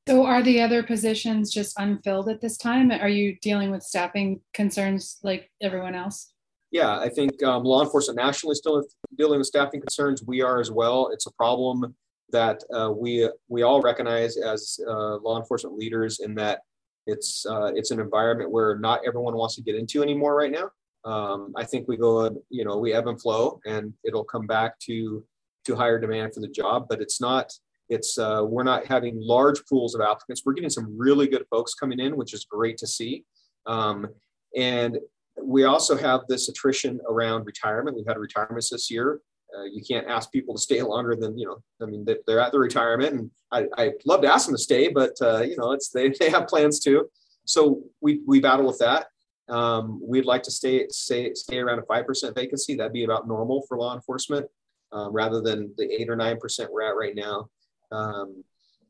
So, 0.07 0.25
are 0.25 0.43
the 0.43 0.61
other 0.61 0.83
positions 0.83 1.51
just 1.51 1.79
unfilled 1.79 2.27
at 2.27 2.41
this 2.41 2.57
time? 2.57 2.91
Are 2.91 3.09
you 3.09 3.37
dealing 3.41 3.71
with 3.71 3.83
staffing 3.83 4.41
concerns 4.53 5.19
like 5.23 5.49
everyone 5.61 5.95
else? 5.95 6.33
Yeah, 6.71 6.99
I 6.99 7.07
think 7.07 7.41
um, 7.43 7.63
law 7.63 7.83
enforcement 7.83 8.17
nationally 8.17 8.53
is 8.53 8.57
still 8.57 8.83
dealing 9.17 9.37
with 9.37 9.47
staffing 9.47 9.79
concerns. 9.79 10.23
We 10.23 10.41
are 10.41 10.59
as 10.59 10.71
well. 10.71 11.09
It's 11.13 11.27
a 11.27 11.31
problem 11.33 11.95
that 12.31 12.61
uh, 12.73 12.91
we 12.91 13.29
we 13.47 13.61
all 13.61 13.81
recognize 13.81 14.37
as 14.37 14.79
uh, 14.89 15.17
law 15.17 15.39
enforcement 15.39 15.77
leaders 15.77 16.19
in 16.19 16.35
that 16.35 16.61
it's 17.07 17.45
uh, 17.45 17.71
it's 17.75 17.91
an 17.91 17.99
environment 17.99 18.51
where 18.51 18.77
not 18.79 19.01
everyone 19.05 19.35
wants 19.35 19.55
to 19.55 19.61
get 19.61 19.75
into 19.75 20.01
anymore 20.01 20.35
right 20.35 20.51
now. 20.51 20.69
Um, 21.05 21.53
I 21.55 21.63
think 21.63 21.87
we 21.87 21.95
go, 21.95 22.29
you 22.49 22.65
know, 22.65 22.77
we 22.77 22.93
ebb 22.93 23.07
and 23.07 23.21
flow, 23.21 23.59
and 23.65 23.93
it'll 24.03 24.23
come 24.23 24.47
back 24.47 24.79
to 24.87 25.23
to 25.65 25.75
higher 25.75 25.99
demand 25.99 26.33
for 26.33 26.39
the 26.39 26.47
job. 26.47 26.87
But 26.89 27.01
it's 27.01 27.21
not. 27.21 27.51
It's 27.89 28.17
uh, 28.17 28.43
we're 28.47 28.63
not 28.63 28.85
having 28.85 29.19
large 29.19 29.65
pools 29.65 29.93
of 29.93 30.01
applicants. 30.01 30.43
We're 30.45 30.53
getting 30.53 30.69
some 30.69 30.97
really 30.97 31.27
good 31.27 31.45
folks 31.49 31.73
coming 31.73 31.99
in, 31.99 32.15
which 32.15 32.33
is 32.33 32.45
great 32.45 32.77
to 32.77 32.87
see. 32.87 33.25
Um, 33.65 34.07
and 34.55 34.99
we 35.41 35.65
also 35.65 35.97
have 35.97 36.21
this 36.27 36.49
attrition 36.49 36.99
around 37.09 37.45
retirement. 37.45 37.97
We've 37.97 38.07
had 38.07 38.17
retirements 38.17 38.69
this 38.69 38.89
year. 38.89 39.21
Uh, 39.55 39.63
you 39.63 39.83
can't 39.87 40.07
ask 40.07 40.31
people 40.31 40.55
to 40.55 40.61
stay 40.61 40.81
longer 40.93 41.15
than 41.15 41.37
you 41.37 41.45
know. 41.45 41.57
I 41.81 41.89
mean, 41.89 42.05
they're 42.27 42.39
at 42.39 42.51
the 42.51 42.59
retirement, 42.59 43.13
and 43.13 43.31
I, 43.51 43.67
I 43.77 43.91
love 44.05 44.21
to 44.21 44.31
ask 44.31 44.47
them 44.47 44.55
to 44.55 44.61
stay, 44.61 44.89
but 44.89 45.13
uh, 45.21 45.41
you 45.41 45.57
know, 45.57 45.71
it's 45.71 45.89
they, 45.89 46.09
they 46.19 46.29
have 46.29 46.47
plans 46.47 46.79
too. 46.79 47.09
So 47.45 47.81
we 48.01 48.21
we 48.25 48.39
battle 48.39 48.65
with 48.65 48.79
that. 48.79 49.07
Um, 49.49 49.99
we'd 50.01 50.25
like 50.25 50.43
to 50.43 50.51
stay 50.51 50.87
stay 50.89 51.33
stay 51.33 51.59
around 51.59 51.79
a 51.79 51.83
five 51.83 52.05
percent 52.07 52.35
vacancy. 52.35 52.75
That'd 52.75 52.93
be 52.93 53.03
about 53.03 53.27
normal 53.27 53.63
for 53.67 53.77
law 53.77 53.93
enforcement, 53.95 54.47
um, 54.93 55.11
rather 55.11 55.41
than 55.41 55.73
the 55.77 55.91
eight 55.91 56.09
or 56.09 56.15
nine 56.15 56.37
percent 56.37 56.71
we're 56.71 56.83
at 56.83 56.95
right 56.95 57.15
now. 57.15 57.49
Um, 57.91 58.43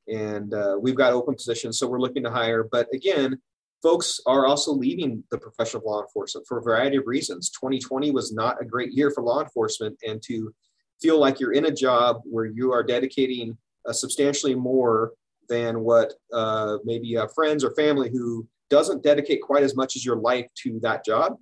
and 0.08 0.54
uh, 0.54 0.78
we've 0.80 0.96
got 0.96 1.14
open 1.14 1.36
positions, 1.36 1.80
so 1.80 1.88
we're 1.88 2.00
looking 2.00 2.24
to 2.24 2.30
hire. 2.30 2.68
But 2.70 2.88
again, 2.94 3.40
folks 3.82 4.20
are 4.26 4.46
also 4.46 4.74
leaving 4.74 5.24
the 5.32 5.38
profession 5.38 5.78
of 5.78 5.84
law 5.86 6.02
enforcement 6.02 6.46
for 6.48 6.58
a 6.58 6.62
variety 6.62 6.98
of 6.98 7.08
reasons. 7.08 7.50
2020 7.52 8.12
was 8.12 8.34
not 8.34 8.62
a 8.62 8.66
great 8.66 8.92
year 8.92 9.12
for 9.12 9.24
law 9.24 9.42
enforcement, 9.42 9.98
and 10.06 10.22
to 10.24 10.54
feel 11.02 11.20
like 11.20 11.40
you're 11.40 11.54
in 11.54 11.66
a 11.66 11.72
job 11.72 12.22
where 12.24 12.46
you 12.46 12.72
are 12.72 12.84
dedicating 12.84 13.58
uh, 13.88 13.94
substantially 13.94 14.56
more 14.56 15.14
than 15.50 15.82
what 15.82 16.14
uh, 16.32 16.78
maybe 16.84 17.14
have 17.14 17.34
friends 17.34 17.64
or 17.64 17.76
family 17.76 18.10
who 18.10 18.48
doesn't 18.70 19.04
dedicate 19.04 19.42
quite 19.42 19.64
as 19.64 19.76
much 19.76 19.96
as 19.96 20.06
your 20.06 20.16
life 20.16 20.48
to 20.56 20.80
that 20.82 21.06
job. 21.06 21.38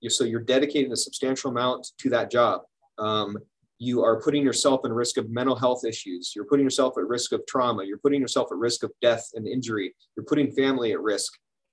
You're, 0.00 0.10
so 0.10 0.24
you're 0.24 0.40
dedicating 0.40 0.92
a 0.92 0.96
substantial 0.96 1.50
amount 1.50 1.88
to 1.98 2.10
that 2.10 2.30
job. 2.30 2.62
Um, 2.98 3.38
you 3.78 4.02
are 4.02 4.20
putting 4.20 4.42
yourself 4.42 4.80
in 4.84 4.92
risk 4.92 5.16
of 5.16 5.28
mental 5.30 5.56
health 5.56 5.84
issues. 5.84 6.32
You're 6.34 6.44
putting 6.44 6.64
yourself 6.64 6.94
at 6.96 7.06
risk 7.06 7.32
of 7.32 7.42
trauma. 7.46 7.84
You're 7.84 7.98
putting 7.98 8.20
yourself 8.20 8.48
at 8.52 8.58
risk 8.58 8.82
of 8.82 8.92
death 9.02 9.30
and 9.34 9.46
injury. 9.46 9.94
You're 10.16 10.26
putting 10.26 10.52
family 10.52 10.92
at 10.92 11.00
risk. 11.00 11.32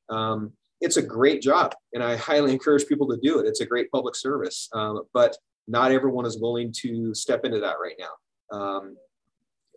Um, 0.10 0.54
it's 0.82 0.98
a 0.98 1.02
great 1.02 1.42
job, 1.44 1.76
and 1.94 2.04
I 2.04 2.16
highly 2.16 2.52
encourage 2.52 2.88
people 2.88 3.08
to 3.10 3.18
do 3.22 3.40
it. 3.40 3.46
It's 3.46 3.62
a 3.62 3.66
great 3.66 3.92
public 3.92 4.16
service, 4.16 4.68
um, 4.74 5.04
but 5.14 5.38
not 5.68 5.92
everyone 5.92 6.26
is 6.26 6.40
willing 6.40 6.74
to 6.82 7.14
step 7.14 7.46
into 7.46 7.60
that 7.60 7.76
right 7.82 7.96
now. 8.00 8.58
Um, 8.58 8.98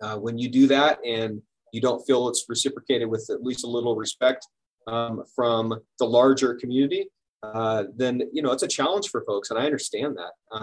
uh, 0.01 0.17
when 0.17 0.39
you 0.39 0.49
do 0.49 0.67
that 0.69 0.99
and 1.05 1.43
you 1.73 1.81
don't 1.81 2.05
feel 2.07 2.29
it's 2.29 2.47
reciprocated 2.49 3.09
with 3.09 3.29
at 3.31 3.43
least 3.43 3.65
a 3.65 3.69
little 3.69 3.97
respect 3.97 4.47
um, 4.87 5.23
from 5.37 5.79
the 5.99 6.07
larger 6.07 6.55
community, 6.55 7.11
uh, 7.43 7.85
then 7.95 8.23
you 8.33 8.43
know 8.43 8.53
it's 8.53 8.63
a 8.63 8.69
challenge 8.69 9.09
for 9.11 9.23
folks, 9.27 9.51
and 9.51 9.59
I 9.59 9.67
understand 9.67 10.17
that. 10.17 10.57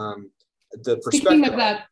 The 0.74 0.98
perspective. 0.98 1.22
Speaking 1.22 1.48
of 1.48 1.58
that, 1.58 1.86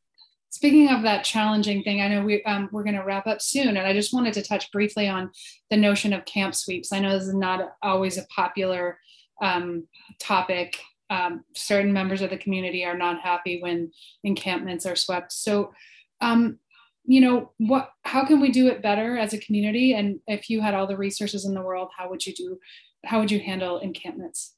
Speaking 0.52 0.90
of 0.90 1.04
that 1.04 1.24
challenging 1.24 1.84
thing, 1.84 2.02
I 2.02 2.08
know 2.08 2.24
we, 2.24 2.44
um, 2.44 2.70
we're 2.72 2.84
going 2.84 2.96
to 2.96 3.04
wrap 3.04 3.28
up 3.28 3.40
soon, 3.40 3.68
and 3.68 3.80
I 3.80 3.94
just 3.94 4.14
wanted 4.14 4.34
to 4.34 4.42
touch 4.42 4.72
briefly 4.72 5.08
on 5.08 5.30
the 5.70 5.78
notion 5.78 6.12
of 6.12 6.26
camp 6.26 6.56
sweeps. 6.56 6.92
I 6.92 7.00
know 7.00 7.12
this 7.12 7.28
is 7.28 7.36
not 7.36 7.76
always 7.84 8.18
a 8.18 8.26
popular 8.36 9.00
um, 9.42 9.88
topic. 10.20 10.80
Um, 11.12 11.44
certain 11.56 11.94
members 11.94 12.22
of 12.22 12.32
the 12.32 12.38
community 12.38 12.84
are 12.84 12.98
not 12.98 13.22
happy 13.22 13.62
when 13.62 13.92
encampments 14.24 14.88
are 14.88 14.96
swept. 14.96 15.32
So, 15.32 15.72
um, 16.20 16.58
you 17.06 17.22
know, 17.22 17.52
what? 17.60 17.92
How 18.04 18.26
can 18.26 18.40
we 18.40 18.52
do 18.52 18.68
it 18.68 18.82
better 18.82 19.18
as 19.18 19.34
a 19.34 19.40
community? 19.40 19.94
And 19.94 20.20
if 20.26 20.50
you 20.50 20.62
had 20.62 20.74
all 20.74 20.88
the 20.88 20.98
resources 20.98 21.46
in 21.46 21.54
the 21.54 21.62
world, 21.62 21.90
how 21.96 22.10
would 22.10 22.26
you 22.26 22.34
do? 22.34 22.60
How 23.06 23.20
would 23.20 23.32
you 23.32 23.40
handle 23.40 23.80
encampments? 23.80 24.56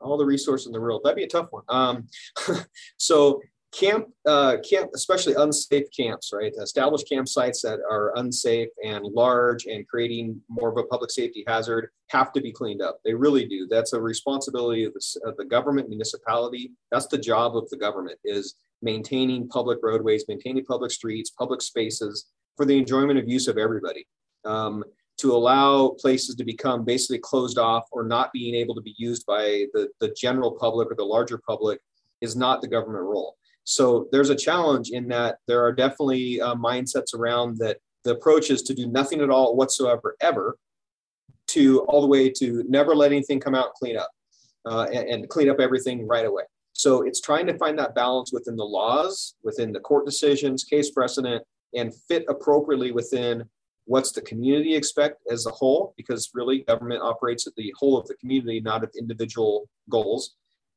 All 0.00 0.16
the 0.16 0.24
resources 0.24 0.66
in 0.66 0.72
the 0.72 0.80
world. 0.80 1.02
That'd 1.04 1.16
be 1.16 1.24
a 1.24 1.28
tough 1.28 1.48
one. 1.50 1.64
Um, 1.68 2.06
so 2.96 3.40
camp 3.72 4.08
uh, 4.26 4.56
camp 4.68 4.90
especially 4.94 5.34
unsafe 5.34 5.86
camps 5.96 6.32
right? 6.32 6.52
Established 6.60 7.06
campsites 7.10 7.60
that 7.62 7.78
are 7.88 8.12
unsafe 8.16 8.68
and 8.84 9.04
large 9.04 9.66
and 9.66 9.86
creating 9.86 10.40
more 10.48 10.70
of 10.70 10.76
a 10.76 10.84
public 10.84 11.10
safety 11.10 11.44
hazard 11.46 11.90
have 12.08 12.32
to 12.32 12.40
be 12.40 12.52
cleaned 12.52 12.82
up. 12.82 12.98
They 13.04 13.14
really 13.14 13.46
do. 13.46 13.68
That's 13.70 13.92
a 13.92 14.00
responsibility 14.00 14.84
of 14.84 14.92
the, 14.94 15.20
of 15.24 15.36
the 15.36 15.44
government 15.44 15.88
municipality. 15.88 16.72
That's 16.90 17.06
the 17.06 17.18
job 17.18 17.56
of 17.56 17.68
the 17.70 17.76
government 17.76 18.18
is 18.24 18.56
maintaining 18.82 19.48
public 19.48 19.78
roadways 19.82 20.24
maintaining 20.26 20.64
public 20.64 20.90
streets 20.90 21.30
public 21.30 21.62
spaces 21.62 22.26
for 22.56 22.66
the 22.66 22.76
enjoyment 22.76 23.18
of 23.18 23.28
use 23.28 23.46
of 23.46 23.58
everybody. 23.58 24.06
Um, 24.44 24.84
to 25.20 25.32
allow 25.32 25.88
places 25.98 26.34
to 26.34 26.44
become 26.44 26.84
basically 26.84 27.18
closed 27.18 27.58
off 27.58 27.84
or 27.92 28.04
not 28.04 28.32
being 28.32 28.54
able 28.54 28.74
to 28.74 28.80
be 28.80 28.94
used 28.96 29.24
by 29.26 29.66
the, 29.74 29.88
the 30.00 30.14
general 30.16 30.52
public 30.52 30.90
or 30.90 30.94
the 30.94 31.04
larger 31.04 31.38
public 31.46 31.80
is 32.20 32.36
not 32.36 32.60
the 32.60 32.68
government 32.68 33.04
role 33.04 33.36
so 33.64 34.08
there's 34.10 34.30
a 34.30 34.36
challenge 34.36 34.90
in 34.90 35.08
that 35.08 35.38
there 35.46 35.64
are 35.64 35.72
definitely 35.72 36.40
uh, 36.40 36.54
mindsets 36.54 37.14
around 37.14 37.58
that 37.58 37.78
the 38.04 38.12
approach 38.12 38.50
is 38.50 38.62
to 38.62 38.74
do 38.74 38.86
nothing 38.86 39.20
at 39.20 39.30
all 39.30 39.56
whatsoever, 39.56 40.16
ever, 40.20 40.56
to 41.48 41.80
all 41.82 42.00
the 42.00 42.06
way 42.06 42.30
to 42.30 42.64
never 42.68 42.94
let 42.94 43.12
anything 43.12 43.40
come 43.40 43.54
out 43.54 43.66
and 43.66 43.74
clean 43.74 43.96
up 43.96 44.10
uh, 44.66 44.86
and, 44.92 45.08
and 45.08 45.28
clean 45.28 45.48
up 45.48 45.60
everything 45.60 46.06
right 46.06 46.26
away. 46.26 46.44
So 46.72 47.02
it's 47.02 47.20
trying 47.20 47.46
to 47.46 47.58
find 47.58 47.78
that 47.78 47.94
balance 47.94 48.32
within 48.32 48.56
the 48.56 48.64
laws, 48.64 49.34
within 49.42 49.72
the 49.72 49.80
court 49.80 50.06
decisions, 50.06 50.64
case 50.64 50.90
precedent, 50.90 51.44
and 51.74 51.94
fit 52.08 52.24
appropriately 52.28 52.90
within 52.90 53.44
what's 53.86 54.12
the 54.12 54.20
community 54.22 54.74
expect 54.74 55.20
as 55.30 55.46
a 55.46 55.50
whole, 55.50 55.94
because 55.96 56.30
really 56.34 56.60
government 56.60 57.02
operates 57.02 57.46
at 57.46 57.54
the 57.56 57.72
whole 57.76 57.98
of 57.98 58.06
the 58.06 58.14
community, 58.14 58.60
not 58.60 58.82
at 58.82 58.90
individual 58.98 59.68
goals. 59.88 60.36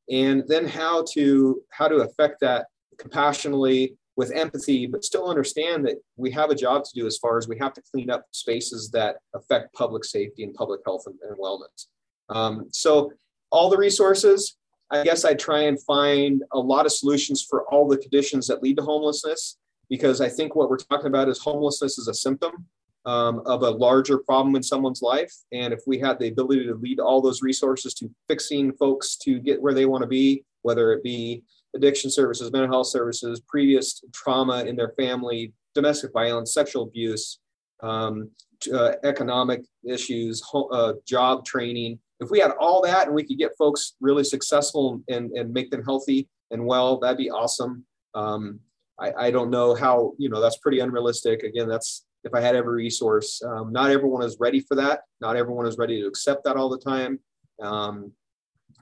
And 0.09 0.43
then 0.47 0.67
how 0.67 1.05
to 1.13 1.61
how 1.71 1.87
to 1.87 1.97
affect 1.97 2.41
that 2.41 2.67
compassionately 2.97 3.95
with 4.15 4.31
empathy, 4.31 4.85
but 4.85 5.03
still 5.03 5.27
understand 5.27 5.85
that 5.85 5.97
we 6.17 6.29
have 6.31 6.49
a 6.49 6.55
job 6.55 6.83
to 6.83 6.91
do 6.93 7.07
as 7.07 7.17
far 7.17 7.37
as 7.37 7.47
we 7.47 7.57
have 7.57 7.73
to 7.73 7.81
clean 7.91 8.09
up 8.09 8.25
spaces 8.31 8.91
that 8.91 9.17
affect 9.33 9.73
public 9.73 10.05
safety 10.05 10.43
and 10.43 10.53
public 10.53 10.81
health 10.85 11.03
and, 11.07 11.15
and 11.27 11.37
wellness. 11.37 11.87
Um, 12.29 12.67
so, 12.71 13.11
all 13.51 13.69
the 13.69 13.77
resources, 13.77 14.57
I 14.91 15.03
guess 15.03 15.25
I'd 15.25 15.39
try 15.39 15.61
and 15.61 15.81
find 15.83 16.43
a 16.51 16.59
lot 16.59 16.85
of 16.85 16.91
solutions 16.91 17.45
for 17.47 17.63
all 17.71 17.87
the 17.87 17.97
conditions 17.97 18.47
that 18.47 18.61
lead 18.61 18.77
to 18.77 18.83
homelessness, 18.83 19.57
because 19.89 20.21
I 20.21 20.29
think 20.29 20.55
what 20.55 20.69
we're 20.69 20.77
talking 20.77 21.07
about 21.07 21.29
is 21.29 21.39
homelessness 21.39 21.97
is 21.97 22.07
a 22.07 22.13
symptom 22.13 22.65
um, 23.05 23.41
of 23.45 23.63
a 23.63 23.69
larger 23.69 24.17
problem 24.17 24.55
in 24.55 24.63
someone's 24.63 25.01
life. 25.01 25.33
And 25.51 25.73
if 25.73 25.81
we 25.85 25.99
had 25.99 26.19
the 26.19 26.29
ability 26.29 26.65
to 26.65 26.75
lead 26.75 26.99
all 26.99 27.21
those 27.21 27.41
resources 27.41 27.93
to 27.95 28.09
fixing 28.27 28.73
folks 28.73 29.17
to 29.17 29.39
get 29.39 29.61
where 29.61 29.73
they 29.73 29.85
want 29.85 30.03
to 30.03 30.07
be, 30.07 30.43
whether 30.61 30.93
it 30.93 31.03
be 31.03 31.43
addiction 31.75 32.09
services, 32.09 32.51
mental 32.51 32.71
health 32.71 32.87
services, 32.87 33.41
previous 33.47 34.01
trauma 34.13 34.63
in 34.63 34.75
their 34.75 34.93
family, 34.97 35.53
domestic 35.75 36.13
violence, 36.13 36.53
sexual 36.53 36.83
abuse, 36.83 37.39
um, 37.81 38.29
uh, 38.73 38.93
economic 39.03 39.65
issues, 39.87 40.41
uh, 40.71 40.93
job 41.05 41.45
training. 41.45 41.99
If 42.19 42.29
we 42.29 42.39
had 42.39 42.51
all 42.51 42.81
that 42.83 43.07
and 43.07 43.15
we 43.15 43.23
could 43.23 43.37
get 43.37 43.57
folks 43.57 43.95
really 43.99 44.23
successful 44.23 45.01
and, 45.09 45.31
and 45.31 45.51
make 45.51 45.71
them 45.71 45.83
healthy 45.83 46.29
and 46.51 46.65
well, 46.65 46.99
that'd 46.99 47.17
be 47.17 47.31
awesome. 47.31 47.83
Um, 48.13 48.59
I, 48.99 49.11
I, 49.17 49.31
don't 49.31 49.49
know 49.49 49.73
how, 49.73 50.13
you 50.19 50.29
know, 50.29 50.39
that's 50.39 50.57
pretty 50.57 50.79
unrealistic. 50.79 51.41
Again, 51.41 51.67
that's 51.67 52.05
if 52.23 52.33
I 52.33 52.41
had 52.41 52.55
every 52.55 52.75
resource. 52.75 53.41
Um, 53.43 53.71
not 53.71 53.91
everyone 53.91 54.23
is 54.23 54.37
ready 54.39 54.59
for 54.59 54.75
that. 54.75 55.01
Not 55.21 55.35
everyone 55.35 55.67
is 55.67 55.77
ready 55.77 56.01
to 56.01 56.07
accept 56.07 56.43
that 56.45 56.55
all 56.55 56.69
the 56.69 56.77
time. 56.77 57.19
Um, 57.61 58.11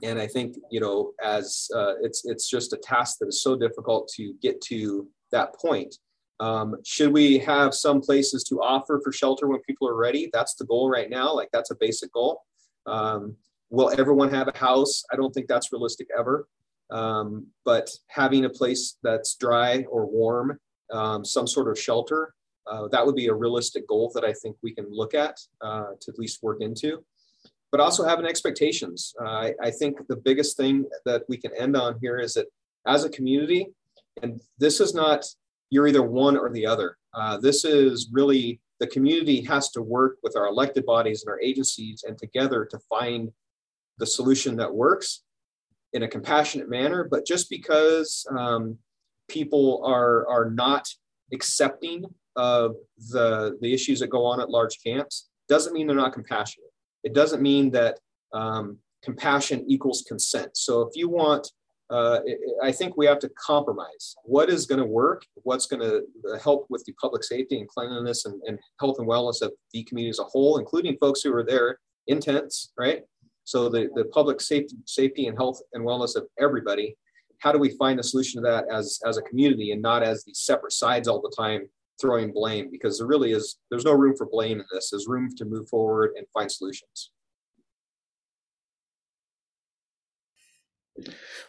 and 0.02 0.18
I 0.18 0.26
think 0.26 0.56
you 0.70 0.80
know, 0.80 1.12
as 1.22 1.68
uh, 1.74 1.94
it's 2.02 2.24
it's 2.24 2.48
just 2.48 2.72
a 2.72 2.78
task 2.78 3.18
that 3.20 3.28
is 3.28 3.42
so 3.42 3.56
difficult 3.56 4.08
to 4.16 4.34
get 4.42 4.60
to 4.62 5.08
that 5.30 5.54
point. 5.54 5.96
Um, 6.40 6.76
should 6.84 7.12
we 7.12 7.38
have 7.38 7.72
some 7.72 8.00
places 8.00 8.42
to 8.44 8.60
offer 8.60 9.00
for 9.04 9.12
shelter 9.12 9.46
when 9.46 9.60
people 9.60 9.86
are 9.86 9.94
ready? 9.94 10.28
That's 10.32 10.54
the 10.54 10.64
goal 10.64 10.90
right 10.90 11.08
now. 11.08 11.32
Like 11.32 11.48
that's 11.52 11.70
a 11.70 11.76
basic 11.78 12.12
goal. 12.12 12.42
Um, 12.86 13.36
will 13.70 13.92
everyone 13.98 14.30
have 14.30 14.48
a 14.48 14.58
house? 14.58 15.04
I 15.12 15.16
don't 15.16 15.32
think 15.32 15.46
that's 15.46 15.72
realistic 15.72 16.08
ever. 16.18 16.48
Um, 16.90 17.46
but 17.64 17.90
having 18.08 18.44
a 18.44 18.50
place 18.50 18.98
that's 19.02 19.36
dry 19.36 19.84
or 19.88 20.04
warm, 20.06 20.58
um, 20.92 21.24
some 21.24 21.46
sort 21.46 21.68
of 21.68 21.78
shelter, 21.78 22.34
uh, 22.66 22.88
that 22.88 23.04
would 23.04 23.16
be 23.16 23.26
a 23.26 23.34
realistic 23.34 23.86
goal 23.88 24.10
that 24.14 24.24
I 24.24 24.32
think 24.32 24.56
we 24.62 24.74
can 24.74 24.86
look 24.90 25.14
at 25.14 25.38
uh, 25.60 25.90
to 26.00 26.10
at 26.10 26.18
least 26.18 26.42
work 26.42 26.60
into 26.60 27.04
but 27.72 27.80
also 27.80 28.04
having 28.04 28.26
expectations. 28.26 29.14
Uh, 29.20 29.24
I, 29.28 29.54
I, 29.62 29.70
think 29.70 30.06
the 30.06 30.16
biggest 30.16 30.58
thing 30.58 30.84
that 31.06 31.22
we 31.26 31.38
can 31.38 31.50
end 31.56 31.74
on 31.74 31.98
here 32.02 32.18
is 32.18 32.34
that 32.34 32.46
as 32.86 33.04
a 33.04 33.08
community, 33.08 33.66
and 34.22 34.40
this 34.58 34.78
is 34.78 34.94
not 34.94 35.24
you're 35.70 35.88
either 35.88 36.02
one 36.02 36.36
or 36.36 36.50
the 36.50 36.66
other. 36.66 36.98
Uh, 37.14 37.38
this 37.38 37.64
is 37.64 38.10
really 38.12 38.60
the 38.78 38.86
community 38.86 39.42
has 39.44 39.70
to 39.70 39.80
work 39.80 40.18
with 40.22 40.36
our 40.36 40.46
elected 40.46 40.84
bodies 40.84 41.22
and 41.22 41.30
our 41.30 41.40
agencies 41.40 42.04
and 42.06 42.18
together 42.18 42.66
to 42.66 42.78
find 42.90 43.30
the 43.96 44.06
solution 44.06 44.56
that 44.56 44.74
works 44.74 45.22
in 45.94 46.02
a 46.02 46.08
compassionate 46.08 46.68
manner. 46.68 47.08
But 47.10 47.26
just 47.26 47.48
because 47.48 48.26
um, 48.36 48.76
people 49.28 49.82
are 49.86 50.28
are 50.28 50.50
not 50.50 50.88
accepting 51.32 52.04
of 52.36 52.76
the, 53.10 53.56
the 53.60 53.72
issues 53.72 54.00
that 54.00 54.08
go 54.08 54.24
on 54.24 54.40
at 54.40 54.50
large 54.50 54.78
camps 54.84 55.28
doesn't 55.48 55.72
mean 55.72 55.86
they're 55.86 55.96
not 55.96 56.12
compassionate. 56.12 56.70
It 57.04 57.14
doesn't 57.14 57.42
mean 57.42 57.70
that 57.72 57.98
um, 58.32 58.78
compassion 59.02 59.64
equals 59.66 60.04
consent. 60.06 60.56
So 60.56 60.82
if 60.82 60.96
you 60.96 61.08
want, 61.08 61.50
uh, 61.90 62.20
I 62.62 62.72
think 62.72 62.96
we 62.96 63.04
have 63.06 63.18
to 63.18 63.30
compromise. 63.30 64.14
What 64.24 64.48
is 64.48 64.64
going 64.64 64.80
to 64.80 64.86
work? 64.86 65.26
What's 65.42 65.66
going 65.66 65.82
to 65.82 66.38
help 66.38 66.66
with 66.70 66.82
the 66.84 66.92
public 66.94 67.22
safety 67.22 67.58
and 67.58 67.68
cleanliness 67.68 68.24
and, 68.24 68.40
and 68.46 68.58
health 68.80 68.98
and 68.98 69.06
wellness 69.06 69.42
of 69.42 69.52
the 69.72 69.84
community 69.84 70.10
as 70.10 70.18
a 70.18 70.24
whole, 70.24 70.58
including 70.58 70.96
folks 70.98 71.20
who 71.20 71.34
are 71.34 71.44
there 71.44 71.78
in 72.06 72.18
tents, 72.18 72.72
right? 72.78 73.02
So 73.44 73.68
the, 73.68 73.90
the 73.94 74.06
public 74.06 74.40
safety, 74.40 74.76
safety 74.86 75.26
and 75.26 75.36
health 75.36 75.60
and 75.74 75.84
wellness 75.84 76.16
of 76.16 76.26
everybody. 76.40 76.96
How 77.40 77.52
do 77.52 77.58
we 77.58 77.76
find 77.76 77.98
a 77.98 78.02
solution 78.02 78.40
to 78.40 78.48
that 78.48 78.64
as, 78.72 79.00
as 79.04 79.18
a 79.18 79.22
community 79.22 79.72
and 79.72 79.82
not 79.82 80.02
as 80.02 80.24
these 80.24 80.40
separate 80.40 80.72
sides 80.72 81.08
all 81.08 81.20
the 81.20 81.34
time 81.36 81.68
throwing 82.02 82.32
blame? 82.32 82.68
Because 82.70 82.98
there 82.98 83.06
really 83.06 83.32
is, 83.32 83.56
there's 83.70 83.86
no 83.86 83.92
room 83.92 84.14
for 84.14 84.26
blame 84.26 84.60
in 84.60 84.66
this. 84.72 84.90
There's 84.90 85.06
room 85.08 85.30
to 85.38 85.46
move 85.46 85.68
forward 85.70 86.12
and 86.18 86.26
find 86.34 86.52
solutions. 86.52 87.12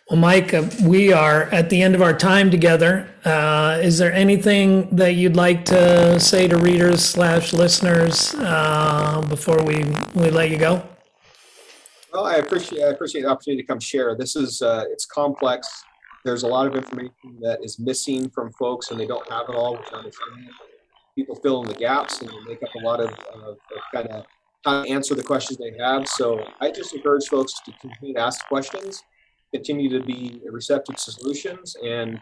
Well, 0.09 0.19
Mike, 0.19 0.53
uh, 0.53 0.69
we 0.83 1.11
are 1.11 1.43
at 1.43 1.69
the 1.69 1.81
end 1.81 1.95
of 1.95 2.01
our 2.01 2.13
time 2.13 2.49
together. 2.49 3.09
Uh, 3.25 3.79
is 3.81 3.97
there 3.97 4.13
anything 4.13 4.93
that 4.95 5.15
you'd 5.15 5.35
like 5.35 5.65
to 5.65 6.19
say 6.19 6.47
to 6.47 6.57
readers 6.57 7.03
slash 7.03 7.53
listeners 7.53 8.33
uh, 8.35 9.21
before 9.27 9.63
we 9.63 9.85
we 10.13 10.29
let 10.29 10.49
you 10.49 10.57
go? 10.57 10.87
Well, 12.13 12.25
I 12.25 12.35
appreciate 12.35 12.83
I 12.83 12.89
appreciate 12.89 13.23
the 13.23 13.29
opportunity 13.29 13.63
to 13.63 13.67
come 13.67 13.79
share. 13.79 14.15
This 14.15 14.35
is 14.35 14.61
uh, 14.61 14.85
it's 14.91 15.05
complex. 15.05 15.67
There's 16.25 16.43
a 16.43 16.47
lot 16.47 16.67
of 16.67 16.75
information 16.75 17.39
that 17.41 17.63
is 17.63 17.79
missing 17.79 18.29
from 18.29 18.51
folks, 18.53 18.91
and 18.91 18.99
they 18.99 19.05
don't 19.05 19.29
have 19.31 19.45
it 19.49 19.55
all, 19.55 19.77
which 19.77 19.87
I 19.91 19.97
understand. 19.97 20.49
People 21.15 21.35
fill 21.35 21.61
in 21.63 21.67
the 21.67 21.75
gaps 21.75 22.21
and 22.21 22.31
make 22.47 22.63
up 22.63 22.69
a 22.75 22.85
lot 22.85 22.99
of, 22.99 23.13
kind 23.93 24.07
of 24.07 24.85
answer 24.87 25.15
the 25.15 25.23
questions 25.23 25.59
they 25.59 25.73
have. 25.77 26.07
So 26.07 26.43
I 26.59 26.71
just 26.71 26.93
encourage 26.93 27.27
folks 27.27 27.53
to 27.65 27.71
continue 27.81 28.15
to 28.15 28.21
ask 28.21 28.47
questions 28.47 29.03
continue 29.53 29.87
to 29.89 30.03
be 30.03 30.41
receptive 30.49 30.95
to 30.95 31.11
solutions. 31.11 31.77
And 31.85 32.19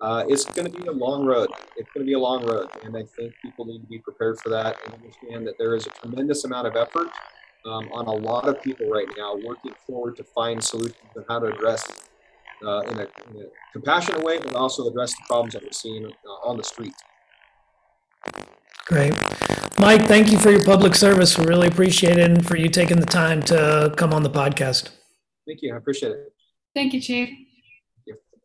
uh, 0.00 0.24
it's 0.28 0.44
going 0.44 0.70
to 0.70 0.78
be 0.78 0.86
a 0.86 0.92
long 0.92 1.24
road. 1.24 1.48
It's 1.76 1.88
going 1.94 2.04
to 2.04 2.10
be 2.10 2.12
a 2.12 2.18
long 2.18 2.44
road. 2.46 2.68
And 2.84 2.96
I 2.96 3.04
think 3.16 3.32
people 3.42 3.64
need 3.64 3.80
to 3.80 3.86
be 3.86 3.98
prepared 3.98 4.38
for 4.40 4.50
that 4.50 4.76
and 4.84 4.94
understand 4.94 5.46
that 5.46 5.54
there 5.58 5.74
is 5.74 5.86
a 5.86 5.90
tremendous 5.90 6.44
amount 6.44 6.66
of 6.66 6.76
effort 6.76 7.08
um, 7.64 7.88
on 7.92 8.06
a 8.06 8.12
lot 8.12 8.46
of 8.46 8.62
people 8.62 8.88
right 8.90 9.08
now 9.16 9.36
working 9.42 9.72
forward 9.86 10.16
to 10.16 10.24
find 10.24 10.62
solutions 10.62 10.98
on 11.16 11.24
how 11.28 11.38
to 11.38 11.46
address 11.46 11.86
uh, 12.62 12.80
in, 12.80 12.98
a, 12.98 13.02
in, 13.02 13.42
a, 13.42 13.46
compassionate 13.72 14.22
way, 14.22 14.38
but 14.38 14.54
also 14.54 14.86
address 14.88 15.12
the 15.12 15.22
problems 15.26 15.54
that 15.54 15.62
we're 15.62 15.72
seeing 15.72 16.06
uh, 16.06 16.48
on 16.48 16.56
the 16.56 16.64
street. 16.64 16.94
Great. 18.86 19.14
Mike, 19.78 20.06
thank 20.06 20.30
you 20.30 20.38
for 20.38 20.50
your 20.50 20.64
public 20.64 20.94
service. 20.94 21.38
We 21.38 21.46
really 21.46 21.68
appreciate 21.68 22.18
it 22.18 22.30
and 22.30 22.46
for 22.46 22.56
you 22.56 22.68
taking 22.68 23.00
the 23.00 23.06
time 23.06 23.42
to 23.42 23.92
come 23.96 24.12
on 24.12 24.22
the 24.22 24.30
podcast. 24.30 24.90
Thank 25.46 25.62
you. 25.62 25.74
I 25.74 25.78
appreciate 25.78 26.12
it. 26.12 26.32
Thank 26.74 26.92
you, 26.92 27.00
Chief. 27.00 27.30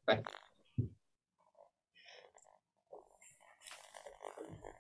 Bye. 0.08 0.22